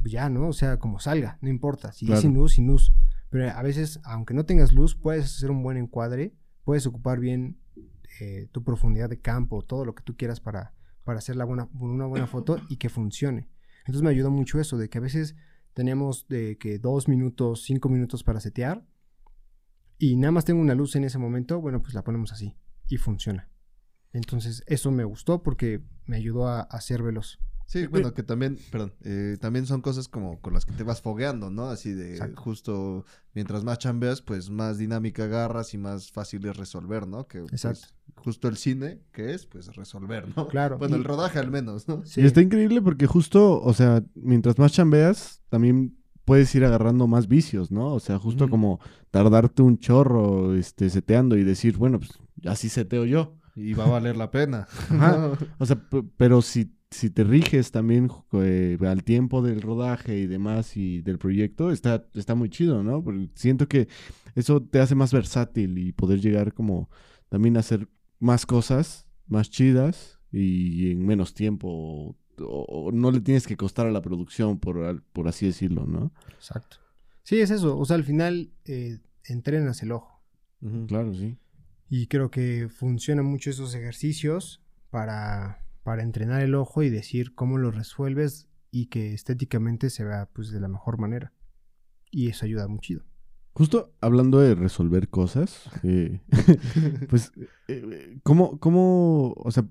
ya, 0.05 0.29
¿no? 0.29 0.49
O 0.49 0.53
sea, 0.53 0.79
como 0.79 0.99
salga, 1.01 1.39
no 1.41 1.49
importa. 1.49 1.93
Si 1.93 2.07
Claro. 2.07 2.18
es 2.18 2.22
sin 2.22 2.35
luz, 2.35 2.53
sin 2.55 2.66
luz. 2.66 2.93
Pero 3.31 3.51
a 3.51 3.62
veces, 3.62 4.01
aunque 4.05 4.35
no 4.35 4.45
tengas 4.45 4.72
luz, 4.72 4.95
puedes 4.95 5.24
hacer 5.37 5.51
un 5.51 5.62
buen 5.62 5.76
encuadre, 5.76 6.35
puedes 6.64 6.87
ocupar 6.87 7.20
bien 7.20 7.59
eh, 8.20 8.49
tu 8.53 8.64
profundidad 8.64 9.09
de 9.11 9.20
campo, 9.20 9.62
todo 9.62 9.85
lo 9.85 9.95
que 9.95 10.03
tú 10.03 10.16
quieras 10.16 10.41
para, 10.41 10.74
para 11.05 11.18
hacer 11.18 11.37
la 11.37 11.45
buena, 11.45 11.68
una 11.74 12.07
buena 12.07 12.26
foto 12.26 12.59
y 12.68 12.76
que 12.76 12.89
funcione. 12.89 13.49
Entonces 13.81 14.03
me 14.03 14.11
ayudó 14.11 14.31
mucho 14.31 14.61
eso, 14.61 14.76
de 14.79 14.89
que 14.89 14.99
a 14.99 15.01
veces 15.03 15.35
teníamos 15.74 16.26
de 16.29 16.59
que 16.59 16.79
dos 16.79 17.09
minutos, 17.09 17.62
cinco 17.62 17.89
minutos 17.89 18.24
para 18.24 18.41
setear 18.41 18.85
y 19.99 20.16
nada 20.16 20.33
más 20.33 20.45
tengo 20.45 20.61
una 20.61 20.74
luz 20.74 20.97
en 20.97 21.05
ese 21.05 21.18
momento, 21.18 21.61
bueno, 21.61 21.81
pues 21.83 21.95
la 21.95 22.03
ponemos 22.03 22.33
así 22.33 22.57
y 22.89 22.97
funciona. 22.97 23.49
Entonces 24.13 24.63
eso 24.67 24.91
me 24.91 25.05
gustó 25.05 25.43
porque 25.43 25.81
me 26.07 26.17
ayudó 26.17 26.49
a, 26.49 26.61
a 26.63 26.81
ser 26.81 27.03
veloz. 27.03 27.39
Sí, 27.67 27.87
bueno, 27.87 28.15
que 28.15 28.23
también, 28.23 28.57
perdón, 28.73 28.95
eh, 29.05 29.37
también 29.39 29.67
son 29.67 29.83
cosas 29.83 30.09
como 30.09 30.41
con 30.41 30.55
las 30.55 30.65
que 30.65 30.73
te 30.73 30.85
vas 30.85 31.03
fogueando, 31.03 31.51
¿no? 31.51 31.67
Así 31.67 31.93
de 31.93 32.13
Exacto. 32.13 32.41
justo 32.41 33.05
mientras 33.35 33.63
más 33.63 33.77
chambeas, 33.79 34.23
pues 34.23 34.49
más 34.49 34.79
dinámica 34.79 35.25
agarras 35.25 35.75
y 35.75 35.79
más 35.79 36.11
fácil 36.11 36.47
es 36.47 36.57
resolver, 36.57 37.07
¿no? 37.07 37.27
Que 37.27 37.41
pues, 37.41 37.53
Exacto. 37.53 37.89
justo 38.17 38.49
el 38.49 38.57
cine, 38.57 39.03
que 39.13 39.35
es? 39.35 39.45
Pues 39.45 39.77
resolver, 39.77 40.35
¿no? 40.35 40.49
Claro. 40.49 40.79
Bueno, 40.79 40.97
y- 40.97 41.01
el 41.01 41.05
rodaje 41.05 41.39
al 41.39 41.51
menos, 41.51 41.87
¿no? 41.89 42.07
sí, 42.07 42.23
Y 42.23 42.25
está 42.25 42.41
increíble 42.41 42.81
porque 42.81 43.07
justo, 43.07 43.61
o 43.61 43.75
sea, 43.75 44.03
mientras 44.15 44.59
más 44.59 44.73
chambeas, 44.73 45.43
también 45.51 45.95
puedes 46.25 46.55
ir 46.55 46.65
agarrando 46.65 47.07
más 47.07 47.29
vicios, 47.29 47.71
¿no? 47.71 47.93
O 47.93 48.01
sea, 48.01 48.19
justo 48.19 48.49
como 48.49 48.81
tardarte 49.11 49.61
un 49.61 49.79
chorro 49.79 50.55
este, 50.55 50.89
seteando 50.89 51.37
y 51.37 51.45
decir, 51.45 51.77
bueno, 51.77 51.99
pues 51.99 52.13
así 52.47 52.71
seteo 52.71 53.05
yo. 53.05 53.35
Y 53.59 53.75
va 53.75 53.85
a 53.85 53.89
valer 53.89 54.17
la 54.17 54.31
pena. 54.31 54.67
Ajá. 54.91 55.33
O 55.59 55.67
sea, 55.67 55.81
pero 56.17 56.41
si, 56.43 56.73
si 56.91 57.11
te 57.11 57.25
riges 57.25 57.71
también 57.73 58.09
eh, 58.33 58.79
al 58.87 59.03
tiempo 59.05 59.43
del 59.43 59.61
rodaje 59.63 60.19
y 60.19 60.27
demás 60.27 60.77
y 60.77 61.01
del 61.03 61.19
proyecto, 61.19 61.71
está, 61.71 62.07
está 62.15 62.35
muy 62.35 62.49
chido, 62.51 62.83
¿no? 62.83 63.03
Porque 63.03 63.29
siento 63.35 63.67
que 63.69 63.89
eso 64.35 64.63
te 64.63 64.81
hace 64.81 64.95
más 64.95 65.13
versátil 65.13 65.79
y 65.79 65.93
poder 65.93 66.21
llegar 66.21 66.55
como 66.55 66.89
también 67.29 67.57
a 67.57 67.61
hacer 67.61 67.89
más 68.21 68.47
cosas 68.47 69.07
más 69.27 69.51
chidas 69.51 70.19
y 70.33 70.91
en 70.91 71.05
menos 71.05 71.35
tiempo. 71.35 72.17
O, 72.41 72.65
o 72.69 72.93
no 72.93 73.11
le 73.11 73.21
tienes 73.21 73.47
que 73.49 73.57
costar 73.57 73.87
a 73.87 73.91
la 73.91 74.01
producción, 74.01 74.59
por, 74.61 74.79
al- 74.85 75.03
por 75.03 75.27
así 75.27 75.47
decirlo, 75.47 75.87
¿no? 75.87 76.13
Exacto. 76.35 76.77
Sí, 77.25 77.41
es 77.41 77.51
eso. 77.51 77.77
O 77.79 77.85
sea, 77.85 77.97
al 77.97 78.05
final 78.05 78.53
eh, 78.65 79.01
entrenas 79.25 79.83
el 79.83 79.91
ojo. 79.93 80.23
Claro, 80.87 81.13
sí. 81.15 81.37
Y 81.91 82.07
creo 82.07 82.30
que 82.30 82.68
funcionan 82.68 83.24
mucho 83.26 83.51
esos 83.51 83.74
ejercicios 83.74 84.62
para, 84.91 85.64
para 85.82 86.03
entrenar 86.03 86.43
el 86.43 86.55
ojo 86.55 86.82
y 86.82 86.91
decir 86.91 87.34
cómo 87.34 87.59
lo 87.59 87.70
resuelves 87.70 88.49
y 88.70 88.86
que 88.86 89.14
estéticamente 89.14 89.89
se 89.91 90.05
vea 90.05 90.28
pues 90.32 90.51
de 90.51 90.61
la 90.61 90.68
mejor 90.68 90.99
manera. 90.99 91.32
Y 92.11 92.28
eso 92.28 92.45
ayuda 92.45 92.68
mucho. 92.68 93.03
Justo 93.53 93.93
hablando 94.01 94.39
de 94.41 94.55
resolver 94.55 95.09
cosas, 95.09 95.68
eh, 95.82 96.20
pues, 97.09 97.32
eh, 97.68 98.18
¿cómo, 98.22 98.59
¿cómo, 98.61 99.32
o 99.36 99.51
sea, 99.51 99.66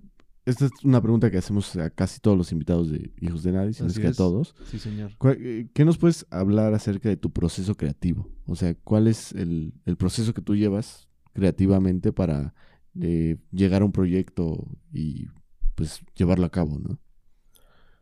esta 0.46 0.66
es 0.66 0.72
una 0.84 1.02
pregunta 1.02 1.30
que 1.30 1.38
hacemos 1.38 1.76
a 1.76 1.90
casi 1.90 2.20
todos 2.20 2.38
los 2.38 2.52
invitados 2.52 2.90
de 2.90 3.14
Hijos 3.20 3.44
de 3.44 3.52
Nadie, 3.52 3.74
si 3.74 3.84
no 3.84 3.90
es 3.90 4.00
que 4.00 4.08
a 4.08 4.14
todos. 4.14 4.56
Sí, 4.72 4.80
señor. 4.80 5.12
¿Cuál- 5.18 5.38
eh, 5.42 5.68
¿Qué 5.74 5.84
nos 5.86 5.98
puedes 5.98 6.26
hablar 6.30 6.74
acerca 6.74 7.10
de 7.10 7.18
tu 7.18 7.32
proceso 7.32 7.76
creativo? 7.76 8.30
O 8.46 8.56
sea, 8.56 8.74
¿cuál 8.76 9.08
es 9.08 9.34
el, 9.34 9.74
el 9.86 9.98
proceso 9.98 10.34
que 10.34 10.42
tú 10.42 10.56
llevas 10.56 11.07
creativamente 11.38 12.12
para 12.12 12.56
eh, 13.00 13.38
llegar 13.52 13.84
a 13.84 13.86
un 13.86 13.92
proyecto 13.92 14.68
y 14.92 15.28
pues 15.76 16.02
llevarlo 16.16 16.48
a 16.48 16.50
cabo, 16.50 16.80
¿no? 16.80 17.00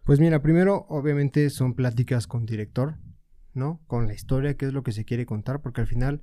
Pues 0.05 0.21
mira, 0.21 0.41
primero 0.41 0.85
obviamente 0.87 1.49
son 1.49 1.73
pláticas 1.73 2.27
con 2.27 2.45
director, 2.45 2.95
¿no? 3.53 3.81
Con 3.87 4.07
la 4.07 4.13
historia, 4.13 4.55
qué 4.55 4.67
es 4.67 4.71
lo 4.71 4.83
que 4.83 4.93
se 4.93 5.03
quiere 5.03 5.25
contar, 5.25 5.61
porque 5.61 5.81
al 5.81 5.87
final 5.87 6.21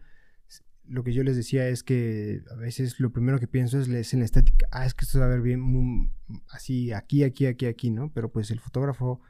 lo 0.87 1.05
que 1.05 1.13
yo 1.13 1.23
les 1.23 1.37
decía 1.37 1.69
es 1.69 1.83
que 1.83 2.41
a 2.51 2.55
veces 2.55 2.99
lo 2.99 3.13
primero 3.13 3.39
que 3.39 3.47
pienso 3.47 3.79
es, 3.79 3.89
es 3.89 4.15
en 4.15 4.21
la 4.21 4.25
estética. 4.25 4.67
Ah, 4.73 4.87
es 4.87 4.95
que 4.95 5.05
esto 5.05 5.19
va 5.19 5.27
a 5.27 5.29
ver 5.29 5.43
bien 5.43 5.61
mm, 5.61 6.15
así, 6.49 6.93
aquí, 6.93 7.25
aquí, 7.25 7.45
aquí, 7.45 7.67
aquí, 7.67 7.91
¿no? 7.91 8.11
Pero 8.15 8.33
pues 8.33 8.51
el 8.51 8.61
fotógrafo 8.61 9.21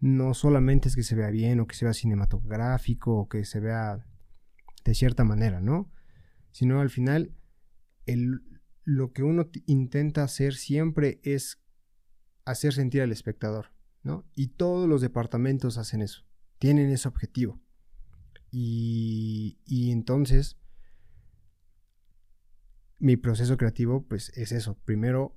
no 0.00 0.34
solamente 0.34 0.90
es 0.90 0.96
que 0.96 1.02
se 1.02 1.16
vea 1.16 1.30
bien 1.30 1.60
o 1.60 1.66
que 1.66 1.76
se 1.76 1.86
vea 1.86 1.94
cinematográfico 1.94 3.20
o 3.20 3.28
que 3.30 3.46
se 3.46 3.58
vea 3.58 4.04
de 4.84 4.94
cierta 4.94 5.24
manera, 5.24 5.62
¿no? 5.62 5.90
Sino 6.52 6.80
al 6.80 6.90
final 6.90 7.34
el, 8.06 8.40
lo 8.84 9.12
que 9.12 9.22
uno 9.22 9.50
intenta 9.66 10.22
hacer 10.22 10.54
siempre 10.54 11.20
es 11.24 11.60
hacer 12.44 12.72
sentir 12.72 13.02
al 13.02 13.12
espectador, 13.12 13.72
¿no? 14.02 14.24
Y 14.34 14.48
todos 14.48 14.88
los 14.88 15.00
departamentos 15.00 15.78
hacen 15.78 16.02
eso, 16.02 16.24
tienen 16.58 16.90
ese 16.90 17.08
objetivo. 17.08 17.60
Y, 18.50 19.58
y 19.64 19.90
entonces, 19.92 20.58
mi 22.98 23.16
proceso 23.16 23.56
creativo, 23.56 24.04
pues 24.06 24.30
es 24.36 24.52
eso. 24.52 24.76
Primero, 24.84 25.36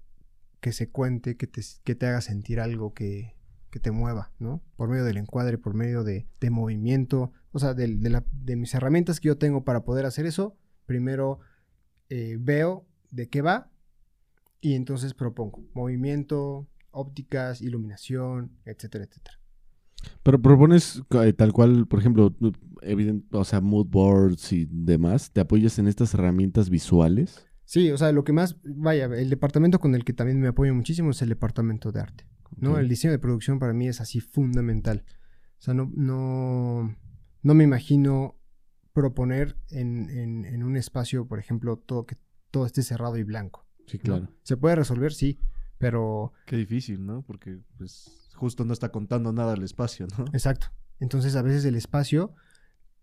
que 0.59 0.72
se 0.72 0.89
cuente, 0.89 1.38
que 1.38 1.47
te, 1.47 1.61
que 1.84 1.95
te 1.95 2.07
haga 2.07 2.22
sentir 2.22 2.59
algo 2.59 2.93
que, 2.93 3.36
que 3.70 3.80
te 3.80 3.91
mueva, 3.91 4.34
¿no? 4.39 4.63
Por 4.76 4.89
medio 4.89 5.03
del 5.05 5.18
encuadre, 5.18 5.57
por 5.57 5.74
medio 5.76 6.03
de, 6.03 6.28
de 6.41 6.49
movimiento, 6.49 7.32
o 7.51 7.59
sea, 7.59 7.74
de, 7.74 7.88
la- 7.88 8.26
de 8.32 8.55
mis 8.55 8.74
herramientas 8.74 9.20
que 9.20 9.28
yo 9.30 9.38
tengo 9.38 9.63
para 9.63 9.84
poder 9.86 10.05
hacer 10.05 10.26
eso. 10.26 10.57
Primero 10.86 11.39
eh, 12.09 12.38
veo 12.39 12.86
de 13.11 13.29
qué 13.29 13.41
va 13.41 13.71
y 14.61 14.73
entonces 14.75 15.13
propongo 15.13 15.63
movimiento, 15.73 16.67
ópticas, 16.91 17.61
iluminación, 17.61 18.51
etcétera, 18.65 19.05
etcétera. 19.05 19.39
Pero 20.23 20.41
propones 20.41 21.01
eh, 21.23 21.33
tal 21.33 21.51
cual, 21.51 21.88
por 21.88 21.99
ejemplo, 21.99 22.31
evident- 22.81 23.25
o 23.31 23.43
sea, 23.43 23.61
mood 23.61 23.88
boards 23.88 24.51
y 24.53 24.67
demás, 24.69 25.31
¿te 25.31 25.41
apoyas 25.41 25.79
en 25.79 25.88
estas 25.88 26.13
herramientas 26.13 26.69
visuales? 26.69 27.47
Sí, 27.63 27.89
o 27.91 27.97
sea, 27.97 28.11
lo 28.11 28.23
que 28.23 28.31
más, 28.33 28.57
vaya, 28.63 29.05
el 29.05 29.29
departamento 29.29 29.79
con 29.79 29.95
el 29.95 30.03
que 30.03 30.13
también 30.13 30.39
me 30.39 30.49
apoyo 30.49 30.73
muchísimo 30.75 31.09
es 31.11 31.21
el 31.23 31.29
departamento 31.29 31.91
de 31.91 32.01
arte. 32.01 32.27
¿no? 32.57 32.77
El 32.77 32.88
diseño 32.88 33.11
de 33.11 33.19
producción 33.19 33.59
para 33.59 33.73
mí 33.73 33.88
es 33.88 33.99
así 34.01 34.19
fundamental. 34.19 35.03
O 35.57 35.61
sea, 35.61 35.73
no, 35.73 35.91
no, 35.95 36.95
no 37.41 37.53
me 37.53 37.63
imagino 37.63 38.36
proponer 38.96 39.56
en, 39.70 40.10
en- 40.10 40.46
en 40.46 40.64
un 40.64 40.76
espacio, 40.78 41.28
por 41.28 41.38
ejemplo, 41.38 41.78
todo 41.78 42.06
que 42.08 42.18
todo 42.50 42.66
esté 42.66 42.82
cerrado 42.82 43.18
y 43.18 43.24
blanco. 43.24 43.68
Sí, 43.86 43.98
¿no? 43.98 44.04
claro. 44.04 44.30
Se 44.41 44.58
puede 44.58 44.76
resolver, 44.76 45.14
sí, 45.14 45.38
pero 45.78 46.32
Qué 46.48 46.56
difícil, 46.56 47.06
¿no? 47.06 47.22
Porque 47.22 47.60
pues 47.78 48.32
justo 48.36 48.64
no 48.66 48.74
está 48.74 48.89
contando 48.89 49.32
nada 49.34 49.54
el 49.54 49.64
espacio, 49.64 50.08
¿no? 50.18 50.26
exacto. 50.34 50.68
Entonces 51.00 51.36
a 51.36 51.41
veces 51.43 51.66
el 51.66 51.76
espacio 51.76 52.34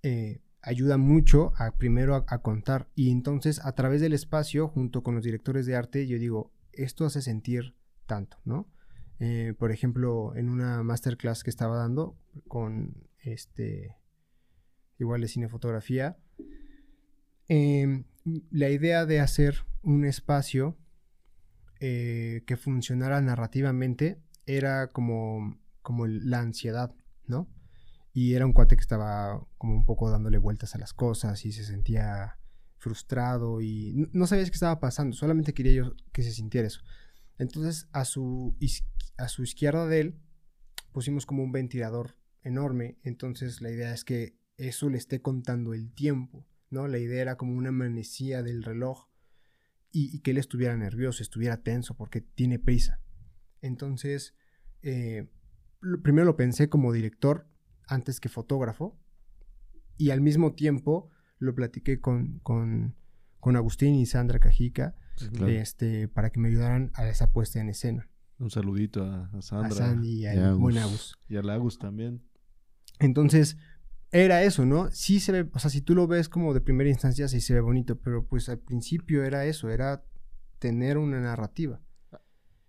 eh, 0.02 0.40
ayuda 0.62 0.96
mucho 0.96 1.52
a 1.56 1.76
primero 1.76 2.16
a, 2.16 2.24
a 2.26 2.38
contar 2.40 2.88
y 2.94 3.10
entonces 3.10 3.60
a 3.64 3.72
través 3.74 4.00
del 4.00 4.14
espacio, 4.14 4.68
junto 4.68 5.02
con 5.02 5.14
los 5.14 5.22
directores 5.22 5.66
de 5.66 5.76
arte, 5.76 6.06
yo 6.08 6.18
digo, 6.18 6.50
esto 6.72 7.04
hace 7.04 7.20
sentir 7.20 7.76
tanto, 8.06 8.38
¿no? 8.44 8.68
Eh, 9.20 9.54
por 9.58 9.70
ejemplo, 9.70 10.34
en 10.34 10.48
una 10.48 10.82
masterclass 10.82 11.44
que 11.44 11.50
estaba 11.50 11.76
dando 11.76 12.16
con 12.48 12.94
este, 13.20 13.94
igual 15.02 15.20
de 15.20 15.28
cinefotografía, 15.28 16.16
eh, 17.48 18.04
la 18.50 18.70
idea 18.70 19.06
de 19.06 19.20
hacer 19.20 19.64
un 19.82 20.04
espacio 20.04 20.76
eh, 21.80 22.44
que 22.46 22.56
funcionara 22.56 23.20
narrativamente 23.20 24.22
era 24.46 24.92
como, 24.92 25.58
como 25.82 26.06
la 26.06 26.40
ansiedad, 26.40 26.94
¿no? 27.26 27.48
Y 28.14 28.34
era 28.34 28.46
un 28.46 28.52
cuate 28.52 28.76
que 28.76 28.82
estaba 28.82 29.44
como 29.58 29.74
un 29.74 29.84
poco 29.84 30.10
dándole 30.10 30.38
vueltas 30.38 30.74
a 30.74 30.78
las 30.78 30.92
cosas 30.92 31.44
y 31.44 31.52
se 31.52 31.64
sentía 31.64 32.38
frustrado 32.76 33.60
y 33.60 34.08
no, 34.12 34.26
sabías 34.26 34.50
qué 34.50 34.54
estaba 34.54 34.80
pasando, 34.80 35.16
solamente 35.16 35.54
quería 35.54 35.72
yo 35.72 35.94
que 36.12 36.22
se 36.22 36.32
sintiera 36.32 36.66
eso. 36.66 36.82
Entonces 37.38 37.88
a 37.92 38.04
su, 38.04 38.56
a 39.16 39.28
su 39.28 39.42
izquierda 39.42 39.86
de 39.86 40.00
él 40.00 40.20
pusimos 40.92 41.26
como 41.26 41.42
un 41.42 41.52
ventilador 41.52 42.16
enorme, 42.42 42.98
entonces 43.02 43.60
la 43.60 43.70
idea 43.70 43.94
es 43.94 44.04
que 44.04 44.36
eso 44.56 44.88
le 44.88 44.98
esté 44.98 45.20
contando 45.20 45.74
el 45.74 45.92
tiempo, 45.92 46.46
¿no? 46.70 46.88
La 46.88 46.98
idea 46.98 47.22
era 47.22 47.36
como 47.36 47.54
una 47.56 47.72
manecilla 47.72 48.42
del 48.42 48.62
reloj 48.62 49.08
y, 49.90 50.14
y 50.16 50.20
que 50.20 50.32
él 50.32 50.38
estuviera 50.38 50.76
nervioso, 50.76 51.22
estuviera 51.22 51.62
tenso 51.62 51.94
porque 51.94 52.20
tiene 52.20 52.58
prisa. 52.58 53.00
Entonces, 53.60 54.34
eh, 54.82 55.28
primero 56.02 56.26
lo 56.26 56.36
pensé 56.36 56.68
como 56.68 56.92
director 56.92 57.46
antes 57.86 58.20
que 58.20 58.28
fotógrafo 58.28 58.98
y 59.96 60.10
al 60.10 60.20
mismo 60.20 60.54
tiempo 60.54 61.10
lo 61.38 61.54
platiqué 61.54 62.00
con, 62.00 62.38
con, 62.40 62.96
con 63.40 63.56
Agustín 63.56 63.94
y 63.94 64.06
Sandra 64.06 64.38
Cajica 64.38 64.96
claro. 65.32 65.48
este, 65.48 66.08
para 66.08 66.30
que 66.30 66.40
me 66.40 66.48
ayudaran 66.48 66.90
a 66.94 67.08
esa 67.08 67.32
puesta 67.32 67.60
en 67.60 67.68
escena. 67.68 68.08
Un 68.38 68.50
saludito 68.50 69.04
a, 69.04 69.26
a 69.32 69.38
A 69.38 69.42
Sandra 69.42 69.70
Sandy 69.70 70.08
y 70.08 70.22
y 70.22 70.26
a. 70.26 70.50
Agus. 70.50 71.18
y 71.28 71.36
a 71.36 71.42
Lagus 71.42 71.78
también. 71.78 72.22
Entonces, 72.98 73.56
era 74.12 74.42
eso, 74.42 74.64
¿no? 74.66 74.90
Sí 74.90 75.20
se 75.20 75.32
ve, 75.32 75.48
o 75.52 75.58
sea, 75.58 75.70
si 75.70 75.80
tú 75.80 75.94
lo 75.94 76.06
ves 76.06 76.28
como 76.28 76.54
de 76.54 76.60
primera 76.60 76.90
instancia, 76.90 77.28
sí 77.28 77.40
se 77.40 77.54
ve 77.54 77.60
bonito, 77.60 77.98
pero 77.98 78.26
pues 78.26 78.48
al 78.48 78.58
principio 78.58 79.24
era 79.24 79.46
eso, 79.46 79.70
era 79.70 80.04
tener 80.58 80.98
una 80.98 81.20
narrativa. 81.20 81.80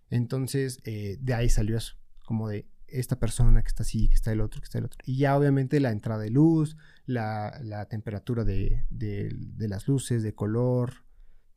Entonces, 0.09 0.79
eh, 0.83 1.17
de 1.21 1.33
ahí 1.33 1.49
salió 1.49 1.77
eso, 1.77 1.95
como 2.25 2.47
de 2.49 2.67
esta 2.87 3.19
persona 3.19 3.61
que 3.63 3.67
está 3.67 3.83
así, 3.83 4.07
que 4.07 4.15
está 4.15 4.31
el 4.31 4.41
otro, 4.41 4.61
que 4.61 4.65
está 4.65 4.77
el 4.77 4.85
otro. 4.85 4.99
Y 5.05 5.17
ya 5.17 5.35
obviamente 5.37 5.79
la 5.79 5.91
entrada 5.91 6.21
de 6.21 6.29
luz, 6.29 6.77
la, 7.05 7.59
la 7.63 7.85
temperatura 7.87 8.43
de, 8.43 8.85
de- 8.89 9.35
las 9.67 9.87
luces, 9.87 10.21
de 10.21 10.33
color, 10.35 10.93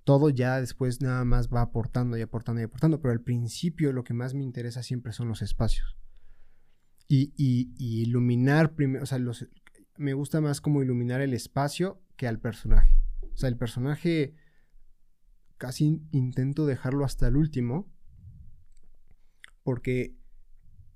todo 0.05 0.31
ya 0.31 0.61
después 0.61 1.03
nada 1.03 1.25
más 1.25 1.49
va 1.53 1.61
aportando 1.63 2.17
y 2.17 2.23
aportando 2.23 2.61
y 2.61 2.65
aportando, 2.65 3.01
pero 3.01 3.13
al 3.13 3.21
principio 3.21 3.93
lo 3.93 4.05
que 4.05 4.15
más 4.15 4.35
me 4.35 4.45
interesa 4.45 4.83
siempre 4.83 5.13
son 5.13 5.29
los 5.29 5.43
espacios. 5.43 5.97
Y, 7.09 7.33
y- 7.37 7.73
y 7.79 8.03
iluminar 8.03 8.75
primero, 8.75 9.05
o 9.05 9.07
sea, 9.07 9.19
los, 9.19 9.47
me 9.99 10.15
gusta 10.15 10.41
más 10.41 10.61
como 10.61 10.83
iluminar 10.83 11.21
el 11.21 11.35
espacio 11.35 12.03
que 12.17 12.27
al 12.27 12.39
personaje. 12.41 12.97
O 13.33 13.37
sea, 13.37 13.49
el 13.49 13.57
personaje 13.57 14.35
casi 15.59 16.03
intento 16.13 16.67
dejarlo 16.67 17.05
hasta 17.05 17.29
el 17.29 17.37
último 17.37 17.91
porque 19.63 20.17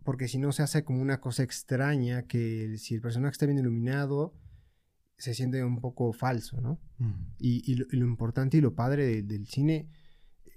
porque 0.05 0.29
si 0.29 0.39
no 0.39 0.51
se 0.53 0.63
hace 0.63 0.83
como 0.85 1.03
una 1.03 1.21
cosa 1.21 1.43
extraña 1.43 2.23
que 2.27 2.77
si 2.79 2.95
el 2.95 3.01
personaje 3.03 3.33
está 3.33 3.47
bien 3.47 3.59
iluminado 3.59 4.35
se 5.19 5.35
siente 5.35 5.63
un 5.63 5.81
poco 5.81 6.13
falso, 6.15 6.61
¿no? 6.63 6.81
Y, 7.39 7.63
y 7.71 7.75
lo, 7.77 7.87
y 7.91 7.97
lo 7.97 8.07
importante 8.07 8.57
y 8.57 8.61
lo 8.63 8.75
padre 8.75 9.05
de- 9.07 9.23
del 9.23 9.47
cine 9.47 9.91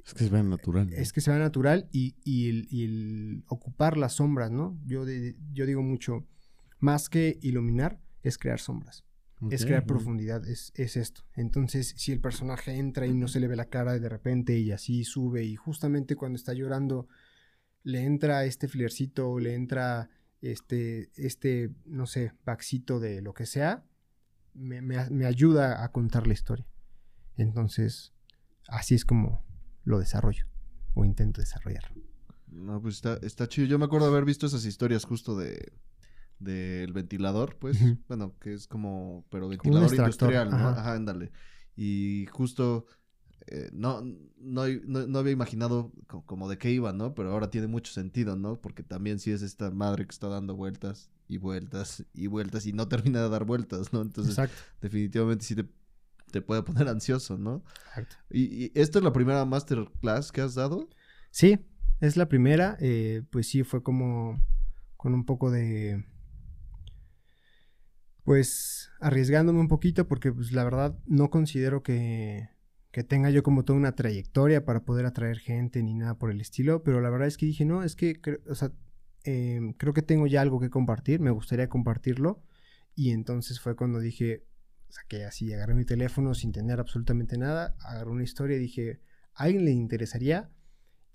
Es 0.06 0.14
que 0.14 0.24
se 0.24 0.30
vean 0.30 0.50
natural. 0.50 0.90
¿no? 0.90 0.96
es 0.96 1.12
que 1.12 1.20
se 1.22 1.32
vea 1.32 1.40
natural 1.40 1.90
y, 1.92 2.16
y 2.24 2.50
el, 2.50 2.68
y 2.72 2.84
el 2.86 3.44
ocupar 3.48 3.98
las 3.98 4.14
sombras, 4.14 4.52
¿no? 4.52 4.80
Yo, 4.86 5.04
de- 5.06 5.36
yo 5.52 5.66
digo 5.66 5.82
mucho, 5.82 6.26
más 6.80 7.10
que 7.10 7.40
iluminar, 7.42 8.00
es 8.24 8.38
crear 8.40 8.60
sombras, 8.60 9.04
es 9.52 9.62
crear 9.68 9.86
profundidad, 9.86 10.48
es, 10.48 10.72
es 10.76 10.96
esto. 10.98 11.22
Entonces, 11.36 11.94
si 11.98 12.12
el 12.12 12.20
personaje 12.22 12.76
entra 12.78 13.06
y 13.06 13.14
no 13.14 13.28
se 13.28 13.40
le 13.40 13.48
ve 13.48 13.56
la 13.56 13.66
cara 13.70 14.00
de 14.00 14.10
repente 14.10 14.58
y 14.58 14.72
así 14.72 15.04
sube 15.04 15.44
y 15.44 15.56
justamente 15.56 16.16
cuando 16.16 16.38
está 16.38 16.54
llorando 16.54 17.08
le 17.84 18.04
entra 18.04 18.46
este 18.46 18.68
flercito, 18.70 19.38
le 19.40 19.54
entra 19.54 20.10
este, 20.42 21.12
este, 21.16 21.72
no 21.86 22.06
sé, 22.06 22.32
baxito 22.46 23.00
de 23.00 23.22
lo 23.22 23.34
que 23.34 23.46
sea, 23.46 23.84
me, 24.54 24.82
me- 24.82 25.10
me 25.10 25.26
ayuda 25.26 25.84
a 25.84 25.92
contar 25.92 26.26
la 26.28 26.34
historia. 26.34 26.66
Entonces, 27.38 28.14
así 28.68 28.96
es 28.96 29.04
como 29.06 29.44
lo 29.84 30.00
desarrollo 30.00 30.46
o 30.94 31.04
intento 31.06 31.42
desarrollarlo. 31.42 32.02
No, 32.48 32.82
pues 32.82 32.96
está, 32.96 33.18
está 33.24 33.48
chido. 33.48 33.68
Yo 33.68 33.80
me 33.80 33.86
acuerdo 33.86 34.08
haber 34.08 34.26
visto 34.26 34.46
esas 34.46 34.64
historias 34.66 35.06
justo 35.06 35.36
de 35.38 35.74
del 36.44 36.94
ventilador, 36.94 37.58
pues, 37.58 37.78
bueno, 38.08 38.38
que 38.40 38.54
es 38.54 38.68
como, 38.68 39.26
pero 39.30 39.50
ventilador 39.50 39.96
industrial, 39.96 40.50
¿no? 40.50 40.56
ajá. 40.56 40.82
Ajá, 40.82 40.94
ándale. 40.94 41.32
Y 41.76 42.28
justo 42.32 42.86
eh, 43.48 43.70
no, 43.74 44.02
no, 44.38 44.68
no, 44.86 45.08
no 45.08 45.20
había 45.20 45.32
imaginado 45.34 45.92
co- 46.08 46.24
como 46.26 46.48
de 46.50 46.58
qué 46.58 46.72
iba, 46.72 46.94
¿no? 46.94 47.14
Pero 47.14 47.32
ahora 47.32 47.50
tiene 47.50 47.68
mucho 47.68 47.92
sentido, 47.92 48.36
¿no? 48.36 48.62
Porque 48.62 48.84
también 48.84 49.20
sí 49.20 49.32
es 49.32 49.42
esta 49.42 49.70
madre 49.72 50.06
que 50.06 50.12
está 50.12 50.28
dando 50.30 50.56
vueltas 50.56 51.10
y 51.28 51.38
vueltas 51.38 52.06
y 52.14 52.28
vueltas 52.28 52.66
y 52.66 52.74
no 52.74 52.88
termina 52.90 53.22
de 53.24 53.30
dar 53.30 53.46
vueltas, 53.46 53.92
¿no? 53.94 54.02
Entonces, 54.02 54.38
Exacto. 54.38 54.62
definitivamente 54.82 55.44
sí 55.46 55.56
te, 55.56 55.66
te 56.32 56.42
puede 56.42 56.64
poner 56.64 56.88
ansioso, 56.88 57.38
¿no? 57.38 57.64
exacto. 57.88 58.16
¿Y, 58.30 58.66
y 58.66 58.72
esta 58.76 59.00
es 59.00 59.04
la 59.04 59.14
primera 59.14 59.44
masterclass 59.46 60.32
que 60.32 60.42
has 60.42 60.56
dado? 60.56 60.88
Sí, 61.32 61.60
es 62.00 62.18
la 62.18 62.28
primera. 62.28 62.78
eh, 62.80 63.24
pues 63.30 63.48
sí, 63.48 63.64
fue 63.64 63.84
como 63.84 64.42
con 64.98 65.14
un 65.14 65.26
poco 65.26 65.52
de. 65.52 66.06
Pues 68.24 68.90
arriesgándome 69.02 69.60
un 69.60 69.68
poquito, 69.68 70.08
porque 70.08 70.32
pues 70.32 70.52
la 70.54 70.64
verdad 70.64 70.98
no 71.06 71.30
considero 71.30 71.84
que, 71.84 72.50
que 72.92 73.04
tenga 73.04 73.30
yo 73.30 73.44
como 73.44 73.66
toda 73.66 73.78
una 73.78 73.96
trayectoria 73.96 74.64
para 74.66 74.86
poder 74.86 75.06
atraer 75.06 75.40
gente 75.40 75.84
ni 75.84 75.94
nada 75.94 76.18
por 76.18 76.32
el 76.32 76.40
estilo. 76.40 76.84
Pero 76.84 77.02
la 77.02 77.10
verdad 77.10 77.28
es 77.28 77.38
que 77.38 77.46
dije, 77.46 77.66
no, 77.66 77.84
es 77.84 77.96
que 77.96 78.22
o 78.48 78.56
sea, 78.56 78.72
em, 79.24 79.74
creo 79.74 79.94
que 79.94 80.02
tengo 80.02 80.28
ya 80.28 80.42
algo 80.42 80.60
que 80.60 80.70
compartir, 80.70 81.20
me 81.20 81.32
gustaría 81.32 81.68
compartirlo. 81.68 82.44
Y 82.96 83.12
entonces 83.12 83.60
fue 83.60 83.76
cuando 83.76 84.00
dije, 84.00 84.46
saqué 84.90 85.26
así, 85.26 85.52
agarré 85.54 85.74
mi 85.74 85.86
teléfono 85.86 86.34
sin 86.34 86.52
tener 86.52 86.80
absolutamente 86.80 87.38
nada, 87.38 87.76
agarré 87.80 88.12
una 88.12 88.24
historia 88.24 88.58
y 88.58 88.60
dije, 88.60 89.02
¿a 89.34 89.44
alguien 89.46 89.66
le 89.66 89.72
interesaría? 89.72 90.52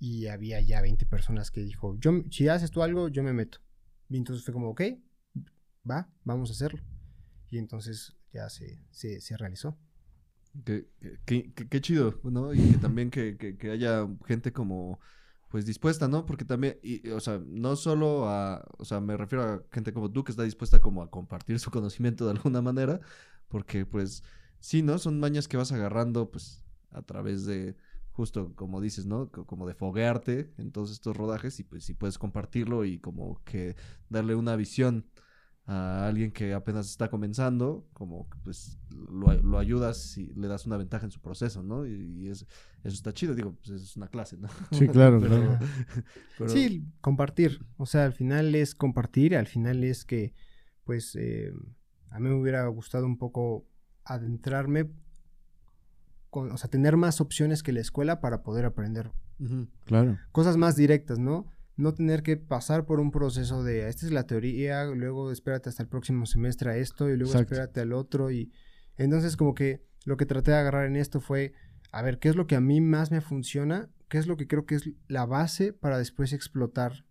Y 0.00 0.26
había 0.26 0.60
ya 0.60 0.80
20 0.80 1.06
personas 1.06 1.50
que 1.50 1.60
dijo, 1.62 1.96
yo, 1.98 2.24
si 2.30 2.48
haces 2.48 2.70
tú 2.70 2.82
algo, 2.82 3.08
yo 3.08 3.22
me 3.22 3.32
meto. 3.32 3.58
Y 4.08 4.16
entonces 4.16 4.44
fue 4.44 4.52
como, 4.52 4.70
ok, 4.70 4.82
va, 5.88 6.10
vamos 6.24 6.50
a 6.50 6.52
hacerlo. 6.52 6.82
Y 7.50 7.58
entonces 7.58 8.16
ya 8.32 8.48
se, 8.50 8.78
se, 8.90 9.20
se 9.20 9.36
realizó. 9.36 9.76
Qué, 10.64 10.88
qué- 11.24 11.52
qué- 11.54 11.68
qué 11.68 11.80
chido, 11.80 12.18
¿no? 12.24 12.52
Y 12.54 12.58
que 12.72 12.78
también 12.78 13.10
que, 13.10 13.36
que- 13.36 13.70
haya 13.70 14.08
gente 14.26 14.52
como, 14.52 14.98
pues 15.48 15.66
dispuesta, 15.66 16.08
¿no? 16.08 16.26
Porque 16.26 16.44
también, 16.44 16.78
y, 16.82 17.08
o 17.10 17.20
sea, 17.20 17.40
no 17.46 17.76
solo 17.76 18.28
a, 18.28 18.64
o 18.78 18.84
sea, 18.84 19.00
me 19.00 19.16
refiero 19.16 19.44
a 19.44 19.62
gente 19.72 19.92
como 19.92 20.10
tú 20.10 20.24
que 20.24 20.32
está 20.32 20.42
dispuesta 20.42 20.80
como 20.80 21.02
a 21.02 21.10
compartir 21.10 21.58
su 21.60 21.70
conocimiento 21.70 22.24
de 22.24 22.32
alguna 22.32 22.60
manera, 22.62 23.00
porque 23.48 23.86
pues, 23.86 24.24
sí, 24.58 24.82
¿no? 24.82 24.98
Son 24.98 25.20
mañas 25.20 25.46
que 25.48 25.56
vas 25.56 25.70
agarrando, 25.72 26.30
pues, 26.30 26.64
a 26.90 27.02
través 27.02 27.44
de, 27.46 27.76
justo 28.12 28.52
como 28.56 28.80
dices, 28.80 29.06
¿no? 29.06 29.30
Co- 29.30 29.46
Como 29.46 29.66
de 29.66 29.74
foguearte 29.74 30.52
en 30.58 30.72
todos 30.72 30.90
estos 30.90 31.16
rodajes 31.16 31.60
y 31.60 31.64
pues 31.64 31.84
si 31.84 31.94
puedes 31.94 32.18
compartirlo 32.18 32.84
y 32.84 32.98
como 32.98 33.42
que 33.44 33.76
darle 34.08 34.34
una 34.34 34.56
visión 34.56 35.06
a 35.70 36.06
alguien 36.06 36.32
que 36.32 36.54
apenas 36.54 36.88
está 36.88 37.10
comenzando, 37.10 37.86
como 37.92 38.26
que, 38.30 38.38
pues 38.42 38.78
lo, 38.90 39.34
lo 39.34 39.58
ayudas 39.58 40.16
y 40.16 40.32
le 40.34 40.48
das 40.48 40.64
una 40.64 40.78
ventaja 40.78 41.04
en 41.04 41.10
su 41.12 41.20
proceso, 41.20 41.62
¿no? 41.62 41.84
Y, 41.86 41.92
y 41.92 42.28
es, 42.28 42.46
eso 42.84 42.94
está 42.94 43.12
chido, 43.12 43.34
digo, 43.34 43.52
pues 43.52 43.82
es 43.82 43.94
una 43.94 44.08
clase, 44.08 44.38
¿no? 44.38 44.48
Sí, 44.72 44.88
claro, 44.88 45.20
Pero- 45.20 45.36
claro. 45.36 45.58
pero- 46.38 46.48
Sí, 46.50 46.86
compartir. 47.02 47.60
O 47.76 47.84
sea, 47.84 48.06
al 48.06 48.14
final 48.14 48.54
es 48.54 48.74
compartir, 48.74 49.36
al 49.36 49.46
final 49.46 49.84
es 49.84 50.06
que, 50.06 50.32
pues, 50.84 51.14
eh, 51.16 51.52
a 52.08 52.18
mí 52.18 52.28
me 52.30 52.34
hubiera 52.40 52.66
gustado 52.68 53.04
un 53.04 53.18
poco 53.18 53.66
adentrarme, 54.04 54.88
con, 56.30 56.50
o 56.50 56.56
sea, 56.56 56.70
tener 56.70 56.96
más 56.96 57.20
opciones 57.20 57.62
que 57.62 57.72
la 57.72 57.80
escuela 57.80 58.20
para 58.20 58.42
poder 58.42 58.64
aprender. 58.64 59.10
Claro. 59.84 60.18
cosas 60.32 60.56
más 60.56 60.74
directas, 60.76 61.18
¿no? 61.18 61.46
No 61.78 61.94
tener 61.94 62.22
que 62.22 62.36
pasar 62.36 62.84
por 62.86 62.98
un 63.00 63.10
proceso 63.12 63.62
de, 63.62 63.88
esta 63.88 64.04
es 64.04 64.12
la 64.12 64.26
teoría, 64.26 64.84
luego 64.86 65.30
espérate 65.32 65.68
hasta 65.68 65.82
el 65.82 65.88
próximo 65.88 66.26
semestre 66.26 66.70
a 66.72 66.76
esto 66.76 67.08
y 67.08 67.16
luego 67.16 67.32
Exacto. 67.32 67.54
espérate 67.54 67.80
al 67.80 67.92
otro 67.92 68.30
y 68.32 68.52
entonces 68.96 69.36
como 69.36 69.54
que 69.54 69.86
lo 70.04 70.16
que 70.16 70.26
traté 70.26 70.50
de 70.50 70.56
agarrar 70.58 70.86
en 70.86 70.96
esto 70.96 71.20
fue, 71.20 71.52
a 71.92 72.02
ver, 72.02 72.18
¿qué 72.18 72.28
es 72.30 72.36
lo 72.36 72.46
que 72.48 72.56
a 72.56 72.60
mí 72.60 72.80
más 72.80 73.10
me 73.12 73.20
funciona? 73.20 73.88
¿Qué 74.08 74.18
es 74.18 74.26
lo 74.26 74.36
que 74.36 74.48
creo 74.48 74.66
que 74.66 74.74
es 74.74 74.90
la 75.06 75.24
base 75.24 75.72
para 75.72 75.98
después 75.98 76.32
explotar 76.32 77.04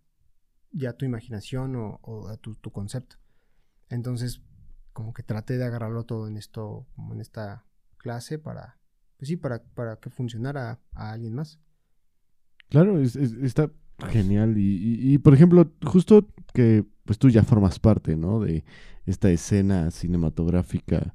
ya 0.70 0.92
tu 0.92 1.06
imaginación 1.06 1.74
o, 1.76 1.98
o 2.02 2.36
tu, 2.36 2.54
tu 2.56 2.70
concepto? 2.70 3.16
Entonces, 3.88 4.42
como 4.92 5.14
que 5.14 5.22
traté 5.22 5.56
de 5.56 5.64
agarrarlo 5.64 6.04
todo 6.04 6.28
en 6.28 6.36
esto, 6.36 6.86
como 6.94 7.14
en 7.14 7.20
esta 7.22 7.64
clase 7.96 8.38
para, 8.38 8.78
pues 9.16 9.28
sí, 9.28 9.36
para, 9.38 9.62
para 9.62 9.96
que 9.96 10.10
funcionara 10.10 10.78
a 10.92 11.12
alguien 11.12 11.34
más. 11.34 11.58
Claro, 12.68 13.00
es- 13.00 13.16
es- 13.16 13.32
está 13.32 13.70
genial. 14.10 14.56
Y, 14.58 14.62
y- 14.62 15.14
y, 15.14 15.18
por 15.18 15.34
ejemplo, 15.34 15.70
justo 15.84 16.28
que 16.54 16.84
pues 17.04 17.18
tú 17.18 17.30
ya 17.30 17.42
formas 17.42 17.78
parte, 17.78 18.16
¿no? 18.16 18.40
De 18.40 18.64
esta 19.06 19.30
escena 19.30 19.90
cinematográfica 19.90 21.14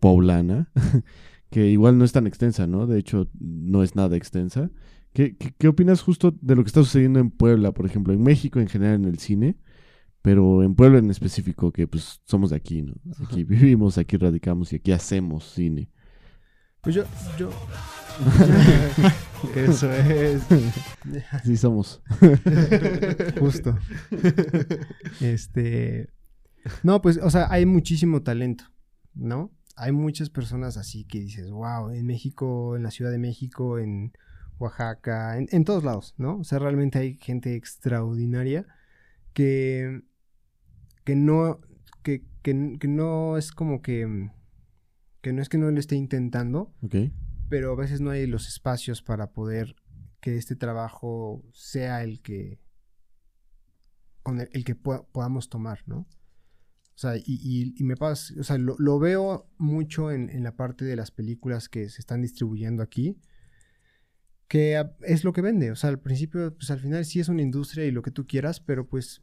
poblana, 0.00 0.70
que 1.50 1.66
igual 1.68 1.98
no 1.98 2.04
es 2.04 2.12
tan 2.12 2.26
extensa, 2.26 2.66
¿no? 2.66 2.86
De 2.86 2.98
hecho, 2.98 3.28
no 3.40 3.82
es 3.82 3.96
nada 3.96 4.16
extensa. 4.16 4.70
¿Qué, 5.12 5.36
qué, 5.36 5.54
qué 5.56 5.68
opinas 5.68 6.02
justo 6.02 6.36
de 6.40 6.54
lo 6.56 6.62
que 6.62 6.68
está 6.68 6.82
sucediendo 6.82 7.18
en 7.20 7.30
Puebla, 7.30 7.72
por 7.72 7.86
ejemplo, 7.86 8.12
en 8.12 8.22
México 8.22 8.60
en 8.60 8.68
general 8.68 8.96
en 8.96 9.04
el 9.06 9.18
cine? 9.18 9.56
Pero 10.22 10.62
en 10.62 10.74
Puebla 10.74 10.98
en 10.98 11.10
específico, 11.10 11.72
que 11.72 11.86
pues 11.88 12.20
somos 12.24 12.50
de 12.50 12.56
aquí, 12.56 12.82
¿no? 12.82 12.94
Aquí 13.24 13.44
vivimos, 13.44 13.96
aquí 13.98 14.16
radicamos 14.16 14.72
y 14.72 14.76
aquí 14.76 14.92
hacemos 14.92 15.44
cine. 15.52 15.88
Pues 16.82 16.94
yo, 16.96 17.04
yo. 17.38 17.50
Eso 19.54 19.92
es. 19.92 20.42
Sí 21.44 21.56
somos. 21.56 22.02
Justo. 23.38 23.78
Este. 25.20 26.10
No, 26.82 27.00
pues, 27.00 27.18
o 27.22 27.30
sea, 27.30 27.46
hay 27.50 27.66
muchísimo 27.66 28.22
talento, 28.22 28.64
¿no? 29.14 29.52
Hay 29.76 29.92
muchas 29.92 30.30
personas 30.30 30.76
así 30.76 31.04
que 31.04 31.20
dices, 31.20 31.50
wow, 31.50 31.90
en 31.90 32.06
México, 32.06 32.76
en 32.76 32.82
la 32.82 32.90
Ciudad 32.90 33.10
de 33.10 33.18
México, 33.18 33.78
en 33.78 34.12
Oaxaca, 34.58 35.38
en, 35.38 35.48
en 35.50 35.64
todos 35.64 35.84
lados, 35.84 36.14
¿no? 36.16 36.38
O 36.38 36.44
sea, 36.44 36.58
realmente 36.58 36.98
hay 36.98 37.14
gente 37.14 37.54
extraordinaria 37.54 38.66
que. 39.32 40.02
que 41.04 41.14
no. 41.14 41.60
que, 42.02 42.24
que, 42.42 42.76
que 42.80 42.88
no 42.88 43.36
es 43.36 43.52
como 43.52 43.82
que. 43.82 44.30
que 45.20 45.32
no 45.32 45.42
es 45.42 45.48
que 45.48 45.58
no 45.58 45.70
lo 45.70 45.78
esté 45.78 45.96
intentando, 45.96 46.72
¿Ok? 46.82 46.96
Pero 47.48 47.72
a 47.72 47.76
veces 47.76 48.00
no 48.00 48.10
hay 48.10 48.26
los 48.26 48.48
espacios 48.48 49.02
para 49.02 49.32
poder 49.32 49.76
que 50.20 50.36
este 50.36 50.56
trabajo 50.56 51.44
sea 51.52 52.02
el 52.02 52.20
que 52.20 52.58
el, 54.52 54.64
que 54.64 54.74
po- 54.74 55.06
podamos 55.12 55.48
tomar, 55.48 55.82
¿no? 55.86 55.98
O 55.98 56.98
sea, 56.98 57.16
y, 57.16 57.22
y- 57.76 57.84
me 57.84 57.96
pasa, 57.96 58.34
o 58.40 58.42
sea, 58.42 58.58
lo, 58.58 58.74
lo 58.78 58.98
veo 58.98 59.48
mucho 59.58 60.10
en, 60.10 60.30
en 60.30 60.42
la 60.42 60.56
parte 60.56 60.84
de 60.84 60.96
las 60.96 61.10
películas 61.10 61.68
que 61.68 61.88
se 61.90 62.00
están 62.00 62.22
distribuyendo 62.22 62.82
aquí, 62.82 63.18
que 64.48 64.82
es 65.02 65.24
lo 65.24 65.32
que 65.32 65.42
vende, 65.42 65.70
o 65.70 65.76
sea, 65.76 65.90
al 65.90 66.00
principio, 66.00 66.54
pues 66.56 66.70
al 66.70 66.80
final 66.80 67.04
sí 67.04 67.20
es 67.20 67.28
una 67.28 67.42
industria 67.42 67.84
y 67.84 67.90
lo 67.90 68.02
que 68.02 68.10
tú 68.12 68.26
quieras, 68.26 68.60
pero 68.60 68.88
pues 68.88 69.22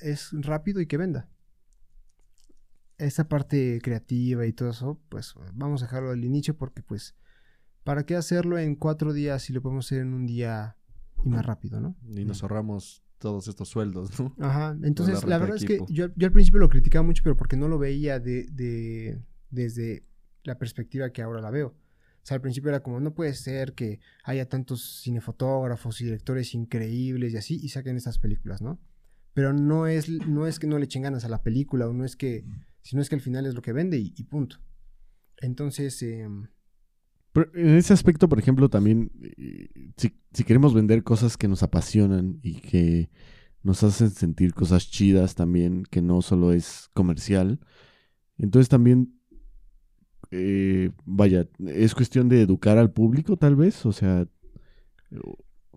es 0.00 0.30
rápido 0.32 0.80
y 0.80 0.86
que 0.86 0.96
venda. 0.98 1.28
Esa 2.98 3.28
parte 3.28 3.80
creativa 3.82 4.46
y 4.46 4.52
todo 4.52 4.70
eso, 4.70 5.00
pues 5.08 5.34
vamos 5.54 5.82
a 5.82 5.86
dejarlo 5.86 6.10
al 6.10 6.22
inicio 6.24 6.56
porque 6.56 6.82
pues 6.82 7.14
¿Para 7.84 8.04
qué 8.04 8.16
hacerlo 8.16 8.58
en 8.58 8.76
cuatro 8.76 9.12
días 9.12 9.42
si 9.42 9.52
lo 9.52 9.62
podemos 9.62 9.86
hacer 9.86 10.00
en 10.02 10.12
un 10.14 10.26
día 10.26 10.76
y 11.24 11.28
más 11.28 11.44
rápido, 11.46 11.80
no? 11.80 11.96
Y 12.08 12.24
nos 12.24 12.42
ahorramos 12.42 13.02
todos 13.18 13.48
estos 13.48 13.68
sueldos, 13.68 14.18
¿no? 14.20 14.34
Ajá, 14.40 14.76
entonces 14.82 15.16
la 15.28 15.38
verdad 15.38 15.56
es 15.56 15.64
que 15.66 15.78
yo, 15.94 16.06
yo 16.16 16.26
al 16.26 16.32
principio 16.32 16.60
lo 16.60 16.68
criticaba 16.68 17.02
mucho, 17.04 17.22
pero 17.22 17.36
porque 17.36 17.56
no 17.56 17.68
lo 17.68 17.78
veía 17.78 18.18
de, 18.20 18.44
de- 18.52 19.22
desde 19.50 20.04
la 20.44 20.58
perspectiva 20.58 21.10
que 21.10 21.20
ahora 21.22 21.40
la 21.40 21.50
veo. 21.50 21.68
O 22.22 22.26
sea, 22.26 22.34
al 22.36 22.40
principio 22.42 22.68
era 22.70 22.82
como, 22.82 23.00
no 23.00 23.14
puede 23.14 23.34
ser 23.34 23.74
que 23.74 23.98
haya 24.24 24.46
tantos 24.48 25.00
cinefotógrafos 25.02 26.00
y 26.00 26.04
directores 26.04 26.54
increíbles 26.54 27.32
y 27.32 27.36
así, 27.38 27.58
y 27.62 27.68
saquen 27.70 27.96
estas 27.96 28.18
películas, 28.18 28.60
¿no? 28.62 28.78
Pero 29.34 29.52
no 29.52 29.86
es, 29.86 30.08
no 30.08 30.46
es 30.46 30.58
que 30.58 30.66
no 30.66 30.78
le 30.78 30.84
echen 30.84 31.02
ganas 31.02 31.24
a 31.24 31.28
la 31.28 31.42
película, 31.42 31.88
o 31.88 31.92
no 31.94 32.04
es 32.04 32.16
que, 32.16 32.44
sino 32.82 33.00
es 33.02 33.08
que 33.08 33.14
al 33.14 33.20
final 33.20 33.46
es 33.46 33.54
lo 33.54 33.62
que 33.62 33.72
vende 33.72 33.98
y, 33.98 34.12
y 34.16 34.24
punto. 34.24 34.56
Entonces, 35.38 36.02
em, 36.02 36.48
Pero 37.32 37.50
en 37.54 37.76
ese 37.76 37.92
aspecto, 37.92 38.28
por 38.28 38.38
ejemplo, 38.38 38.68
también, 38.68 39.10
eh, 39.22 39.68
si, 39.96 40.16
si 40.32 40.44
queremos 40.44 40.74
vender 40.74 41.02
cosas 41.04 41.36
que 41.36 41.48
nos 41.48 41.62
apasionan 41.62 42.40
y 42.42 42.54
que 42.60 43.10
nos 43.62 43.82
hacen 43.82 44.10
sentir 44.10 44.54
cosas 44.54 44.90
chidas 44.90 45.34
también, 45.34 45.84
que 45.84 46.02
no 46.02 46.22
solo 46.22 46.52
es 46.52 46.88
comercial, 46.92 47.60
entonces 48.38 48.68
también, 48.68 49.14
eh, 50.30 50.90
vaya, 51.04 51.48
es 51.66 51.94
cuestión 51.94 52.28
de 52.28 52.42
educar 52.42 52.78
al 52.78 52.92
público 52.92 53.36
tal 53.36 53.54
vez, 53.54 53.84
o 53.86 53.92
sea, 53.92 54.26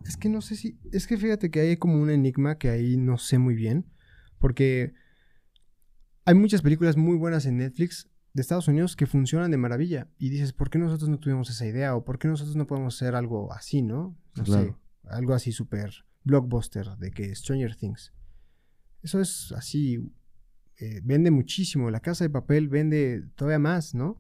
Es 0.06 0.18
que 0.18 0.30
no 0.30 0.42
sé 0.42 0.56
si. 0.56 0.78
Es 0.92 1.08
que 1.08 1.18
fíjate 1.18 1.50
que 1.50 1.62
hay 1.62 1.78
como 1.78 2.02
un 2.02 2.10
enigma 2.10 2.58
que 2.58 2.70
ahí 2.70 2.98
no 2.98 3.18
sé 3.18 3.38
muy 3.38 3.56
bien. 3.56 3.86
Porque 4.40 4.94
hay 6.26 6.36
muchas 6.36 6.62
películas 6.62 6.98
muy 6.98 7.16
buenas 7.16 7.46
en 7.46 7.58
Netflix 7.58 8.10
de 8.34 8.42
Estados 8.42 8.68
Unidos 8.68 8.96
que 8.96 9.06
funcionan 9.06 9.52
de 9.52 9.58
maravilla. 9.58 10.08
Y 10.18 10.30
dices, 10.30 10.54
¿por 10.54 10.70
qué 10.70 10.80
nosotros 10.80 11.10
no 11.10 11.20
tuvimos 11.20 11.50
esa 11.50 11.66
idea? 11.68 11.96
¿O 11.96 12.04
por 12.04 12.18
qué 12.20 12.28
nosotros 12.28 12.56
no 12.56 12.66
podemos 12.68 12.96
hacer 12.96 13.16
algo 13.16 13.54
así, 13.54 13.82
no? 13.84 14.18
No 14.36 14.44
Claro. 14.44 14.80
sé. 15.04 15.10
Algo 15.10 15.34
así 15.34 15.52
súper 15.52 16.06
blockbuster 16.24 16.98
de 16.98 17.12
que 17.12 17.36
Stranger 17.36 17.76
Things. 17.76 18.14
Eso 19.02 19.20
es 19.22 19.52
así. 19.56 20.12
eh, 20.80 21.02
vende 21.04 21.30
muchísimo. 21.30 21.92
La 21.92 22.00
casa 22.00 22.24
de 22.24 22.32
papel 22.32 22.68
vende 22.68 23.24
todavía 23.36 23.60
más, 23.60 23.94
¿no? 23.94 24.20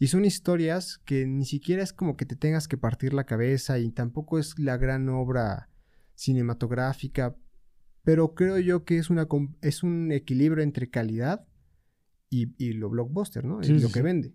Y 0.00 0.08
son 0.08 0.24
historias 0.24 0.98
que 1.04 1.26
ni 1.28 1.44
siquiera 1.44 1.80
es 1.82 1.92
como 1.92 2.16
que 2.16 2.26
te 2.26 2.34
tengas 2.34 2.66
que 2.66 2.76
partir 2.76 3.14
la 3.14 3.24
cabeza 3.24 3.78
y 3.78 3.92
tampoco 3.92 4.40
es 4.40 4.58
la 4.58 4.76
gran 4.78 5.08
obra 5.08 5.68
cinematográfica, 6.16 7.36
pero 8.02 8.34
creo 8.34 8.58
yo 8.58 8.84
que 8.84 8.98
es, 8.98 9.10
una, 9.10 9.28
es 9.60 9.82
un 9.84 10.10
equilibrio 10.10 10.64
entre 10.64 10.90
calidad 10.90 11.46
y, 12.32 12.54
y 12.56 12.72
lo 12.72 12.88
blockbuster, 12.88 13.44
¿no? 13.44 13.62
Sí, 13.62 13.76
sí, 13.78 13.82
lo 13.82 13.90
que 13.90 14.00
vende. 14.00 14.34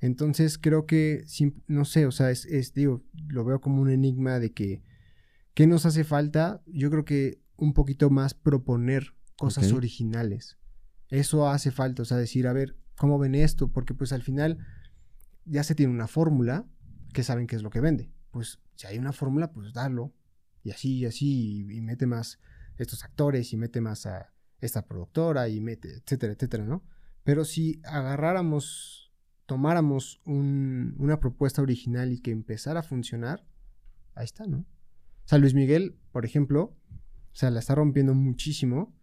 Entonces 0.00 0.58
creo 0.58 0.86
que, 0.86 1.24
no 1.68 1.84
sé, 1.84 2.06
o 2.06 2.10
sea, 2.10 2.32
es, 2.32 2.44
es, 2.46 2.74
digo, 2.74 3.04
lo 3.28 3.44
veo 3.44 3.60
como 3.60 3.80
un 3.80 3.90
enigma 3.90 4.40
de 4.40 4.52
que, 4.52 4.82
¿qué 5.54 5.68
nos 5.68 5.86
hace 5.86 6.02
falta? 6.02 6.60
Yo 6.66 6.90
creo 6.90 7.04
que 7.04 7.40
un 7.56 7.74
poquito 7.74 8.10
más 8.10 8.34
proponer 8.34 9.14
cosas 9.36 9.72
originales. 9.72 10.58
Eso 11.10 11.48
hace 11.48 11.70
falta, 11.70 12.02
o 12.02 12.04
sea, 12.04 12.16
decir, 12.16 12.48
a 12.48 12.52
ver, 12.52 12.76
¿cómo 12.96 13.20
ven 13.20 13.36
esto? 13.36 13.68
Porque 13.70 13.94
pues 13.94 14.12
al 14.12 14.22
final 14.22 14.58
ya 15.44 15.62
se 15.62 15.76
tiene 15.76 15.92
una 15.92 16.08
fórmula 16.08 16.66
que 17.12 17.22
saben 17.22 17.46
qué 17.46 17.54
es 17.54 17.62
lo 17.62 17.70
que 17.70 17.80
vende. 17.80 18.10
Pues 18.32 18.58
si 18.74 18.88
hay 18.88 18.98
una 18.98 19.12
fórmula, 19.12 19.52
pues 19.52 19.72
dalo. 19.72 20.12
Y 20.64 20.72
así, 20.72 20.98
y 20.98 21.06
así, 21.06 21.66
y, 21.68 21.76
y 21.76 21.80
mete 21.82 22.06
más 22.06 22.40
estos 22.78 23.04
actores, 23.04 23.52
y 23.52 23.56
mete 23.56 23.80
más 23.80 24.06
a 24.06 24.32
esta 24.60 24.84
productora, 24.84 25.48
y 25.48 25.60
mete, 25.60 25.98
etcétera, 25.98 26.32
etcétera, 26.32 26.64
¿no? 26.64 26.82
Pero 27.24 27.44
si 27.44 27.80
agarráramos, 27.84 29.12
tomáramos 29.46 30.20
un- 30.24 30.94
una 30.98 31.20
propuesta 31.20 31.62
original 31.62 32.12
y 32.12 32.20
que 32.20 32.30
empezara 32.30 32.80
a 32.80 32.82
funcionar, 32.82 33.46
ahí 34.14 34.24
está, 34.24 34.46
¿no? 34.46 34.58
O 34.58 35.28
sea, 35.28 35.38
Luis 35.38 35.54
Miguel, 35.54 35.96
por 36.10 36.24
ejemplo, 36.24 36.76
o 36.90 37.34
sea, 37.34 37.50
la 37.50 37.60
está 37.60 37.74
rompiendo 37.74 38.14
muchísimo. 38.14 38.94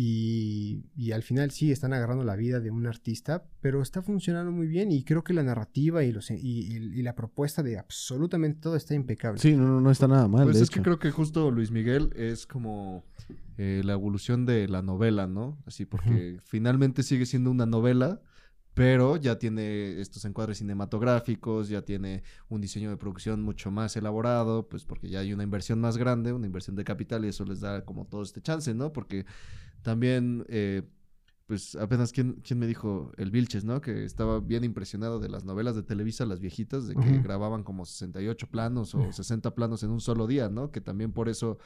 Y, 0.00 0.84
y 0.96 1.10
al 1.10 1.24
final 1.24 1.50
sí 1.50 1.72
están 1.72 1.92
agarrando 1.92 2.22
la 2.22 2.36
vida 2.36 2.60
de 2.60 2.70
un 2.70 2.86
artista, 2.86 3.42
pero 3.60 3.82
está 3.82 4.00
funcionando 4.00 4.52
muy 4.52 4.68
bien 4.68 4.92
y 4.92 5.02
creo 5.02 5.24
que 5.24 5.32
la 5.34 5.42
narrativa 5.42 6.04
y, 6.04 6.12
los, 6.12 6.30
y, 6.30 6.36
y- 6.36 6.76
y 7.00 7.02
la 7.02 7.16
propuesta 7.16 7.64
de 7.64 7.78
absolutamente 7.80 8.60
todo 8.60 8.76
está 8.76 8.94
impecable. 8.94 9.40
Sí, 9.40 9.56
no, 9.56 9.66
no, 9.66 9.80
no 9.80 9.90
está 9.90 10.06
nada 10.06 10.28
mal. 10.28 10.44
Pues 10.44 10.58
de 10.58 10.62
es 10.62 10.70
que 10.70 10.82
creo 10.82 11.00
que 11.00 11.10
justo 11.10 11.50
Luis 11.50 11.72
Miguel 11.72 12.12
es 12.14 12.46
como 12.46 13.04
eh, 13.56 13.82
la 13.84 13.94
evolución 13.94 14.46
de 14.46 14.68
la 14.68 14.82
novela, 14.82 15.26
¿no? 15.26 15.58
Así 15.66 15.84
porque 15.84 16.38
finalmente 16.44 17.02
sigue 17.02 17.26
siendo 17.26 17.50
una 17.50 17.66
novela, 17.66 18.22
pero 18.74 19.16
ya 19.16 19.40
tiene 19.40 20.00
estos 20.00 20.24
encuadres 20.24 20.58
cinematográficos, 20.58 21.68
ya 21.68 21.82
tiene 21.82 22.22
un 22.48 22.60
diseño 22.60 22.90
de 22.90 22.96
producción 22.96 23.42
mucho 23.42 23.72
más 23.72 23.96
elaborado, 23.96 24.68
pues 24.68 24.84
porque 24.84 25.08
ya 25.08 25.18
hay 25.18 25.32
una 25.32 25.42
inversión 25.42 25.80
más 25.80 25.96
grande, 25.96 26.32
una 26.32 26.46
inversión 26.46 26.76
de 26.76 26.84
capital 26.84 27.24
y 27.24 27.28
eso 27.28 27.44
les 27.44 27.58
da 27.58 27.84
como 27.84 28.04
todo 28.06 28.22
este 28.22 28.40
chance, 28.40 28.72
¿no? 28.74 28.92
Porque 28.92 29.26
también... 29.82 30.44
eh, 30.48 30.82
pues 31.46 31.76
apenas, 31.76 32.12
¿quién, 32.12 32.42
quién 32.42 32.58
me 32.58 32.66
dijo? 32.66 33.10
El 33.16 33.30
Vilches, 33.30 33.64
¿no? 33.64 33.80
Que 33.80 34.04
estaba 34.04 34.38
bien 34.38 34.64
impresionado 34.64 35.18
de 35.18 35.30
las 35.30 35.46
novelas 35.46 35.74
de 35.74 35.82
Televisa, 35.82 36.26
las 36.26 36.40
viejitas, 36.40 36.86
de 36.86 36.94
que 36.94 37.00
Ujú. 37.00 37.22
grababan 37.22 37.64
como 37.64 37.86
68 37.86 38.48
planos 38.50 38.94
o 38.94 39.10
60 39.10 39.54
planos 39.54 39.82
en 39.82 39.88
un 39.88 40.02
solo 40.02 40.26
día, 40.26 40.50
¿no? 40.50 40.70
Que 40.70 40.82
también 40.82 41.10
por 41.10 41.30
eso 41.30 41.56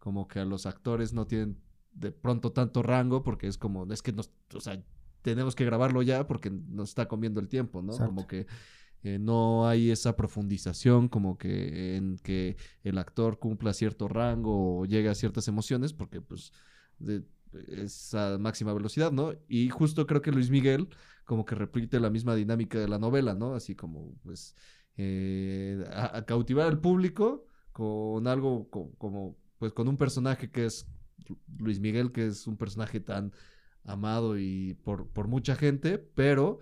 como 0.00 0.26
que 0.26 0.40
a 0.40 0.44
los 0.44 0.66
actores 0.66 1.12
no 1.12 1.28
tienen 1.28 1.56
de 1.92 2.10
pronto 2.10 2.50
tanto 2.50 2.82
rango, 2.82 3.22
porque 3.22 3.46
es 3.46 3.58
como, 3.58 3.86
es 3.92 4.02
que 4.02 4.12
nos, 4.12 4.32
o 4.54 4.60
sea, 4.60 4.82
tenemos 5.22 5.54
que 5.54 5.64
grabarlo 5.64 6.02
ya 6.02 6.26
porque 6.26 6.50
nos 6.50 6.88
está 6.88 7.06
comiendo 7.06 7.38
el 7.38 7.46
tiempo, 7.48 7.80
¿no? 7.80 7.92
Exacto. 7.92 8.12
Como 8.12 8.26
que 8.26 8.48
eh, 9.04 9.20
no 9.20 9.68
hay 9.68 9.92
esa 9.92 10.16
profundización 10.16 11.08
como 11.08 11.38
que 11.38 11.94
en 11.94 12.16
que 12.24 12.56
el 12.82 12.98
actor 12.98 13.38
cumpla 13.38 13.72
cierto 13.72 14.08
rango 14.08 14.80
o 14.80 14.84
llegue 14.84 15.10
a 15.10 15.14
ciertas 15.14 15.46
emociones, 15.46 15.92
porque 15.92 16.20
pues 16.20 16.52
de- 16.98 17.22
es 17.68 18.14
a 18.14 18.38
máxima 18.38 18.72
velocidad, 18.72 19.12
¿no? 19.12 19.32
Y 19.48 19.68
justo 19.70 20.06
creo 20.06 20.22
que 20.22 20.32
Luis 20.32 20.50
Miguel 20.50 20.88
como 21.24 21.44
que 21.44 21.54
repite 21.54 22.00
la 22.00 22.10
misma 22.10 22.34
dinámica 22.34 22.78
de 22.78 22.88
la 22.88 22.98
novela, 22.98 23.34
¿no? 23.34 23.54
Así 23.54 23.74
como, 23.74 24.14
pues, 24.22 24.54
eh, 24.96 25.84
a, 25.92 26.24
cautivar 26.24 26.66
al 26.68 26.80
público 26.80 27.44
con 27.72 28.26
algo 28.26 28.68
co- 28.70 28.92
como, 28.98 29.36
pues, 29.58 29.72
con 29.72 29.88
un 29.88 29.96
personaje 29.98 30.50
que 30.50 30.64
es 30.66 30.88
Luis 31.58 31.80
Miguel, 31.80 32.12
que 32.12 32.26
es 32.26 32.46
un 32.46 32.56
personaje 32.56 33.00
tan 33.00 33.32
amado 33.84 34.38
y 34.38 34.74
por, 34.84 35.08
por 35.10 35.28
mucha 35.28 35.56
gente, 35.56 35.98
pero... 35.98 36.60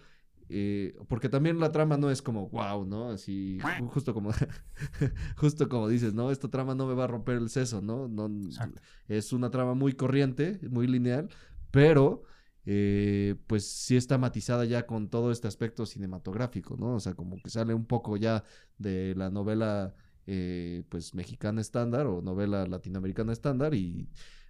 eh, 0.49 0.97
porque 1.09 1.29
también 1.29 1.59
la 1.59 1.73
trama 1.73 1.97
no 1.97 2.11
es 2.11 2.23
como 2.23 2.49
wow, 2.51 2.85
¿no? 2.87 3.11
Así, 3.11 3.59
ju- 3.61 3.89
justo 3.89 4.15
como, 4.15 4.31
justo 5.37 5.69
como 5.69 5.89
dices, 5.89 6.15
¿no? 6.15 6.31
Esta 6.31 6.49
trama 6.49 6.75
no 6.75 6.87
me 6.87 6.95
va 6.95 7.05
a 7.05 7.09
romper 7.09 7.37
el 7.37 7.49
seso, 7.51 7.81
¿no? 7.83 8.09
no 8.09 8.27
Exacto. 8.47 8.81
es 9.09 9.33
una 9.33 9.51
trama 9.51 9.75
muy 9.75 9.93
corriente, 9.93 10.59
muy 10.71 10.87
lineal, 10.87 11.29
pero 11.71 12.23
eh, 12.65 13.37
pues 13.47 13.67
sí 13.69 13.97
está 13.97 14.19
matizada 14.19 14.65
ya 14.65 14.87
con 14.87 15.09
todo 15.09 15.31
este 15.31 15.49
aspecto 15.49 15.87
cinematográfico, 15.87 16.77
¿no? 16.77 16.95
O 16.95 17.01
sea, 17.01 17.15
como 17.15 17.41
que 17.43 17.51
sale 17.51 17.75
un 17.75 17.87
poco 17.87 18.17
ya 18.17 18.43
de 18.79 19.15
la 19.17 19.31
novela 19.31 19.95
eh, 20.27 20.83
pues 20.89 21.15
mexicana 21.15 21.61
estándar 21.61 22.07
o 22.07 22.21
novela 22.23 22.67
latinoamericana 22.67 23.33
estándar 23.33 23.75
y 23.75 24.09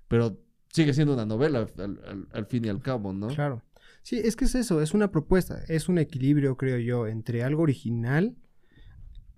pero 0.09 0.39
sigue 0.73 0.95
siendo 0.95 1.13
una 1.15 1.27
novela 1.27 1.67
al, 1.79 2.01
al- 2.07 2.29
al 2.33 2.47
fin 2.47 2.65
y 2.65 2.69
al 2.69 2.81
cabo, 2.81 3.13
¿no? 3.13 3.27
Claro. 3.29 3.63
Sí, 4.07 4.21
es 4.23 4.37
que 4.37 4.45
es 4.45 4.55
eso, 4.55 4.81
es 4.83 4.95
una 4.95 5.11
propuesta, 5.11 5.65
es 5.67 5.89
un 5.89 5.99
equilibrio, 5.99 6.57
creo 6.57 6.79
yo, 6.79 7.09
entre 7.09 7.43
algo 7.43 7.65
original 7.65 8.37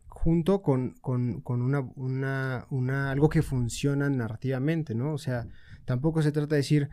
junto 0.08 0.60
con, 0.60 0.92
con, 1.00 1.40
con 1.40 1.62
una, 1.62 1.80
una, 1.96 2.66
una, 2.68 3.10
algo 3.10 3.30
que 3.30 3.40
funciona 3.40 4.10
narrativamente, 4.10 4.94
¿no? 4.94 5.14
O 5.14 5.16
sea, 5.16 5.48
tampoco 5.86 6.20
se 6.20 6.32
trata 6.32 6.54
de 6.54 6.58
decir, 6.58 6.90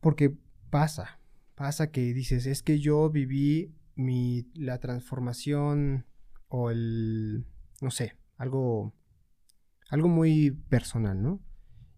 porque 0.00 0.36
pasa, 0.68 1.20
pasa 1.54 1.92
que 1.92 2.12
dices, 2.12 2.44
es 2.44 2.64
que 2.64 2.80
yo 2.80 3.08
viví 3.08 3.72
mi, 3.94 4.50
la 4.54 4.80
transformación 4.80 6.06
o 6.48 6.72
el, 6.72 7.46
no 7.80 7.92
sé, 7.92 8.16
algo, 8.36 8.96
algo 9.90 10.08
muy 10.08 10.50
personal, 10.50 11.22
¿no? 11.22 11.40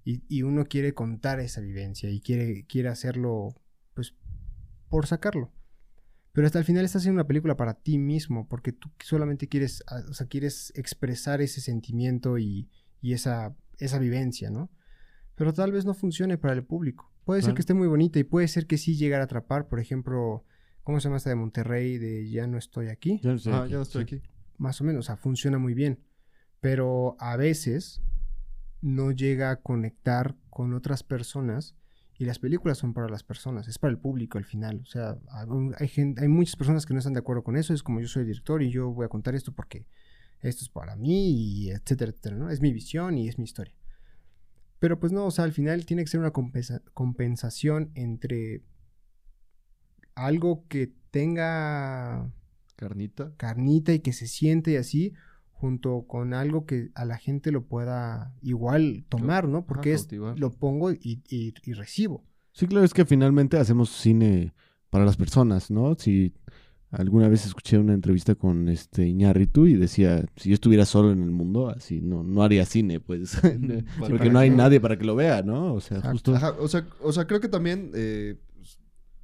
Y, 0.04 0.22
y 0.28 0.42
uno 0.42 0.66
quiere 0.66 0.92
contar 0.92 1.40
esa 1.40 1.62
vivencia 1.62 2.10
y 2.10 2.20
quiere, 2.20 2.66
quiere 2.66 2.90
hacerlo, 2.90 3.54
por 4.90 5.06
sacarlo. 5.06 5.50
Pero 6.32 6.46
hasta 6.46 6.58
el 6.58 6.64
final 6.64 6.84
estás 6.84 7.02
haciendo 7.02 7.20
una 7.20 7.26
película 7.26 7.56
para 7.56 7.74
ti 7.74 7.96
mismo, 7.98 8.46
porque 8.46 8.72
tú 8.72 8.90
solamente 9.02 9.48
quieres, 9.48 9.82
ah, 9.88 10.02
o 10.08 10.14
sea, 10.14 10.26
quieres 10.28 10.72
expresar 10.76 11.40
ese 11.40 11.60
sentimiento 11.60 12.36
y, 12.38 12.68
y 13.00 13.14
esa, 13.14 13.56
esa 13.78 13.98
vivencia, 13.98 14.50
¿no? 14.50 14.70
Pero 15.34 15.52
tal 15.54 15.72
vez 15.72 15.84
no 15.86 15.94
funcione 15.94 16.36
para 16.38 16.52
el 16.54 16.62
público. 16.64 17.10
Puede 17.24 17.42
ser 17.42 17.54
que 17.54 17.60
esté 17.60 17.74
muy 17.74 17.88
bonita 17.88 18.18
y 18.18 18.24
puede 18.24 18.46
ser 18.48 18.66
que 18.66 18.76
sí 18.78 18.96
llegara 18.96 19.22
a 19.22 19.24
atrapar, 19.24 19.66
por 19.68 19.80
ejemplo, 19.80 20.44
¿cómo 20.82 21.00
se 21.00 21.04
llama 21.04 21.16
esta 21.16 21.30
de 21.30 21.36
Monterrey 21.36 21.96
de 21.98 22.28
Ya 22.28 22.46
no 22.46 22.58
estoy 22.58 22.88
aquí? 22.88 23.20
Ya 23.22 23.30
no 23.30 23.36
estoy 23.36 23.52
Ah, 23.54 23.62
aquí, 23.62 23.70
ya 23.70 23.76
no 23.76 23.82
estoy 23.82 24.04
sí. 24.06 24.16
aquí. 24.16 24.28
más 24.58 24.80
o 24.80 24.84
menos, 24.84 25.00
o 25.00 25.06
sea, 25.06 25.16
funciona 25.16 25.58
muy 25.58 25.74
bien. 25.74 26.00
Pero 26.60 27.16
a 27.18 27.36
veces 27.36 28.02
no 28.82 29.10
llega 29.12 29.50
a 29.50 29.56
conectar 29.56 30.36
con 30.50 30.74
otras 30.74 31.02
personas 31.02 31.74
y 32.20 32.26
las 32.26 32.38
películas 32.38 32.76
son 32.76 32.92
para 32.92 33.08
las 33.08 33.22
personas, 33.22 33.66
es 33.66 33.78
para 33.78 33.92
el 33.92 33.98
público 33.98 34.36
al 34.36 34.44
final. 34.44 34.80
O 34.82 34.86
sea, 34.86 35.16
hay, 35.30 35.46
hay 35.78 35.88
gen- 35.88 36.16
hay 36.18 36.28
muchas 36.28 36.54
personas 36.54 36.84
que 36.84 36.92
no 36.92 36.98
están 36.98 37.14
de 37.14 37.20
acuerdo 37.20 37.42
con 37.42 37.56
eso, 37.56 37.72
es 37.72 37.82
como 37.82 37.98
yo 37.98 38.08
soy 38.08 38.20
el 38.20 38.26
director 38.28 38.62
y 38.62 38.70
yo 38.70 38.90
voy 38.90 39.06
a 39.06 39.08
contar 39.08 39.34
esto 39.34 39.52
porque 39.52 39.86
esto 40.40 40.62
es 40.62 40.68
para 40.68 40.96
mí 40.96 41.30
y 41.30 41.70
etcétera, 41.70 42.10
etcétera, 42.10 42.36
¿no? 42.36 42.50
Es 42.50 42.60
mi 42.60 42.74
visión 42.74 43.16
y 43.16 43.26
es 43.26 43.38
mi 43.38 43.44
historia. 43.44 43.74
Pero 44.80 45.00
pues 45.00 45.12
no, 45.12 45.24
o 45.24 45.30
sea, 45.30 45.44
al 45.46 45.52
final 45.52 45.86
tiene 45.86 46.04
que 46.04 46.10
ser 46.10 46.20
una 46.20 46.30
compensa- 46.30 46.82
compensación 46.92 47.90
entre 47.94 48.62
algo 50.14 50.66
que 50.68 50.92
tenga 51.10 52.30
Carnita. 52.76 53.32
carnita 53.38 53.94
y 53.94 54.00
que 54.00 54.12
se 54.12 54.26
siente 54.26 54.72
y 54.72 54.76
así, 54.76 55.14
junto 55.60 56.06
con 56.08 56.32
algo 56.32 56.64
que 56.64 56.90
a 56.94 57.04
la 57.04 57.18
gente 57.18 57.52
lo 57.52 57.64
pueda 57.66 58.32
igual 58.42 59.04
tomar, 59.08 59.46
¿no? 59.46 59.66
Porque 59.66 59.92
es, 59.92 60.08
lo 60.12 60.50
pongo 60.52 60.90
y, 60.90 61.22
y- 61.28 61.52
y 61.64 61.72
recibo. 61.74 62.24
Sí, 62.52 62.66
claro, 62.66 62.84
es 62.84 62.94
que 62.94 63.04
finalmente 63.04 63.58
hacemos 63.58 63.90
cine 63.90 64.52
para 64.88 65.04
las 65.04 65.16
personas, 65.16 65.70
¿no? 65.70 65.94
Si 65.98 66.32
alguna 66.90 67.28
vez 67.28 67.46
escuché 67.46 67.78
una 67.78 67.92
entrevista 67.94 68.34
con 68.34 68.68
este 68.68 69.06
Iñárritu 69.06 69.66
y 69.66 69.74
decía, 69.74 70.24
si 70.36 70.48
yo 70.48 70.54
estuviera 70.54 70.84
solo 70.84 71.12
en 71.12 71.22
el 71.22 71.30
mundo, 71.30 71.68
así 71.68 72.00
no, 72.00 72.24
no 72.24 72.42
haría 72.42 72.64
cine, 72.64 72.98
pues. 72.98 73.38
Porque 73.98 74.30
no 74.30 74.38
hay 74.38 74.50
nadie 74.50 74.80
para 74.80 74.96
que 74.98 75.04
lo 75.04 75.14
vea, 75.14 75.42
¿no? 75.42 75.74
O 75.74 75.80
sea, 75.80 76.00
justo. 76.00 76.34
Ajá, 76.34 76.52
o 76.58 76.66
sea, 76.68 76.86
o 77.02 77.12
sea, 77.12 77.26
creo 77.26 77.40
que 77.40 77.48
también 77.48 77.92
eh, 77.94 78.36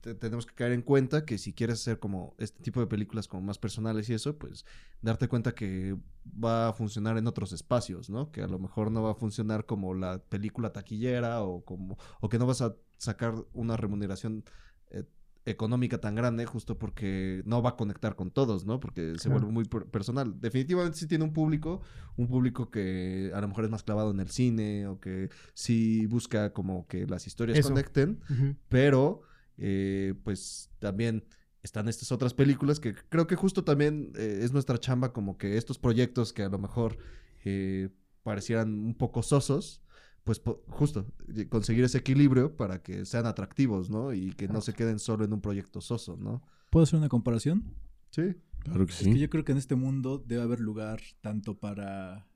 te- 0.06 0.14
tenemos 0.14 0.46
que 0.46 0.54
caer 0.54 0.72
en 0.72 0.82
cuenta 0.82 1.24
que 1.24 1.36
si 1.36 1.52
quieres 1.52 1.80
hacer 1.80 1.98
como 1.98 2.34
este 2.38 2.62
tipo 2.62 2.78
de 2.80 2.86
películas 2.86 3.26
como 3.26 3.42
más 3.42 3.58
personales 3.58 4.08
y 4.08 4.14
eso, 4.14 4.38
pues 4.38 4.64
darte 5.02 5.26
cuenta 5.26 5.52
que 5.54 5.96
va 6.42 6.68
a 6.68 6.72
funcionar 6.72 7.18
en 7.18 7.26
otros 7.26 7.52
espacios, 7.52 8.08
¿no? 8.08 8.30
Que 8.30 8.42
a 8.42 8.46
lo 8.46 8.58
mejor 8.60 8.90
no 8.92 9.02
va 9.02 9.10
a 9.10 9.14
funcionar 9.14 9.66
como 9.66 9.94
la 9.94 10.18
película 10.20 10.72
taquillera 10.72 11.42
o 11.42 11.64
como 11.64 11.98
o 12.20 12.28
que 12.28 12.38
no 12.38 12.46
vas 12.46 12.62
a 12.62 12.76
sacar 12.98 13.34
una 13.52 13.76
remuneración 13.76 14.44
eh, 14.90 15.04
económica 15.44 15.98
tan 16.00 16.14
grande 16.14 16.46
justo 16.46 16.78
porque 16.78 17.42
no 17.44 17.62
va 17.62 17.70
a 17.70 17.76
conectar 17.76 18.16
con 18.16 18.30
todos, 18.30 18.64
¿no? 18.64 18.80
Porque 18.80 19.14
se 19.18 19.28
Claro. 19.28 19.40
vuelve 19.40 19.52
muy 19.52 19.64
per- 19.64 19.86
personal. 19.86 20.40
Definitivamente 20.40 20.98
sí 20.98 21.06
tiene 21.06 21.24
un 21.24 21.32
público, 21.32 21.80
un 22.16 22.26
público 22.28 22.70
que 22.70 23.30
a 23.34 23.40
lo 23.40 23.48
mejor 23.48 23.64
es 23.64 23.70
más 23.70 23.82
clavado 23.82 24.10
en 24.12 24.20
el 24.20 24.28
cine 24.28 24.86
o 24.88 24.98
que 25.00 25.30
sí 25.54 26.06
busca 26.06 26.52
como 26.52 26.86
que 26.86 27.06
las 27.06 27.26
historias 27.26 27.58
Eso. 27.58 27.68
conecten, 27.68 28.20
pero 28.68 29.22
eh, 29.58 30.14
pues 30.24 30.70
también 30.78 31.24
están 31.62 31.88
estas 31.88 32.12
otras 32.12 32.32
películas 32.34 32.78
que 32.78 32.94
creo 33.08 33.26
que 33.26 33.34
justo 33.36 33.64
también 33.64 34.12
eh, 34.16 34.40
es 34.42 34.52
nuestra 34.52 34.78
chamba 34.78 35.12
como 35.12 35.36
que 35.36 35.56
estos 35.56 35.78
proyectos 35.78 36.32
que 36.32 36.42
a 36.44 36.48
lo 36.48 36.58
mejor 36.58 36.96
eh, 37.44 37.88
parecieran 38.22 38.72
un 38.84 38.94
poco 38.94 39.22
sosos, 39.22 39.82
pues 40.24 40.38
po- 40.40 40.62
justo 40.68 41.06
conseguir 41.48 41.84
ese 41.84 41.98
equilibrio 41.98 42.56
para 42.56 42.82
que 42.82 43.04
sean 43.04 43.26
atractivos, 43.26 43.90
¿no? 43.90 44.12
Y 44.12 44.32
que 44.32 44.48
no 44.48 44.60
se 44.60 44.74
queden 44.74 44.98
solo 44.98 45.24
en 45.24 45.32
un 45.32 45.40
proyecto 45.40 45.80
soso, 45.80 46.16
¿no? 46.16 46.42
¿Puedo 46.70 46.84
hacer 46.84 46.98
una 46.98 47.08
comparación? 47.08 47.74
Sí. 48.10 48.34
Claro 48.60 48.84
que 48.86 48.92
Es 48.92 48.98
que 48.98 49.12
sí. 49.12 49.18
yo 49.20 49.30
creo 49.30 49.44
que 49.44 49.52
en 49.52 49.58
este 49.58 49.76
mundo 49.76 50.18
debe 50.26 50.42
haber 50.42 50.58
lugar 50.60 51.00
tanto 51.20 51.58
para 51.58 52.26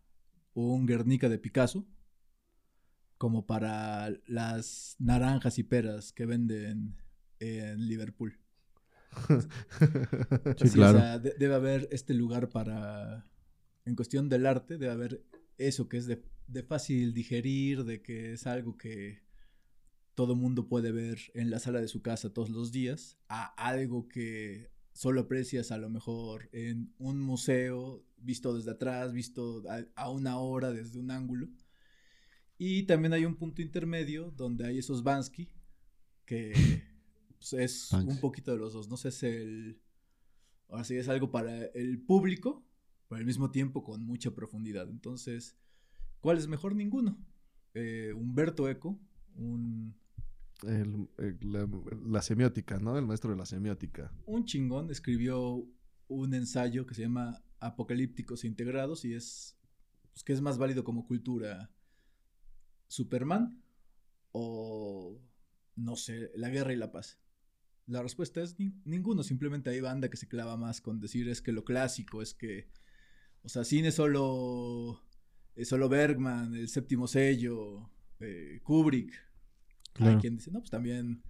un 0.55 0.87
Guernica 0.87 1.29
de 1.29 1.39
Picasso 1.39 1.85
como 3.19 3.47
para 3.47 4.11
las 4.27 4.97
naranjas 4.99 5.59
y 5.59 5.65
peras 5.65 6.13
que 6.13 6.27
venden 6.27 6.97
en 7.41 7.87
Liverpool. 7.89 8.39
Sí, 10.59 10.69
Sí, 10.69 10.71
claro. 10.71 10.99
O 10.99 11.01
sea, 11.01 11.19
de- 11.19 11.35
debe 11.39 11.55
haber 11.55 11.89
este 11.91 12.15
lugar 12.15 12.49
para, 12.51 13.27
en 13.85 13.97
cuestión 13.97 14.29
del 14.29 14.47
arte, 14.47 14.79
debe 14.79 14.93
haber 14.93 15.25
eso 15.59 15.89
que 15.89 15.97
es 15.97 16.07
de, 16.07 16.23
de 16.47 16.63
fácil 16.63 17.13
digerir, 17.15 17.85
de 17.85 18.03
que 18.03 18.33
es 18.35 18.47
algo 18.47 18.77
que 18.77 19.23
todo 20.15 20.37
mundo 20.37 20.69
puede 20.69 20.93
ver 20.93 21.19
en 21.35 21.51
la 21.51 21.59
sala 21.59 21.81
de 21.81 21.89
su 21.89 22.03
casa 22.03 22.33
todos 22.33 22.51
los 22.51 22.73
días, 22.73 23.19
a 23.29 23.47
algo 23.57 24.09
que 24.09 24.71
solo 24.93 25.23
aprecias 25.23 25.71
a 25.73 25.79
lo 25.79 25.89
mejor 25.89 26.49
en 26.53 26.93
un 26.99 27.21
museo, 27.21 28.05
visto 28.19 28.55
desde 28.55 28.73
atrás, 28.73 29.13
visto 29.13 29.63
a, 29.69 29.85
a 29.97 30.11
una 30.11 30.39
hora 30.39 30.73
desde 30.73 30.99
un 30.99 31.11
ángulo. 31.11 31.49
Y 32.59 32.83
también 32.85 33.13
hay 33.15 33.25
un 33.25 33.37
punto 33.37 33.63
intermedio 33.63 34.31
donde 34.37 34.67
hay 34.67 34.79
esos 34.79 35.03
Bansky 35.03 35.49
que 36.27 36.53
es 37.53 37.89
Banksy. 37.93 38.11
un 38.13 38.21
poquito 38.21 38.53
de 38.53 38.59
los 38.59 38.73
dos. 38.73 38.89
No 38.89 38.97
sé, 38.97 39.09
es 39.09 39.23
el... 39.23 39.81
Ahora 40.69 40.85
sí, 40.85 40.97
es 40.97 41.09
algo 41.09 41.31
para 41.31 41.65
el 41.67 42.01
público, 42.01 42.65
pero 43.09 43.19
al 43.19 43.25
mismo 43.27 43.51
tiempo 43.51 43.83
con 43.83 44.05
mucha 44.05 44.33
profundidad. 44.35 44.89
Entonces, 44.89 45.57
¿cuál 46.21 46.39
es 46.39 46.47
mejor? 46.47 46.75
Ninguno. 46.77 47.19
Eh, 47.75 48.13
Humberto 48.15 48.69
Eco, 48.69 48.99
un, 49.37 49.95
El- 50.63 51.09
el- 51.19 51.39
la, 51.41 51.69
la 52.07 52.23
semiótica, 52.23 52.79
¿no? 52.79 52.97
El 52.99 53.07
maestro 53.07 53.31
de 53.31 53.37
la 53.37 53.47
semiótica. 53.47 54.13
un 54.27 54.45
chingón, 54.45 54.91
escribió 54.91 55.67
un 56.09 56.35
ensayo 56.35 56.87
que 56.87 56.95
se 56.95 57.03
llama 57.03 57.43
Apocalípticos 57.61 58.45
Integrados 58.45 59.05
y 59.05 59.15
es 59.15 59.57
pues, 60.13 60.23
que 60.25 60.33
es 60.33 60.41
más 60.41 60.59
válido 60.59 60.83
como 60.85 61.07
cultura 61.07 61.71
Superman 62.89 63.63
o 64.33 65.19
no 65.77 65.97
sé, 65.97 66.31
la 66.35 66.49
guerra 66.51 66.73
y 66.73 66.77
la 66.77 66.91
paz. 66.93 67.19
La 67.91 68.03
respuesta 68.03 68.41
es 68.41 68.59
ni- 68.59 68.73
ninguno, 68.85 69.23
simplemente 69.23 69.71
hay 69.71 69.81
banda 69.81 70.09
que 70.09 70.17
se 70.17 70.29
clava 70.29 70.57
más 70.57 70.81
con 70.81 71.01
decir 71.01 71.29
es 71.29 71.43
que 71.43 71.53
lo 71.53 71.65
clásico 71.65 72.23
es 72.23 72.35
que 72.35 72.69
o 73.43 73.49
sea, 73.49 73.65
cine 73.65 73.91
solo 73.91 75.01
es 75.57 75.69
solo 75.69 75.89
Bergman, 75.89 76.55
el 76.55 76.69
séptimo 76.69 77.07
sello, 77.09 77.91
eh, 78.21 78.61
Kubrick. 78.63 79.13
Hay 79.15 80.05
Claro. 80.05 80.21
quien 80.21 80.37
dice, 80.37 80.51
no, 80.51 80.61
pues 80.61 80.71
también 80.71 81.23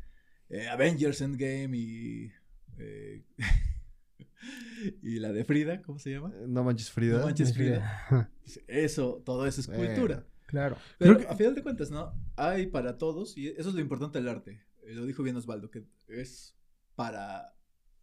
eh, 0.48 0.68
Avengers 0.68 1.20
Endgame 1.20 1.76
y. 1.76 2.32
eh, 2.78 3.24
y 5.02 5.18
la 5.18 5.32
de 5.32 5.44
Frida, 5.44 5.82
¿cómo 5.82 5.98
se 5.98 6.10
llama? 6.10 6.32
Eh, 6.34 6.44
No 6.48 6.64
manches 6.64 6.90
Frida. 6.90 7.18
No 7.18 7.24
manches 7.26 7.54
Frida. 7.54 8.30
Eso, 8.66 9.22
todo 9.24 9.46
eso 9.46 9.60
es 9.60 9.68
cultura. 9.68 10.26
Claro. 10.46 10.76
Pero 10.98 11.14
Creo 11.14 11.26
que- 11.28 11.32
a 11.32 11.36
final 11.36 11.54
de 11.54 11.62
cuentas, 11.62 11.90
¿no? 11.90 12.12
Hay 12.36 12.66
para 12.66 12.98
todos, 12.98 13.36
y 13.38 13.48
eso 13.48 13.68
es 13.68 13.74
lo 13.74 13.80
importante 13.80 14.18
del 14.18 14.28
arte. 14.28 14.60
Eh, 14.90 14.94
Lo 14.94 15.06
dijo 15.06 15.22
bien 15.22 15.36
Osvaldo, 15.36 15.70
que 15.70 15.84
es 16.08 16.54
para. 16.96 17.54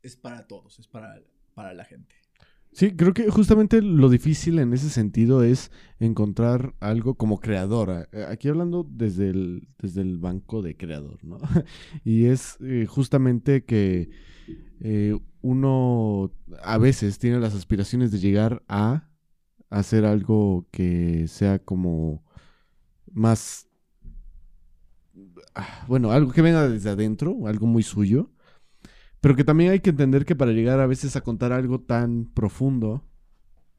Es 0.01 0.15
para 0.15 0.47
todos, 0.47 0.79
es 0.79 0.87
para, 0.87 1.21
para 1.53 1.73
la 1.73 1.83
gente. 1.83 2.15
Sí, 2.71 2.95
creo 2.95 3.13
que 3.13 3.29
justamente 3.29 3.81
lo 3.81 4.09
difícil 4.09 4.59
en 4.59 4.73
ese 4.73 4.89
sentido 4.89 5.43
es 5.43 5.71
encontrar 5.99 6.75
algo 6.79 7.15
como 7.15 7.39
creadora. 7.39 8.07
Eh, 8.11 8.25
Aquí 8.29 8.47
hablando 8.49 8.85
desde 8.89 9.29
el, 9.29 9.67
desde 9.79 10.01
el 10.01 10.17
banco 10.17 10.61
de 10.61 10.77
creador, 10.77 11.23
¿no? 11.23 11.39
Y 12.03 12.25
es 12.25 12.57
eh, 12.61 12.85
justamente 12.87 13.65
que 13.65 14.09
uno 15.41 16.31
a 16.61 16.77
veces 16.77 17.17
tiene 17.19 17.39
las 17.39 17.55
aspiraciones 17.55 18.11
de 18.11 18.19
llegar 18.19 18.63
a 18.67 19.09
hacer 19.69 20.05
algo 20.05 20.67
que 20.71 21.27
sea 21.27 21.59
como 21.59 22.23
más... 23.11 23.66
ah, 25.57 25.85
Bueno, 25.87 26.11
algo 26.11 26.31
que 26.31 26.41
venga 26.41 26.67
desde 26.69 26.89
adentro, 26.89 27.47
algo 27.47 27.67
muy 27.67 27.83
suyo. 27.83 28.31
Pero 29.21 29.35
que 29.35 29.43
también 29.43 29.71
hay 29.71 29.79
que 29.79 29.89
entender 29.91 30.25
que 30.25 30.35
para 30.35 30.51
llegar 30.51 30.79
a 30.79 30.87
veces 30.87 31.15
a 31.15 31.21
contar 31.21 31.51
algo 31.51 31.81
tan 31.81 32.25
profundo, 32.33 33.03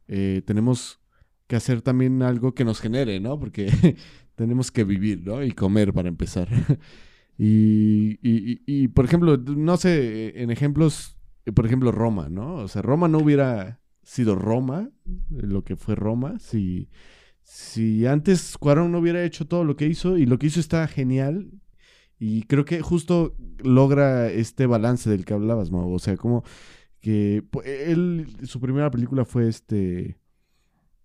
eh, 0.09 0.43
tenemos 0.47 1.01
que 1.47 1.57
hacer 1.57 1.83
también 1.83 2.23
algo 2.23 2.55
que 2.55 2.65
nos 2.65 2.81
genere, 2.81 3.21
¿no? 3.21 3.39
Porque 3.39 3.71
tenemos 4.37 4.71
que 4.73 4.85
vivir, 4.85 5.23
¿no? 5.27 5.43
Y 5.45 5.53
comer 5.53 5.93
para 5.95 6.09
empezar. 6.09 6.49
y, 7.39 8.19
y- 8.23 8.53
y- 8.53 8.63
y, 8.67 8.89
por 8.89 9.05
ejemplo, 9.05 9.37
no 9.37 9.77
sé, 9.77 10.43
en 10.43 10.51
ejemplos, 10.51 11.17
por 11.55 11.67
ejemplo, 11.67 11.93
Roma, 11.93 12.29
¿no? 12.29 12.57
O 12.57 12.69
sea, 12.69 12.83
Roma 12.83 13.09
no 13.09 13.19
hubiera 13.19 13.81
sido 14.03 14.35
Roma, 14.35 14.91
lo 15.31 15.65
que 15.65 15.77
fue 15.77 15.95
Roma, 15.95 16.39
si, 16.41 16.89
si 17.43 18.07
antes 18.07 18.57
Cuarón 18.59 18.93
no 18.93 18.99
hubiera 19.01 19.25
hecho 19.25 19.47
todo 19.47 19.65
lo 19.65 19.77
que 19.77 19.87
hizo, 19.87 20.17
y 20.19 20.27
lo 20.27 20.39
que 20.39 20.47
hizo 20.49 20.61
está 20.61 20.87
genial, 20.89 21.51
y 22.19 22.43
creo 22.43 22.65
que 22.65 22.81
justo 22.81 23.35
logra 23.63 24.31
este 24.31 24.67
balance 24.67 25.09
del 25.09 25.25
que 25.25 25.35
hablabas, 25.35 25.71
Mau. 25.71 25.93
O 25.93 25.99
sea, 25.99 26.17
como 26.17 26.43
que 27.01 27.45
pu- 27.51 27.63
él, 27.65 28.27
su 28.43 28.61
primera 28.61 28.91
película 28.91 29.25
fue 29.25 29.49
este. 29.49 30.19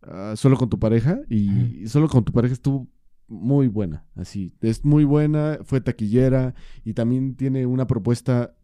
ah, 0.01 0.34
solo 0.36 0.57
con 0.57 0.70
tu 0.70 0.80
pareja. 0.80 1.22
Y 1.30 1.88
solo 1.88 2.07
con 2.07 2.24
tu 2.24 2.32
pareja 2.34 2.53
estuvo 2.53 2.88
muy 3.28 3.68
buena. 3.68 4.05
Así. 4.16 4.53
Es 4.61 4.84
muy 4.84 5.03
buena, 5.03 5.59
fue 5.64 5.82
taquillera. 5.82 6.55
Y 6.84 6.93
también 6.93 7.36
tiene 7.36 7.66
una 7.66 7.86
propuesta 7.88 8.55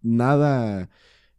nada 0.00 0.90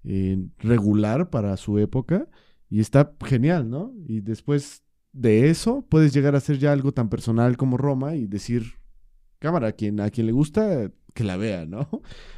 eh, 0.03 0.47
regular 0.59 1.30
para 1.30 1.57
su 1.57 1.78
época. 1.78 2.28
Y 2.70 2.80
está 2.80 3.14
genial, 3.26 3.70
¿no? 3.70 3.93
Y 4.07 4.22
después 4.22 4.84
de 5.11 5.49
eso, 5.49 5.86
puedes 5.89 6.14
llegar 6.14 6.36
a 6.36 6.39
hacer 6.39 6.57
ya 6.57 6.72
algo 6.72 6.91
tan 6.91 7.09
personal 7.09 7.55
como 7.57 7.78
Roma 7.78 8.16
y 8.16 8.26
decir 8.26 8.64
cámara, 9.44 9.70
a 9.70 9.72
quien, 9.74 10.00
a 10.00 10.10
quien 10.10 10.28
le 10.28 10.34
gusta, 10.34 10.91
que 11.14 11.24
la 11.24 11.38
vea, 11.38 11.66
¿no? 11.66 11.89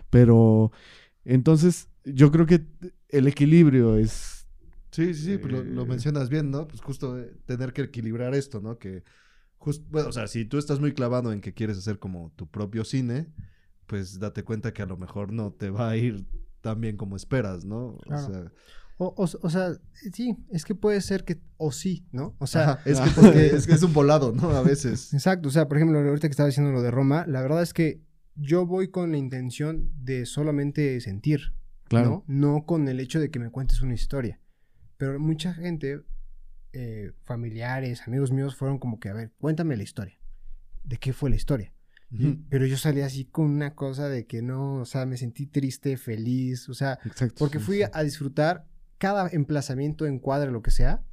Pero 0.10 0.72
entonces 1.26 1.90
yo 2.06 2.32
creo 2.32 2.46
que 2.48 2.66
el 3.10 3.28
equilibrio 3.28 3.98
es... 3.98 4.48
Sí, 4.92 5.14
sí, 5.14 5.26
sí, 5.26 5.38
pues 5.38 5.52
lo, 5.52 5.64
lo 5.64 5.84
Eh. 5.84 5.86
mencionas 5.86 6.30
bien, 6.30 6.52
¿no? 6.52 6.68
Pues 6.68 6.82
justo 6.82 7.20
eh, 7.20 7.34
tener 7.46 7.74
que 7.74 7.82
equilibrar 7.84 8.34
esto, 8.34 8.62
¿no? 8.62 8.78
Que, 8.80 9.04
just- 9.60 9.84
bueno, 9.90 10.10
o 10.10 10.12
sea, 10.14 10.28
si 10.28 10.46
tú 10.46 10.58
estás 10.58 10.80
muy 10.80 10.94
clavado 10.94 11.34
en 11.34 11.42
que 11.42 11.54
quieres 11.54 11.78
hacer 11.78 12.00
como 12.00 12.32
tu 12.36 12.48
propio 12.48 12.86
cine, 12.86 13.28
pues 13.88 14.20
date 14.20 14.44
cuenta 14.44 14.74
que 14.74 14.82
a 14.84 14.86
lo 14.88 14.98
mejor 14.98 15.34
no 15.34 15.52
te 15.54 15.70
va 15.70 15.90
a 15.90 15.98
ir 15.98 16.26
tan 16.62 16.82
bien 16.82 16.98
como 16.98 17.16
esperas, 17.18 17.66
¿no? 17.66 17.98
Claro. 18.02 18.24
O 18.30 18.34
sea, 18.34 18.52
O, 18.98 19.08
o, 19.08 19.24
o 19.24 19.50
sea, 19.50 19.74
sí, 20.14 20.38
es 20.52 20.64
que 20.64 20.74
puede 20.74 21.02
ser 21.02 21.26
que, 21.26 21.42
o 21.58 21.72
sí, 21.72 22.08
¿no? 22.12 22.36
O 22.40 22.48
sea, 22.48 22.72
ajá, 22.72 22.82
es, 22.86 23.00
que, 23.02 23.10
porque 23.22 23.46
es 23.48 23.68
que 23.68 23.74
es 23.74 23.84
un 23.84 23.94
volado, 23.94 24.32
¿no? 24.32 24.50
A 24.52 24.62
veces. 24.62 25.14
Exacto, 25.14 25.50
o 25.50 25.52
sea, 25.52 25.68
por 25.68 25.78
ejemplo, 25.78 26.00
ahorita 26.00 26.28
que 26.28 26.32
estaba 26.32 26.48
diciendo 26.48 26.72
lo 26.72 26.82
de 26.82 26.92
Roma, 26.92 27.26
la 27.28 27.42
verdad 27.42 27.62
es 27.62 27.74
que 27.74 28.02
yo 28.36 28.66
voy 28.66 28.90
con 28.90 29.12
la 29.12 29.18
intención 29.18 29.92
de 30.04 30.26
solamente 30.26 31.00
sentir, 31.02 31.54
Claro. 31.88 32.24
¿no? 32.28 32.54
No 32.54 32.66
con 32.66 32.88
el 32.88 33.00
hecho 33.00 33.20
de 33.20 33.30
que 33.30 33.38
me 33.40 33.52
cuentes 33.52 33.82
una 33.82 33.94
historia. 33.94 34.40
Pero 34.98 35.20
mucha 35.20 35.54
gente, 35.54 36.02
eh, 36.74 37.12
familiares, 37.24 38.02
amigos 38.08 38.32
míos, 38.32 38.56
fueron 38.56 38.80
como 38.80 39.00
que, 39.00 39.10
a 39.10 39.14
ver, 39.14 39.32
cuéntame 39.38 39.76
la 39.78 39.84
historia. 39.84 40.18
¿De 40.84 40.98
qué 40.98 41.14
fue 41.14 41.30
la 41.30 41.36
historia? 41.36 41.74
Pero 42.50 42.66
yo 42.66 42.78
salí 42.78 43.02
así 43.02 43.26
con 43.26 43.46
una 43.48 43.76
cosa 43.76 44.08
de 44.08 44.26
que 44.26 44.42
no, 44.42 44.76
o 44.76 44.86
sea, 44.86 45.06
me 45.06 45.18
sentí 45.18 45.48
triste, 45.48 45.98
feliz, 45.98 46.70
o 46.70 46.74
sea, 46.74 46.98
Exacto. 47.04 47.36
porque 47.40 47.60
fui 47.60 47.82
a 47.82 48.04
disfrutar 48.04 48.66
cada 48.98 49.28
emplazamiento, 49.30 50.06
encuadre, 50.06 50.52
lo 50.52 50.62
que 50.62 50.72
sea. 50.72 51.04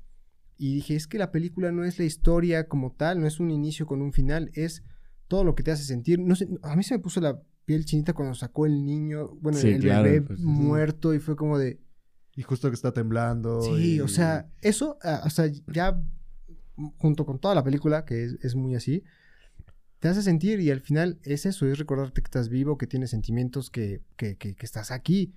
Y 0.59 0.75
dije, 0.75 0.95
es 0.95 1.07
que 1.07 1.19
la 1.19 1.33
película 1.33 1.73
no 1.73 1.85
es 1.85 1.99
la 1.99 2.05
historia 2.05 2.69
como 2.69 2.93
tal, 2.93 3.21
no 3.21 3.27
es 3.27 3.41
un 3.41 3.51
inicio 3.51 3.87
con 3.87 4.01
un 4.03 4.13
final, 4.13 4.51
es 4.55 4.85
todo 5.29 5.45
lo 5.45 5.55
que 5.55 5.63
te 5.63 5.71
hace 5.73 5.85
sentir. 5.85 6.19
No 6.21 6.37
sé, 6.37 6.49
a 6.63 6.77
mí 6.77 6.83
se 6.85 6.95
me 6.95 7.01
puso 7.01 7.21
la 7.21 7.41
piel 7.65 7.85
chinita 7.85 8.13
cuando 8.13 8.35
sacó 8.35 8.67
el 8.67 8.85
niño, 8.85 9.29
bueno, 9.41 9.59
Sí, 9.59 9.69
el 9.71 9.81
claro, 9.81 10.05
bebé 10.05 10.23
pues, 10.23 10.39
sí. 10.41 10.45
muerto 10.47 11.15
y 11.15 11.19
fue 11.21 11.37
como 11.37 11.59
de... 11.59 11.81
Y 12.37 12.43
justo 12.43 12.69
que 12.71 12.75
está 12.75 12.93
temblando. 12.93 13.61
Sí, 13.63 13.97
y- 13.97 14.01
o 14.01 14.09
sea, 14.09 14.49
eso, 14.61 14.99
ah, 15.03 15.23
o 15.25 15.31
sea, 15.31 15.51
ya 15.73 16.01
junto 16.99 17.27
con 17.27 17.39
toda 17.39 17.55
la 17.55 17.63
película, 17.65 18.05
que 18.05 18.25
es, 18.25 18.39
es 18.43 18.55
muy 18.55 18.75
así, 18.75 19.03
te 19.99 20.09
hace 20.09 20.23
sentir 20.23 20.61
y 20.61 20.71
al 20.71 20.81
final 20.81 21.19
es 21.23 21.47
eso, 21.47 21.67
es 21.67 21.79
recordarte 21.79 22.23
que 22.23 22.27
estás 22.27 22.49
vivo, 22.49 22.79
que 22.79 22.87
tienes 22.87 23.11
sentimientos, 23.11 23.71
que, 23.71 24.01
que, 24.17 24.37
que, 24.37 24.55
que 24.55 24.67
estás 24.67 24.91
aquí. 24.91 25.33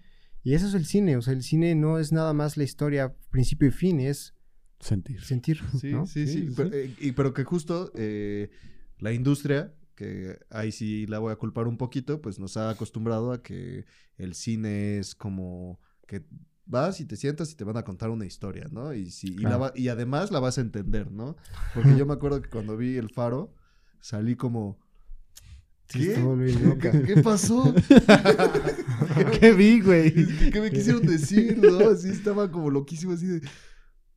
Y 0.46 0.54
eso 0.54 0.68
es 0.68 0.76
el 0.76 0.86
cine, 0.86 1.18
o 1.18 1.22
sea, 1.24 1.34
el 1.34 1.42
cine 1.42 1.74
no 1.76 1.98
es 2.00 2.12
nada 2.14 2.32
más 2.34 2.56
la 2.56 2.64
historia 2.64 3.16
principio 3.32 3.68
y 3.68 3.72
fin, 3.72 4.00
es 4.00 4.34
Sentir. 4.80 5.22
sentir. 5.22 5.60
Sí, 5.82 5.92
¿no? 5.92 6.06
sí, 6.06 6.28
sí. 6.28 6.48
Sí, 6.50 6.54
Pero, 6.56 6.70
eh, 6.72 6.94
y, 7.00 7.12
pero 7.14 7.34
que 7.34 7.44
justo 7.44 7.92
eh, 7.96 8.52
la 9.00 9.12
industria, 9.12 9.74
que 9.96 10.38
ahí 10.52 10.72
sí 10.72 11.08
la 11.08 11.18
voy 11.18 11.32
a 11.34 11.36
culpar 11.38 11.68
un 11.68 11.78
poquito, 11.78 12.22
pues 12.22 12.38
nos 12.40 12.58
ha 12.58 12.70
acostumbrado 12.70 13.32
a 13.32 13.42
que 13.42 13.86
el 14.18 14.36
cine 14.36 15.00
es 15.00 15.16
como 15.16 15.80
que 16.08 16.24
vas 16.68 17.00
y 17.02 17.06
te 17.06 17.16
sientas 17.16 17.52
y 17.52 17.56
te 17.56 17.64
van 17.64 17.78
a 17.78 17.84
contar 17.84 18.10
una 18.12 18.26
historia, 18.28 18.68
¿no? 18.72 18.94
Y, 18.94 19.10
si, 19.10 19.30
y, 19.30 19.38
la 19.40 19.58
Claro. 19.58 19.60
va- 19.62 19.74
y 19.76 19.88
además 19.88 20.30
la 20.32 20.40
vas 20.40 20.58
a 20.60 20.62
entender, 20.62 21.12
¿no? 21.12 21.38
Porque 21.74 21.98
yo 21.98 22.06
me 22.06 22.14
acuerdo 22.14 22.42
que 22.42 22.50
cuando 22.50 22.78
vi 22.78 22.98
El 22.98 23.10
Faro, 23.10 23.56
salí 24.00 24.36
como... 24.36 24.80
Sí, 25.88 26.10
¿Qué? 26.10 26.78
¿Qué, 26.92 27.02
qué 27.04 27.22
pasó? 27.22 27.74
¿Qué 29.40 29.54
vi, 29.54 29.82
güey? 29.82 30.14
¿Qué, 30.52 30.60
me 30.60 30.72
quisieron 30.72 31.06
decir, 31.06 31.58
no? 31.58 31.90
Así 31.90 32.10
estaba 32.10 32.52
como 32.52 32.70
loquísimo, 32.70 33.14
así 33.14 33.28
de... 33.28 33.42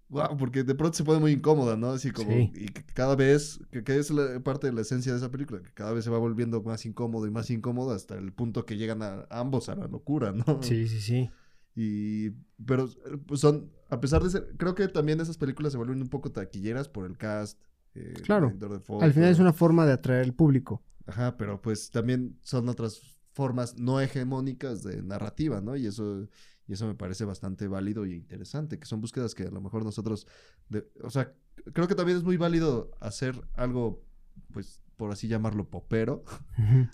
Wow, 0.09 0.39
porque 0.39 0.63
de 0.65 0.75
pronto 0.75 0.97
se 0.97 1.05
pone 1.05 1.21
muy 1.21 1.33
incómoda, 1.33 1.77
¿no? 1.77 1.91
Así 1.91 2.11
como... 2.11 2.31
Sí. 2.31 2.51
Y 2.55 2.67
cada 2.95 3.15
vez... 3.15 3.61
Que, 3.71 3.85
que 3.85 3.99
es 3.99 4.11
la 4.11 4.41
parte 4.41 4.67
de 4.67 4.73
la 4.73 4.81
esencia 4.81 5.13
de 5.13 5.19
esa 5.19 5.31
película. 5.31 5.61
Que 5.61 5.71
cada 5.75 5.93
vez 5.93 6.05
se 6.05 6.11
va 6.11 6.17
volviendo 6.17 6.63
más 6.63 6.87
incómodo 6.87 7.27
y 7.27 7.31
más 7.31 7.51
incómodo 7.51 7.93
hasta 7.93 8.17
el 8.17 8.33
punto 8.33 8.65
que 8.65 8.79
llegan 8.79 9.03
a, 9.03 9.27
ambos 9.29 9.69
a 9.69 9.75
la 9.77 9.87
locura, 9.87 10.33
¿no? 10.33 10.63
Sí, 10.63 10.89
sí, 10.89 11.01
sí. 11.01 11.31
Y... 11.77 12.31
Pero 12.65 12.89
pues 13.27 13.41
son... 13.41 13.71
A 13.91 14.01
pesar 14.01 14.23
de 14.23 14.31
ser... 14.31 14.55
Creo 14.57 14.75
que 14.75 14.89
también 14.89 15.21
esas 15.21 15.37
películas 15.37 15.73
se 15.73 15.79
vuelven 15.79 16.01
un 16.01 16.09
poco 16.09 16.33
taquilleras 16.33 16.89
por 16.89 17.05
el 17.05 17.19
cast. 17.19 17.61
eh, 17.95 18.15
Claro. 18.25 18.51
de. 18.57 18.81
Al 19.01 19.13
final 19.13 19.29
es 19.31 19.39
una 19.39 19.53
forma 19.53 19.85
de 19.85 19.93
atraer 19.93 20.25
al 20.25 20.33
público. 20.33 20.83
Ajá, 21.09 21.37
pero 21.37 21.61
pues 21.61 21.91
también 21.91 22.39
son 22.43 22.69
otras 22.69 23.01
formas 23.33 23.77
no 23.79 24.01
hegemónicas 24.01 24.83
de 24.85 25.03
narrativa, 25.03 25.61
¿no? 25.61 25.75
Y 25.77 25.87
eso, 25.87 26.29
y 26.67 26.73
eso 26.75 26.87
me 26.87 26.95
parece 26.95 27.25
bastante 27.25 27.67
válido 27.67 28.05
y 28.07 28.15
interesante, 28.15 28.79
que 28.79 28.87
son 28.87 29.01
búsquedas 29.01 29.35
que 29.35 29.45
a 29.45 29.51
lo 29.51 29.61
mejor 29.61 29.85
nosotros, 29.85 30.27
de- 30.69 30.87
o 31.03 31.11
sea, 31.11 31.33
creo 31.73 31.89
que 31.89 31.95
también 31.95 32.19
es 32.19 32.25
muy 32.25 32.37
válido 32.37 32.91
hacer 33.01 33.41
algo, 33.55 34.05
pues, 34.53 34.81
por 34.97 35.13
así 35.13 35.29
llamarlo, 35.29 35.71
popero, 35.71 36.25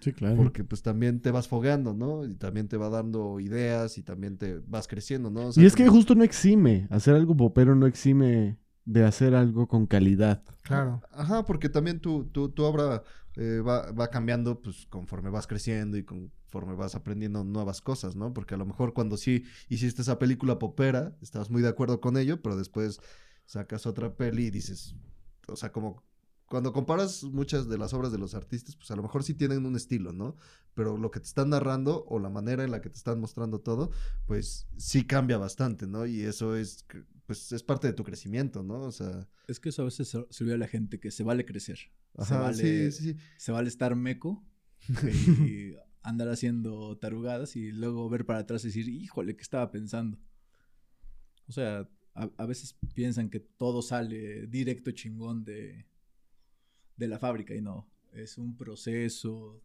Sí, 0.01 0.13
claro. 0.13 0.37
porque 0.37 0.63
pues 0.63 0.83
también 0.83 1.21
te 1.21 1.31
vas 1.31 1.49
fogueando, 1.49 1.95
¿no? 1.95 2.27
Y 2.27 2.35
también 2.35 2.69
te 2.69 2.77
va 2.77 2.91
dando 2.91 3.41
ideas 3.41 3.97
y 3.97 4.03
también 4.03 4.37
te 4.37 4.59
vas 4.67 4.87
creciendo, 4.87 5.31
¿no? 5.31 5.47
O 5.49 5.53
sea, 5.53 5.63
y 5.63 5.67
es 5.67 5.75
que 5.75 5.85
como- 5.87 5.97
justo 5.97 6.15
no 6.15 6.23
exime. 6.23 6.87
Hacer 6.91 7.15
algo 7.15 7.35
popero 7.35 7.75
no 7.75 7.87
exime 7.87 8.59
de 8.85 9.05
hacer 9.05 9.35
algo 9.35 9.67
con 9.67 9.87
calidad. 9.87 10.43
Claro. 10.61 11.01
Ajá, 11.13 11.47
porque 11.47 11.71
también 11.71 11.99
tu, 12.01 12.27
tu, 12.27 12.51
tu 12.51 12.63
obra 12.65 13.03
eh, 13.37 13.61
va, 13.61 13.91
va 13.93 14.11
cambiando 14.11 14.61
pues 14.61 14.87
conforme 14.87 15.31
vas 15.31 15.47
creciendo 15.47 15.97
y 15.97 16.05
conforme 16.05 16.75
vas 16.75 16.95
aprendiendo 16.95 17.45
nuevas 17.45 17.81
cosas, 17.81 18.17
¿no? 18.17 18.33
Porque 18.33 18.55
a 18.55 18.59
lo 18.59 18.67
mejor 18.67 18.95
cuando 18.95 19.17
sí 19.17 19.45
hiciste 19.69 20.03
esa 20.03 20.19
película 20.19 20.59
popera, 20.59 21.17
estabas 21.21 21.51
muy 21.51 21.63
de 21.63 21.69
acuerdo 21.69 22.01
con 22.01 22.17
ello, 22.17 22.41
pero 22.43 22.57
después 22.57 23.01
sacas 23.47 23.87
otra 23.87 24.15
peli 24.17 24.47
y 24.47 24.51
dices, 24.51 24.95
o 25.49 25.57
sea, 25.57 25.73
como 25.73 26.03
cuando 26.47 26.73
comparas 26.73 27.25
muchas 27.25 27.69
de 27.69 27.79
las 27.79 27.95
obras 27.95 28.13
de 28.13 28.19
los 28.19 28.35
artistas, 28.35 28.77
pues 28.77 28.91
a 28.91 28.97
lo 28.97 29.03
mejor 29.03 29.25
sí 29.25 29.35
tienen 29.35 29.65
un 29.67 29.77
estilo, 29.77 30.13
¿no? 30.13 30.37
Pero 30.75 30.97
lo 30.97 31.11
que 31.11 31.21
te 31.21 31.27
están 31.27 31.51
narrando 31.51 32.05
o 32.07 32.19
la 32.19 32.29
manera 32.29 32.65
en 32.65 32.71
la 32.71 32.81
que 32.81 32.91
te 32.91 32.97
están 32.97 33.19
mostrando 33.21 33.61
todo, 33.61 33.91
pues 34.27 34.67
sí 34.77 35.07
cambia 35.07 35.39
bastante, 35.39 35.87
¿no? 35.87 36.07
Y 36.07 36.23
eso 36.23 36.55
es, 36.55 36.85
pues 37.27 37.53
es 37.53 37.63
parte 37.63 37.87
de 37.87 37.93
tu 37.95 38.05
crecimiento, 38.05 38.63
¿no? 38.63 38.83
O 38.83 38.93
sea, 38.93 39.29
Es 39.49 39.61
que 39.61 39.71
eso 39.71 39.83
a 39.83 39.87
veces 39.87 40.09
se 40.09 40.25
se 40.31 40.45
olvida 40.45 40.57
a 40.57 40.59
la 40.59 40.69
gente 40.69 41.01
que 41.01 41.11
se 41.11 41.23
vale 41.25 41.45
crecer. 41.45 41.79
se, 42.23 42.37
ajá, 42.37 42.41
vale, 42.41 42.91
sí, 42.91 42.93
sí, 42.93 43.13
sí. 43.13 43.19
se 43.37 43.53
vale 43.53 43.69
estar 43.69 43.95
meco 43.97 44.45
y 45.03 45.75
andar 46.03 46.29
haciendo 46.29 46.99
tarugadas 46.99 47.57
y 47.57 47.73
luego 47.73 48.09
ver 48.11 48.27
para 48.27 48.41
atrás 48.41 48.65
y 48.65 48.69
decir, 48.69 48.89
híjole, 48.89 49.37
¿qué 49.37 49.43
estaba 49.43 49.71
pensando? 49.71 50.19
O 51.47 51.53
sea, 51.53 51.89
a, 52.15 52.31
a 52.37 52.47
veces 52.47 52.77
piensan 52.95 53.31
que 53.31 53.41
todo 53.41 53.83
sale 53.83 54.47
directo 54.47 54.91
chingón 54.93 55.45
de, 55.45 55.87
de 56.97 57.09
la 57.09 57.19
fábrica 57.19 57.55
y 57.55 57.61
no. 57.63 57.91
Es 58.13 58.39
un 58.39 58.57
proceso. 58.57 59.63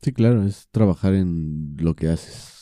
Sí, 0.00 0.12
claro, 0.12 0.42
es 0.44 0.68
trabajar 0.70 1.14
en 1.14 1.76
lo 1.78 1.94
que 1.94 2.08
haces. 2.08 2.61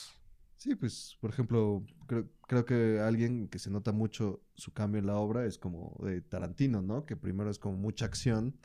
Sí, 0.60 0.74
pues, 0.74 1.16
por 1.22 1.30
ejemplo, 1.30 1.86
creo, 2.06 2.28
creo 2.46 2.66
que 2.66 3.00
alguien 3.00 3.48
que 3.48 3.58
se 3.58 3.70
nota 3.70 3.92
mucho 3.92 4.42
su 4.54 4.74
cambio 4.74 4.98
en 4.98 5.06
la 5.06 5.16
obra 5.16 5.46
es 5.46 5.56
como 5.56 5.98
de 6.04 6.20
Tarantino, 6.20 6.82
¿no? 6.82 7.06
Que 7.06 7.16
primero 7.16 7.48
es 7.48 7.58
como 7.58 7.78
mucha 7.78 8.04
acción 8.04 8.58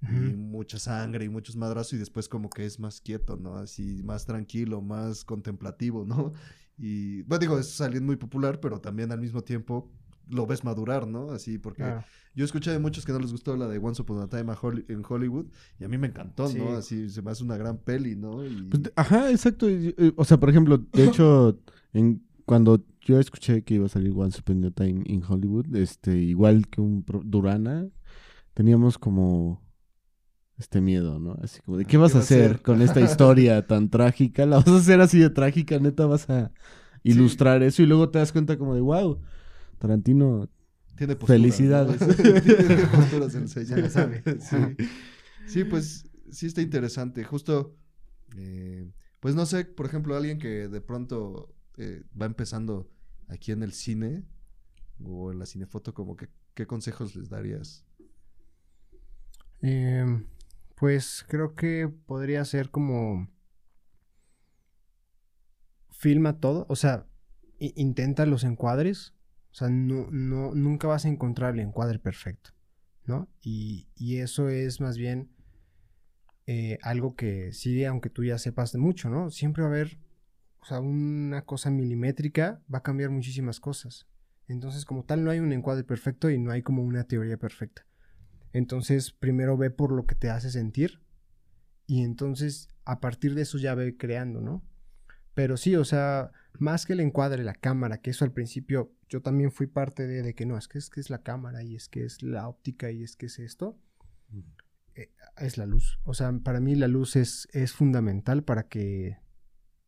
y 0.00 0.36
mucha 0.36 0.78
sangre 0.78 1.24
y 1.24 1.28
muchos 1.28 1.56
madrazos 1.56 1.94
y 1.94 1.98
después 1.98 2.28
como 2.28 2.50
que 2.50 2.66
es 2.66 2.78
más 2.78 3.00
quieto, 3.00 3.36
¿no? 3.36 3.56
Así 3.56 4.00
más 4.04 4.26
tranquilo, 4.26 4.80
más 4.80 5.24
contemplativo, 5.24 6.04
¿no? 6.04 6.34
Y, 6.78 7.22
bueno, 7.22 7.40
digo, 7.40 7.58
es 7.58 7.80
alguien 7.80 8.06
muy 8.06 8.14
popular, 8.14 8.60
pero 8.60 8.80
también 8.80 9.10
al 9.10 9.20
mismo 9.20 9.42
tiempo 9.42 9.90
lo 10.30 10.46
ves 10.46 10.64
madurar, 10.64 11.06
¿no? 11.06 11.30
Así, 11.32 11.58
porque 11.58 11.84
yo 12.34 12.44
escuché 12.44 12.70
de 12.70 12.78
muchos 12.78 13.04
que 13.04 13.12
no 13.12 13.18
les 13.18 13.32
gustó 13.32 13.56
la 13.56 13.68
de 13.68 13.78
Once 13.78 14.00
Upon 14.02 14.20
a 14.20 14.28
Time 14.28 14.52
a 14.52 14.58
en 14.88 15.02
Hollywood 15.08 15.46
y 15.78 15.84
a 15.84 15.88
mí 15.88 15.98
me 15.98 16.06
encantó, 16.08 16.46
Sí. 16.48 16.58
¿no? 16.58 16.70
Así 16.70 17.08
se 17.10 17.22
me 17.22 17.30
hace 17.30 17.44
una 17.44 17.56
gran 17.56 17.78
peli, 17.78 18.16
¿no? 18.16 18.44
Y... 18.44 18.62
Pues, 18.70 18.82
ajá, 18.96 19.30
exacto. 19.30 19.66
O 20.16 20.24
sea, 20.24 20.38
por 20.38 20.50
ejemplo, 20.50 20.78
de 20.78 21.04
hecho, 21.04 21.58
en, 21.92 22.22
cuando 22.46 22.84
yo 23.00 23.18
escuché 23.18 23.62
que 23.64 23.74
iba 23.74 23.86
a 23.86 23.88
salir 23.88 24.12
Once 24.16 24.38
Upon 24.40 24.64
a 24.64 24.70
Time 24.70 25.02
in 25.06 25.22
Hollywood, 25.26 25.74
este, 25.74 26.16
igual 26.16 26.68
que 26.68 26.80
un 26.80 27.02
pro- 27.02 27.22
Durana, 27.24 27.88
teníamos 28.54 28.98
como 28.98 29.62
este 30.58 30.80
miedo, 30.80 31.18
¿no? 31.18 31.36
Así 31.42 31.60
como 31.62 31.78
de 31.78 31.86
¿qué 31.86 31.96
Ah, 31.96 32.00
vas 32.00 32.12
¿qué 32.12 32.18
a 32.18 32.18
va 32.18 32.20
a 32.20 32.24
hacer 32.24 32.62
con 32.62 32.82
esta 32.82 33.00
historia 33.00 33.66
tan 33.66 33.88
trágica? 33.88 34.44
¿La 34.46 34.56
vas 34.58 34.68
a 34.68 34.76
hacer 34.76 35.00
así 35.00 35.18
de 35.18 35.30
trágica? 35.30 35.78
Neta, 35.78 36.06
vas 36.06 36.28
a 36.28 36.52
ilustrar 37.02 37.62
eso 37.62 37.82
y 37.82 37.86
luego 37.86 38.10
te 38.10 38.18
das 38.18 38.30
cuenta 38.32 38.58
como 38.58 38.74
de 38.74 38.82
wow, 38.82 39.20
Tarantino 39.80 40.46
Tiene 40.94 41.16
posturas, 41.16 41.40
Felicidades. 41.40 42.00
¿no? 42.00 42.14
Tiene 42.42 42.86
posturas 42.86 43.34
sabe. 43.90 44.22
Sí. 44.40 44.86
Sí, 45.46 45.64
pues 45.64 46.04
sí 46.30 46.46
está 46.46 46.60
interesante. 46.60 47.24
Justo, 47.24 47.74
eh, 48.36 48.92
pues 49.20 49.34
no 49.34 49.46
sé, 49.46 49.64
por 49.64 49.86
ejemplo, 49.86 50.14
alguien 50.14 50.38
que 50.38 50.68
de 50.68 50.80
pronto 50.82 51.54
eh, 51.78 52.04
va 52.20 52.26
empezando 52.26 52.90
aquí 53.28 53.52
en 53.52 53.62
el 53.62 53.72
cine 53.72 54.26
o 55.02 55.32
en 55.32 55.38
la 55.38 55.46
cinefoto, 55.46 55.94
como 55.94 56.14
que, 56.14 56.28
¿qué 56.52 56.66
consejos 56.66 57.16
les 57.16 57.30
darías? 57.30 57.86
Em, 59.62 60.26
pues 60.74 61.24
creo 61.26 61.54
que 61.54 61.88
podría 62.06 62.44
ser 62.44 62.70
como 62.70 63.30
filma 65.90 66.38
todo, 66.38 66.66
o 66.68 66.76
sea, 66.76 67.06
intenta 67.58 68.26
los 68.26 68.44
encuadres, 68.44 69.14
o 69.50 69.54
sea, 69.54 69.68
no, 69.68 70.08
no, 70.10 70.54
nunca 70.54 70.86
vas 70.88 71.04
a 71.04 71.08
encontrar 71.08 71.54
el 71.54 71.60
encuadre 71.60 71.98
perfecto, 71.98 72.50
¿no? 73.04 73.28
Y, 73.42 73.88
y 73.96 74.18
eso 74.18 74.48
es 74.48 74.80
más 74.80 74.96
bien 74.96 75.30
eh, 76.46 76.78
algo 76.82 77.14
que 77.14 77.52
sí, 77.52 77.84
aunque 77.84 78.10
tú 78.10 78.24
ya 78.24 78.38
sepas 78.38 78.72
de 78.72 78.78
mucho, 78.78 79.10
¿no? 79.10 79.30
Siempre 79.30 79.62
va 79.62 79.68
a 79.68 79.72
haber, 79.72 79.98
o 80.60 80.64
sea, 80.64 80.80
una 80.80 81.44
cosa 81.44 81.70
milimétrica 81.70 82.62
va 82.72 82.78
a 82.78 82.82
cambiar 82.82 83.10
muchísimas 83.10 83.60
cosas. 83.60 84.06
Entonces, 84.48 84.84
como 84.84 85.04
tal, 85.04 85.22
no 85.22 85.30
hay 85.30 85.38
un 85.38 85.52
encuadre 85.52 85.84
perfecto 85.84 86.28
y 86.28 86.38
no 86.38 86.50
hay 86.50 86.62
como 86.62 86.82
una 86.82 87.04
teoría 87.04 87.36
perfecta. 87.36 87.86
Entonces, 88.52 89.12
primero 89.12 89.56
ve 89.56 89.70
por 89.70 89.92
lo 89.92 90.06
que 90.06 90.16
te 90.16 90.28
hace 90.28 90.50
sentir 90.50 91.00
y 91.86 92.02
entonces 92.02 92.68
a 92.84 93.00
partir 93.00 93.34
de 93.34 93.42
eso 93.42 93.58
ya 93.58 93.74
ve 93.74 93.96
creando, 93.96 94.40
¿no? 94.40 94.62
Pero 95.34 95.56
sí, 95.56 95.76
o 95.76 95.84
sea, 95.84 96.30
más 96.58 96.86
que 96.86 96.92
el 96.94 97.00
encuadre, 97.00 97.44
la 97.44 97.54
cámara, 97.54 97.98
que 97.98 98.10
eso 98.10 98.24
al 98.24 98.32
principio 98.32 98.92
yo 99.08 99.22
también 99.22 99.50
fui 99.50 99.66
parte 99.66 100.06
de, 100.06 100.22
de 100.22 100.34
que 100.34 100.46
no, 100.46 100.56
es 100.56 100.68
que 100.68 100.78
es 100.78 100.88
que 100.88 101.00
es 101.00 101.10
la 101.10 101.22
cámara 101.22 101.62
y 101.62 101.74
es 101.74 101.88
que 101.88 102.04
es 102.04 102.22
la 102.22 102.48
óptica 102.48 102.90
y 102.90 103.02
es 103.02 103.16
que 103.16 103.26
es 103.26 103.38
esto, 103.38 103.76
eh, 104.94 105.10
es 105.38 105.58
la 105.58 105.66
luz. 105.66 105.98
O 106.04 106.14
sea, 106.14 106.32
para 106.32 106.60
mí 106.60 106.74
la 106.76 106.88
luz 106.88 107.16
es, 107.16 107.48
es 107.52 107.72
fundamental 107.72 108.44
para 108.44 108.68
que 108.68 109.18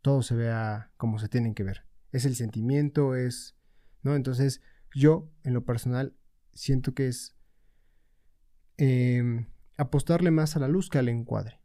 todo 0.00 0.22
se 0.22 0.34
vea 0.34 0.90
como 0.96 1.18
se 1.18 1.28
tienen 1.28 1.54
que 1.54 1.62
ver. 1.62 1.84
Es 2.10 2.24
el 2.24 2.34
sentimiento, 2.34 3.14
es, 3.14 3.56
¿no? 4.02 4.16
Entonces, 4.16 4.60
yo, 4.94 5.30
en 5.44 5.54
lo 5.54 5.64
personal, 5.64 6.16
siento 6.52 6.92
que 6.92 7.06
es 7.06 7.36
eh, 8.78 9.46
apostarle 9.76 10.30
más 10.30 10.56
a 10.56 10.60
la 10.60 10.68
luz 10.68 10.88
que 10.88 10.98
al 10.98 11.08
encuadre. 11.08 11.60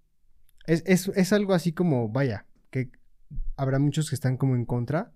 Es, 0.68 0.84
es, 0.86 1.08
es 1.10 1.34
algo 1.34 1.54
así 1.54 1.74
como, 1.74 2.10
vaya, 2.10 2.46
que 2.70 2.92
habrá 3.56 3.80
muchos 3.80 4.10
que 4.10 4.16
están 4.16 4.38
como 4.38 4.56
en 4.56 4.66
contra, 4.66 5.14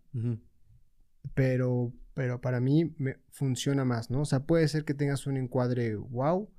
pero, 1.34 1.94
pero 2.14 2.42
para 2.42 2.60
mí 2.60 2.94
me 2.98 3.18
funciona 3.30 3.86
más, 3.86 4.10
¿no? 4.10 4.22
O 4.22 4.26
sea, 4.26 4.46
puede 4.46 4.68
ser 4.68 4.86
que 4.86 4.94
tengas 4.94 5.28
un 5.28 5.38
encuadre 5.38 5.96
wow, 5.96 6.50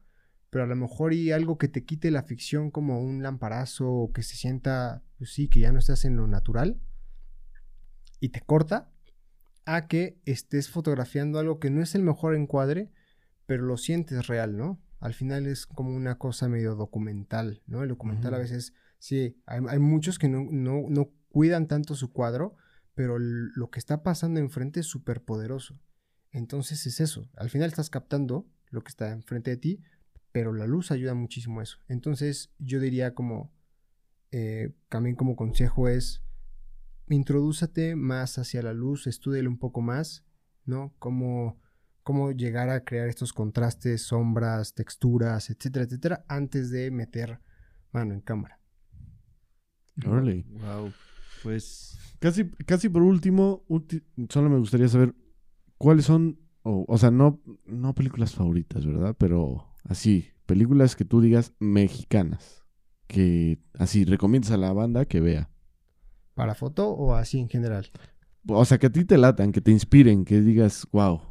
pero 0.50 0.64
a 0.64 0.66
lo 0.66 0.76
mejor 0.76 1.14
y 1.14 1.32
algo 1.32 1.58
que 1.58 1.68
te 1.68 1.84
quite 1.84 2.10
la 2.10 2.22
ficción 2.22 2.70
como 2.70 3.00
un 3.00 3.22
lamparazo 3.22 3.90
o 3.90 4.12
que 4.12 4.22
se 4.22 4.36
sienta, 4.36 5.02
pues 5.18 5.32
sí, 5.32 5.48
que 5.48 5.60
ya 5.60 5.72
no 5.72 5.78
estás 5.78 6.04
en 6.04 6.16
lo 6.16 6.26
natural 6.26 6.80
y 8.20 8.28
te 8.28 8.40
corta 8.40 8.90
a 9.64 9.86
que 9.88 10.20
estés 10.24 10.68
fotografiando 10.70 11.38
algo 11.38 11.58
que 11.58 11.70
no 11.70 11.82
es 11.82 11.94
el 11.94 12.02
mejor 12.02 12.34
encuadre, 12.34 12.90
pero 13.46 13.64
lo 13.64 13.76
sientes 13.76 14.26
real, 14.26 14.56
¿no? 14.56 14.80
Al 15.00 15.14
final 15.14 15.46
es 15.46 15.66
como 15.66 15.94
una 15.94 16.18
cosa 16.18 16.48
medio 16.48 16.74
documental, 16.74 17.62
¿no? 17.66 17.82
El 17.82 17.88
documental 17.88 18.34
a 18.34 18.38
veces, 18.38 18.74
sí, 18.98 19.36
hay, 19.46 19.60
hay 19.68 19.78
muchos 19.78 20.18
que 20.18 20.28
no, 20.28 20.46
no, 20.50 20.84
no 20.88 21.12
cuidan 21.32 21.66
tanto 21.66 21.94
su 21.94 22.12
cuadro, 22.12 22.54
pero 22.94 23.18
lo 23.18 23.70
que 23.70 23.78
está 23.78 24.02
pasando 24.02 24.38
enfrente 24.38 24.80
es 24.80 24.86
súper 24.86 25.22
poderoso. 25.24 25.80
Entonces 26.30 26.86
es 26.86 27.00
eso, 27.00 27.28
al 27.36 27.50
final 27.50 27.68
estás 27.68 27.90
captando 27.90 28.46
lo 28.70 28.82
que 28.82 28.90
está 28.90 29.10
enfrente 29.10 29.50
de 29.50 29.56
ti, 29.56 29.82
pero 30.30 30.52
la 30.52 30.66
luz 30.66 30.90
ayuda 30.90 31.14
muchísimo 31.14 31.60
a 31.60 31.62
eso. 31.62 31.78
Entonces 31.88 32.52
yo 32.58 32.80
diría 32.80 33.14
como, 33.14 33.52
eh, 34.30 34.74
también 34.88 35.16
como 35.16 35.36
consejo 35.36 35.88
es, 35.88 36.22
introdúzate 37.08 37.96
más 37.96 38.38
hacia 38.38 38.62
la 38.62 38.72
luz, 38.72 39.06
estúdiale 39.06 39.48
un 39.48 39.58
poco 39.58 39.82
más, 39.82 40.24
¿no? 40.64 40.94
Cómo, 40.98 41.60
cómo 42.02 42.32
llegar 42.32 42.70
a 42.70 42.84
crear 42.84 43.08
estos 43.08 43.32
contrastes, 43.32 44.02
sombras, 44.02 44.74
texturas, 44.74 45.50
etcétera, 45.50 45.84
etcétera, 45.84 46.24
antes 46.28 46.70
de 46.70 46.90
meter 46.90 47.40
mano 47.90 48.14
en 48.14 48.20
cámara. 48.20 48.58
Órale. 50.06 50.44
Wow. 50.48 50.92
Pues 51.42 51.98
Casi, 52.22 52.48
casi 52.66 52.88
por 52.88 53.02
último, 53.02 53.64
solo 54.28 54.48
me 54.48 54.56
gustaría 54.60 54.86
saber 54.86 55.12
cuáles 55.76 56.04
son, 56.04 56.38
o, 56.62 56.84
o 56.86 56.96
sea, 56.96 57.10
no, 57.10 57.42
no 57.66 57.96
películas 57.96 58.32
favoritas, 58.32 58.86
¿verdad? 58.86 59.16
Pero 59.18 59.74
así, 59.82 60.28
películas 60.46 60.94
que 60.94 61.04
tú 61.04 61.20
digas 61.20 61.52
mexicanas, 61.58 62.62
que 63.08 63.58
así 63.76 64.04
recomiendas 64.04 64.52
a 64.52 64.56
la 64.56 64.72
banda 64.72 65.04
que 65.06 65.20
vea. 65.20 65.50
¿Para 66.34 66.54
foto 66.54 66.90
o 66.90 67.12
así 67.16 67.40
en 67.40 67.48
general? 67.48 67.90
O 68.46 68.64
sea, 68.64 68.78
que 68.78 68.86
a 68.86 68.92
ti 68.92 69.04
te 69.04 69.18
latan, 69.18 69.50
que 69.50 69.60
te 69.60 69.72
inspiren, 69.72 70.24
que 70.24 70.40
digas, 70.42 70.86
wow. 70.92 71.22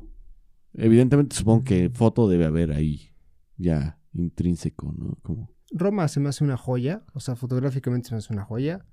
Evidentemente 0.74 1.38
supongo 1.38 1.64
que 1.64 1.90
foto 1.90 2.28
debe 2.28 2.44
haber 2.44 2.74
ahí, 2.74 3.14
ya 3.56 3.98
intrínseco, 4.12 4.92
¿no? 4.92 5.18
Como... 5.22 5.56
Roma 5.72 6.10
se 6.10 6.20
me 6.20 6.28
hace 6.28 6.44
una 6.44 6.58
joya, 6.58 7.06
o 7.14 7.22
sea, 7.22 7.38
fotográficamente 7.38 8.10
se 8.10 8.16
me 8.16 8.20
hace 8.20 8.34
una 8.34 8.44
joya. 8.44 8.86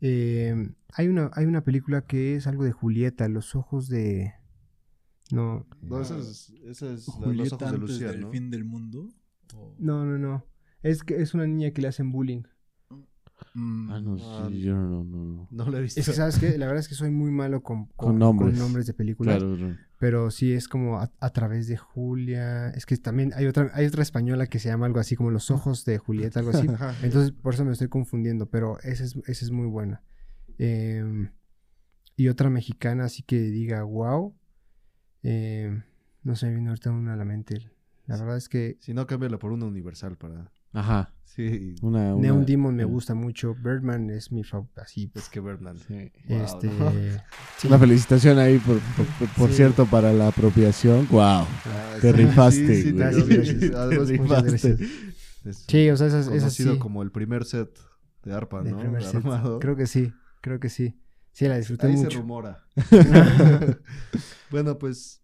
Eh, 0.00 0.70
hay, 0.92 1.08
una, 1.08 1.30
hay 1.34 1.46
una 1.46 1.62
película 1.64 2.02
que 2.06 2.34
es 2.36 2.46
algo 2.46 2.64
de 2.64 2.72
Julieta, 2.72 3.28
los 3.28 3.54
ojos 3.54 3.88
de... 3.88 4.32
No, 5.30 5.66
no, 5.82 6.00
esa 6.00 6.18
es, 6.18 6.52
esa 6.64 6.92
es 6.92 7.06
la- 7.08 7.14
los 7.14 7.24
Julieta 7.26 7.54
ojos 7.56 7.58
de 7.60 7.66
antes 7.76 7.80
Lucía, 7.90 8.08
del 8.12 8.20
¿no? 8.22 8.30
fin 8.30 8.50
del 8.50 8.64
mundo. 8.64 9.08
o- 9.54 9.74
no, 9.78 10.04
no, 10.04 10.18
no. 10.18 10.44
Es 10.82 11.02
que 11.04 11.20
es 11.22 11.34
una 11.34 11.46
niña 11.46 11.70
que 11.72 11.82
le 11.82 11.88
hacen 11.88 12.10
bullying. 12.10 12.42
Mm, 13.54 13.90
Ah, 13.90 14.00
no, 14.00 14.16
Ah, 14.20 14.48
sí, 14.50 14.60
yo 14.60 14.74
no, 14.74 15.04
no, 15.04 15.24
no. 15.24 15.48
No 15.50 15.70
lo 15.70 15.78
he 15.78 15.82
visto. 15.82 16.00
Es 16.00 16.06
que, 16.06 16.12
¿sabes 16.12 16.38
qué? 16.38 16.56
La 16.58 16.66
verdad 16.66 16.80
es 16.80 16.88
que 16.88 16.94
soy 16.94 17.10
muy 17.10 17.30
malo 17.30 17.62
con, 17.62 17.86
Con 17.96 18.18
nombres. 18.18 18.86
de 18.86 18.94
películas. 18.94 19.38
Claro. 19.38 19.76
Pero 19.98 20.30
sí 20.30 20.52
es 20.52 20.66
como 20.68 20.98
a, 20.98 21.10
a 21.20 21.30
través 21.30 21.66
de 21.66 21.76
Julia. 21.76 22.68
Es 22.70 22.86
que 22.86 22.96
también 22.96 23.32
hay 23.34 23.46
otra, 23.46 23.70
hay 23.74 23.86
otra 23.86 24.02
española 24.02 24.46
que 24.46 24.58
se 24.58 24.68
llama 24.68 24.86
algo 24.86 24.98
así 25.00 25.16
como 25.16 25.30
Los 25.30 25.50
ojos 25.50 25.84
de 25.84 25.98
Julieta, 25.98 26.40
algo 26.40 26.52
así. 26.52 26.66
Entonces, 27.02 27.32
por 27.32 27.54
eso 27.54 27.64
me 27.64 27.72
estoy 27.72 27.88
confundiendo. 27.88 28.46
Pero 28.50 28.78
esa 28.80 29.04
es, 29.04 29.16
esa 29.26 29.44
es 29.44 29.50
muy 29.50 29.66
buena. 29.66 30.02
Em, 30.58 31.30
y 32.16 32.28
otra 32.28 32.50
mexicana, 32.50 33.04
así 33.04 33.22
que 33.22 33.40
diga, 33.40 33.82
wow. 33.82 34.34
Em, 35.22 35.82
no 36.22 36.34
sé, 36.36 36.46
me 36.46 36.52
viene 36.54 36.68
ahorita 36.70 36.90
una 36.90 37.14
a 37.14 37.16
la 37.16 37.24
mente. 37.24 37.70
La 38.06 38.16
verdad 38.16 38.36
es 38.36 38.48
que 38.48 38.76
Si 38.80 38.92
no, 38.94 39.06
cámbiala 39.06 39.38
por 39.38 39.52
una 39.52 39.66
universal 39.66 40.16
para. 40.16 40.50
Ajá. 40.72 41.12
Sí, 41.24 41.76
Una, 41.82 42.14
una- 42.14 42.22
Neon 42.22 42.44
Demon 42.44 42.74
me 42.74 42.84
gusta 42.84 43.14
mucho. 43.14 43.54
Birdman 43.54 44.10
es 44.10 44.32
mi 44.32 44.42
favorito. 44.42 44.80
Así, 44.82 45.10
es 45.14 45.28
que 45.28 45.38
Birdman. 45.40 45.78
sí. 45.78 46.10
Wow, 46.28 46.42
este. 46.42 46.66
¿no? 46.66 46.90
sí. 47.58 47.68
Una 47.68 47.78
felicitación 47.78 48.38
ahí, 48.38 48.58
por, 48.58 48.78
por, 48.80 49.28
por 49.36 49.48
Sí. 49.50 49.56
cierto, 49.56 49.86
para 49.86 50.12
la 50.12 50.28
apropiación. 50.28 51.06
¡Wow! 51.08 51.22
Ah, 51.22 51.46
Te 52.00 52.10
sí, 52.10 52.16
rifaste, 52.16 52.66
sí, 52.76 52.82
sí, 52.82 52.92
güey. 52.92 52.92
te- 52.92 52.98
Gracias, 52.98 53.28
gracias. 53.28 53.60
sí, 53.60 53.70
Te 53.70 53.76
además, 53.76 54.08
rifaste. 54.08 54.18
muchas 54.22 54.44
gracias. 54.44 54.80
es 55.44 55.64
Sí, 55.68 55.88
o 55.90 55.96
sea, 55.96 56.06
esas, 56.08 56.28
esas 56.28 56.52
sí. 56.52 56.78
como 56.78 57.02
el 57.02 57.10
primer 57.12 57.44
set 57.44 57.70
de 58.24 58.32
arpa, 58.34 58.62
¿no? 58.62 58.78
primer 58.78 59.02
set. 59.04 59.14
Armado. 59.16 59.60
Creo 59.60 59.76
que 59.76 59.86
sí, 59.86 60.12
creo 60.40 60.58
que 60.60 60.68
sí. 60.68 61.00
Sí, 61.32 61.46
la 61.46 61.56
disfruté 61.58 61.86
Ahí 61.86 61.96
se 61.96 62.04
mucho. 62.04 62.18
rumora. 62.18 62.64
bueno, 64.50 64.78
pues 64.78 65.22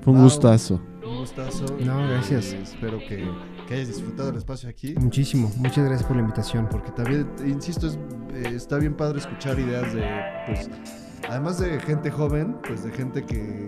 Fue 0.00 0.12
un 0.12 0.18
Wow. 0.20 0.24
gustazo. 0.24 0.80
Gustazo. 1.24 1.64
No, 1.80 2.06
gracias. 2.08 2.52
Eh, 2.52 2.60
espero 2.62 2.98
que, 2.98 3.26
que 3.66 3.74
hayas 3.74 3.88
disfrutado 3.88 4.30
el 4.30 4.36
espacio 4.36 4.68
aquí. 4.68 4.94
Muchísimo. 4.94 5.50
Muchas 5.56 5.84
gracias 5.84 6.04
por 6.04 6.16
la 6.16 6.22
invitación. 6.22 6.68
Porque 6.70 6.90
también, 6.92 7.26
insisto, 7.46 7.86
es, 7.86 7.98
eh, 8.34 8.52
está 8.54 8.78
bien 8.78 8.94
padre 8.94 9.18
escuchar 9.18 9.58
ideas 9.58 9.92
de, 9.94 10.04
pues, 10.46 10.70
además 11.28 11.58
de 11.58 11.80
gente 11.80 12.10
joven, 12.10 12.56
pues 12.66 12.84
de 12.84 12.90
gente 12.92 13.24
que 13.24 13.66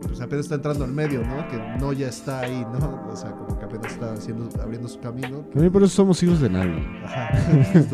pues 0.00 0.20
apenas 0.20 0.46
está 0.46 0.56
entrando 0.56 0.84
al 0.84 0.92
medio, 0.92 1.22
¿no? 1.26 1.46
Que 1.48 1.58
no 1.78 1.92
ya 1.92 2.08
está 2.08 2.40
ahí, 2.40 2.66
¿no? 2.78 3.06
O 3.10 3.16
sea, 3.16 3.30
como 3.32 3.58
que 3.58 3.64
apenas 3.64 3.92
está 3.92 4.12
haciendo, 4.12 4.48
abriendo 4.62 4.88
su 4.88 5.00
camino. 5.00 5.38
También 5.52 5.72
por 5.72 5.82
eso 5.82 5.94
somos 5.94 6.22
hijos 6.22 6.40
de 6.40 6.50
nadie. 6.50 6.84
Ajá. 7.04 7.30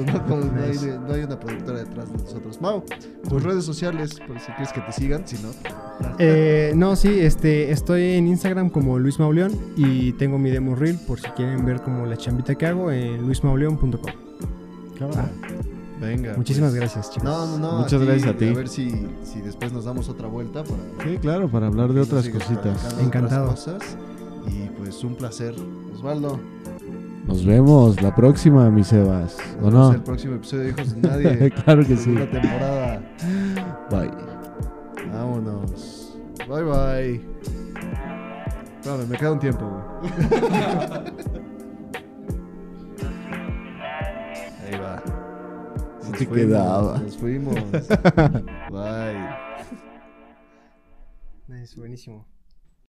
¿no? 0.07 0.25
Como 0.27 0.45
no, 0.45 0.63
hay, 0.63 0.71
Nice. 0.73 0.99
no 0.99 1.13
hay 1.13 1.23
una 1.23 1.39
productora 1.39 1.79
detrás 1.79 2.13
de 2.13 2.19
nosotros. 2.19 2.61
Mau, 2.61 2.85
tus 3.29 3.43
redes 3.43 3.65
sociales, 3.65 4.19
por 4.27 4.39
si 4.41 4.47
quieres 4.53 4.73
que 4.73 4.81
te 4.81 4.93
sigan, 4.93 5.27
si 5.27 5.37
no. 5.43 5.51
Eh, 6.19 6.73
no, 6.75 6.97
sí, 6.97 7.21
este, 7.21 7.71
estoy 7.71 8.15
en 8.15 8.29
Instagram 8.29 8.71
como 8.71 8.99
Luis 8.99 9.19
Mauleón 9.19 9.53
y 9.77 10.13
tengo 10.13 10.39
mi 10.39 10.51
demo 10.51 10.75
reel 10.75 10.99
por 11.07 11.21
si 11.21 11.29
quieren 11.31 11.65
ver 11.65 11.81
como 11.83 12.07
la 12.07 12.17
chambita 12.17 12.55
que 12.55 12.67
hago 12.67 12.91
en 12.91 13.23
luismauleón.com. 13.23 14.13
Venga. 16.03 16.35
Muchísimas 16.37 16.71
pues. 16.71 16.81
gracias, 16.81 17.11
chicos. 17.11 17.25
No, 17.25 17.47
no, 17.47 17.59
no. 17.59 17.79
Muchas 17.81 18.03
gracias 18.03 18.35
a 18.35 18.37
ti. 18.37 18.49
A 18.49 18.55
ver 18.55 18.69
si, 18.69 18.91
si 19.23 19.41
después 19.41 19.73
nos 19.73 19.85
damos 19.85 20.09
otra 20.09 20.27
vuelta 20.27 20.65
para 20.65 20.83
Sí, 21.05 21.17
claro, 21.19 21.49
para 21.49 21.69
hablar 21.69 21.93
de 21.93 22.01
otras 22.01 22.29
cositas. 22.29 22.97
Encantado. 23.01 23.51
otras 23.51 23.65
cosas. 23.65 23.97
Y 24.49 24.69
pues 24.79 25.03
un 25.05 25.15
placer. 25.15 25.55
Osvaldo. 25.95 26.41
Nos 27.27 27.45
vemos 27.45 28.03
la 28.03 28.13
próxima, 28.15 28.69
mi 28.71 28.83
Sebas. 28.83 29.37
¿O 29.61 29.71
Nos 29.71 29.73
vemos 29.73 29.89
no? 29.89 29.95
el 29.95 30.03
próximo 30.03 30.35
episodio 30.35 30.65
de 30.65 30.71
Hijos 30.71 30.95
de 30.95 31.01
Nadie. 31.09 31.51
claro 31.65 31.87
que 31.87 31.97
sí. 31.97 32.05
Segunda 32.05 32.31
temporada. 32.31 33.01
Bye. 33.91 34.11
Vámonos. 35.13 36.17
Bye 36.49 36.65
bye. 36.65 37.21
Espérame, 38.81 39.07
me 39.09 39.17
queda 39.17 39.33
un 39.33 39.39
tiempo, 39.39 39.65
güey. 39.65 40.13
Ahí 44.67 44.79
va. 44.81 45.03
Nos 46.13 46.29
fuimos, 46.29 46.37
quedaba. 46.37 46.99
Nos 46.99 47.17
fuimos. 47.17 47.55
Bye. 48.71 49.53
Es 51.63 51.77
buenísimo. 51.77 52.32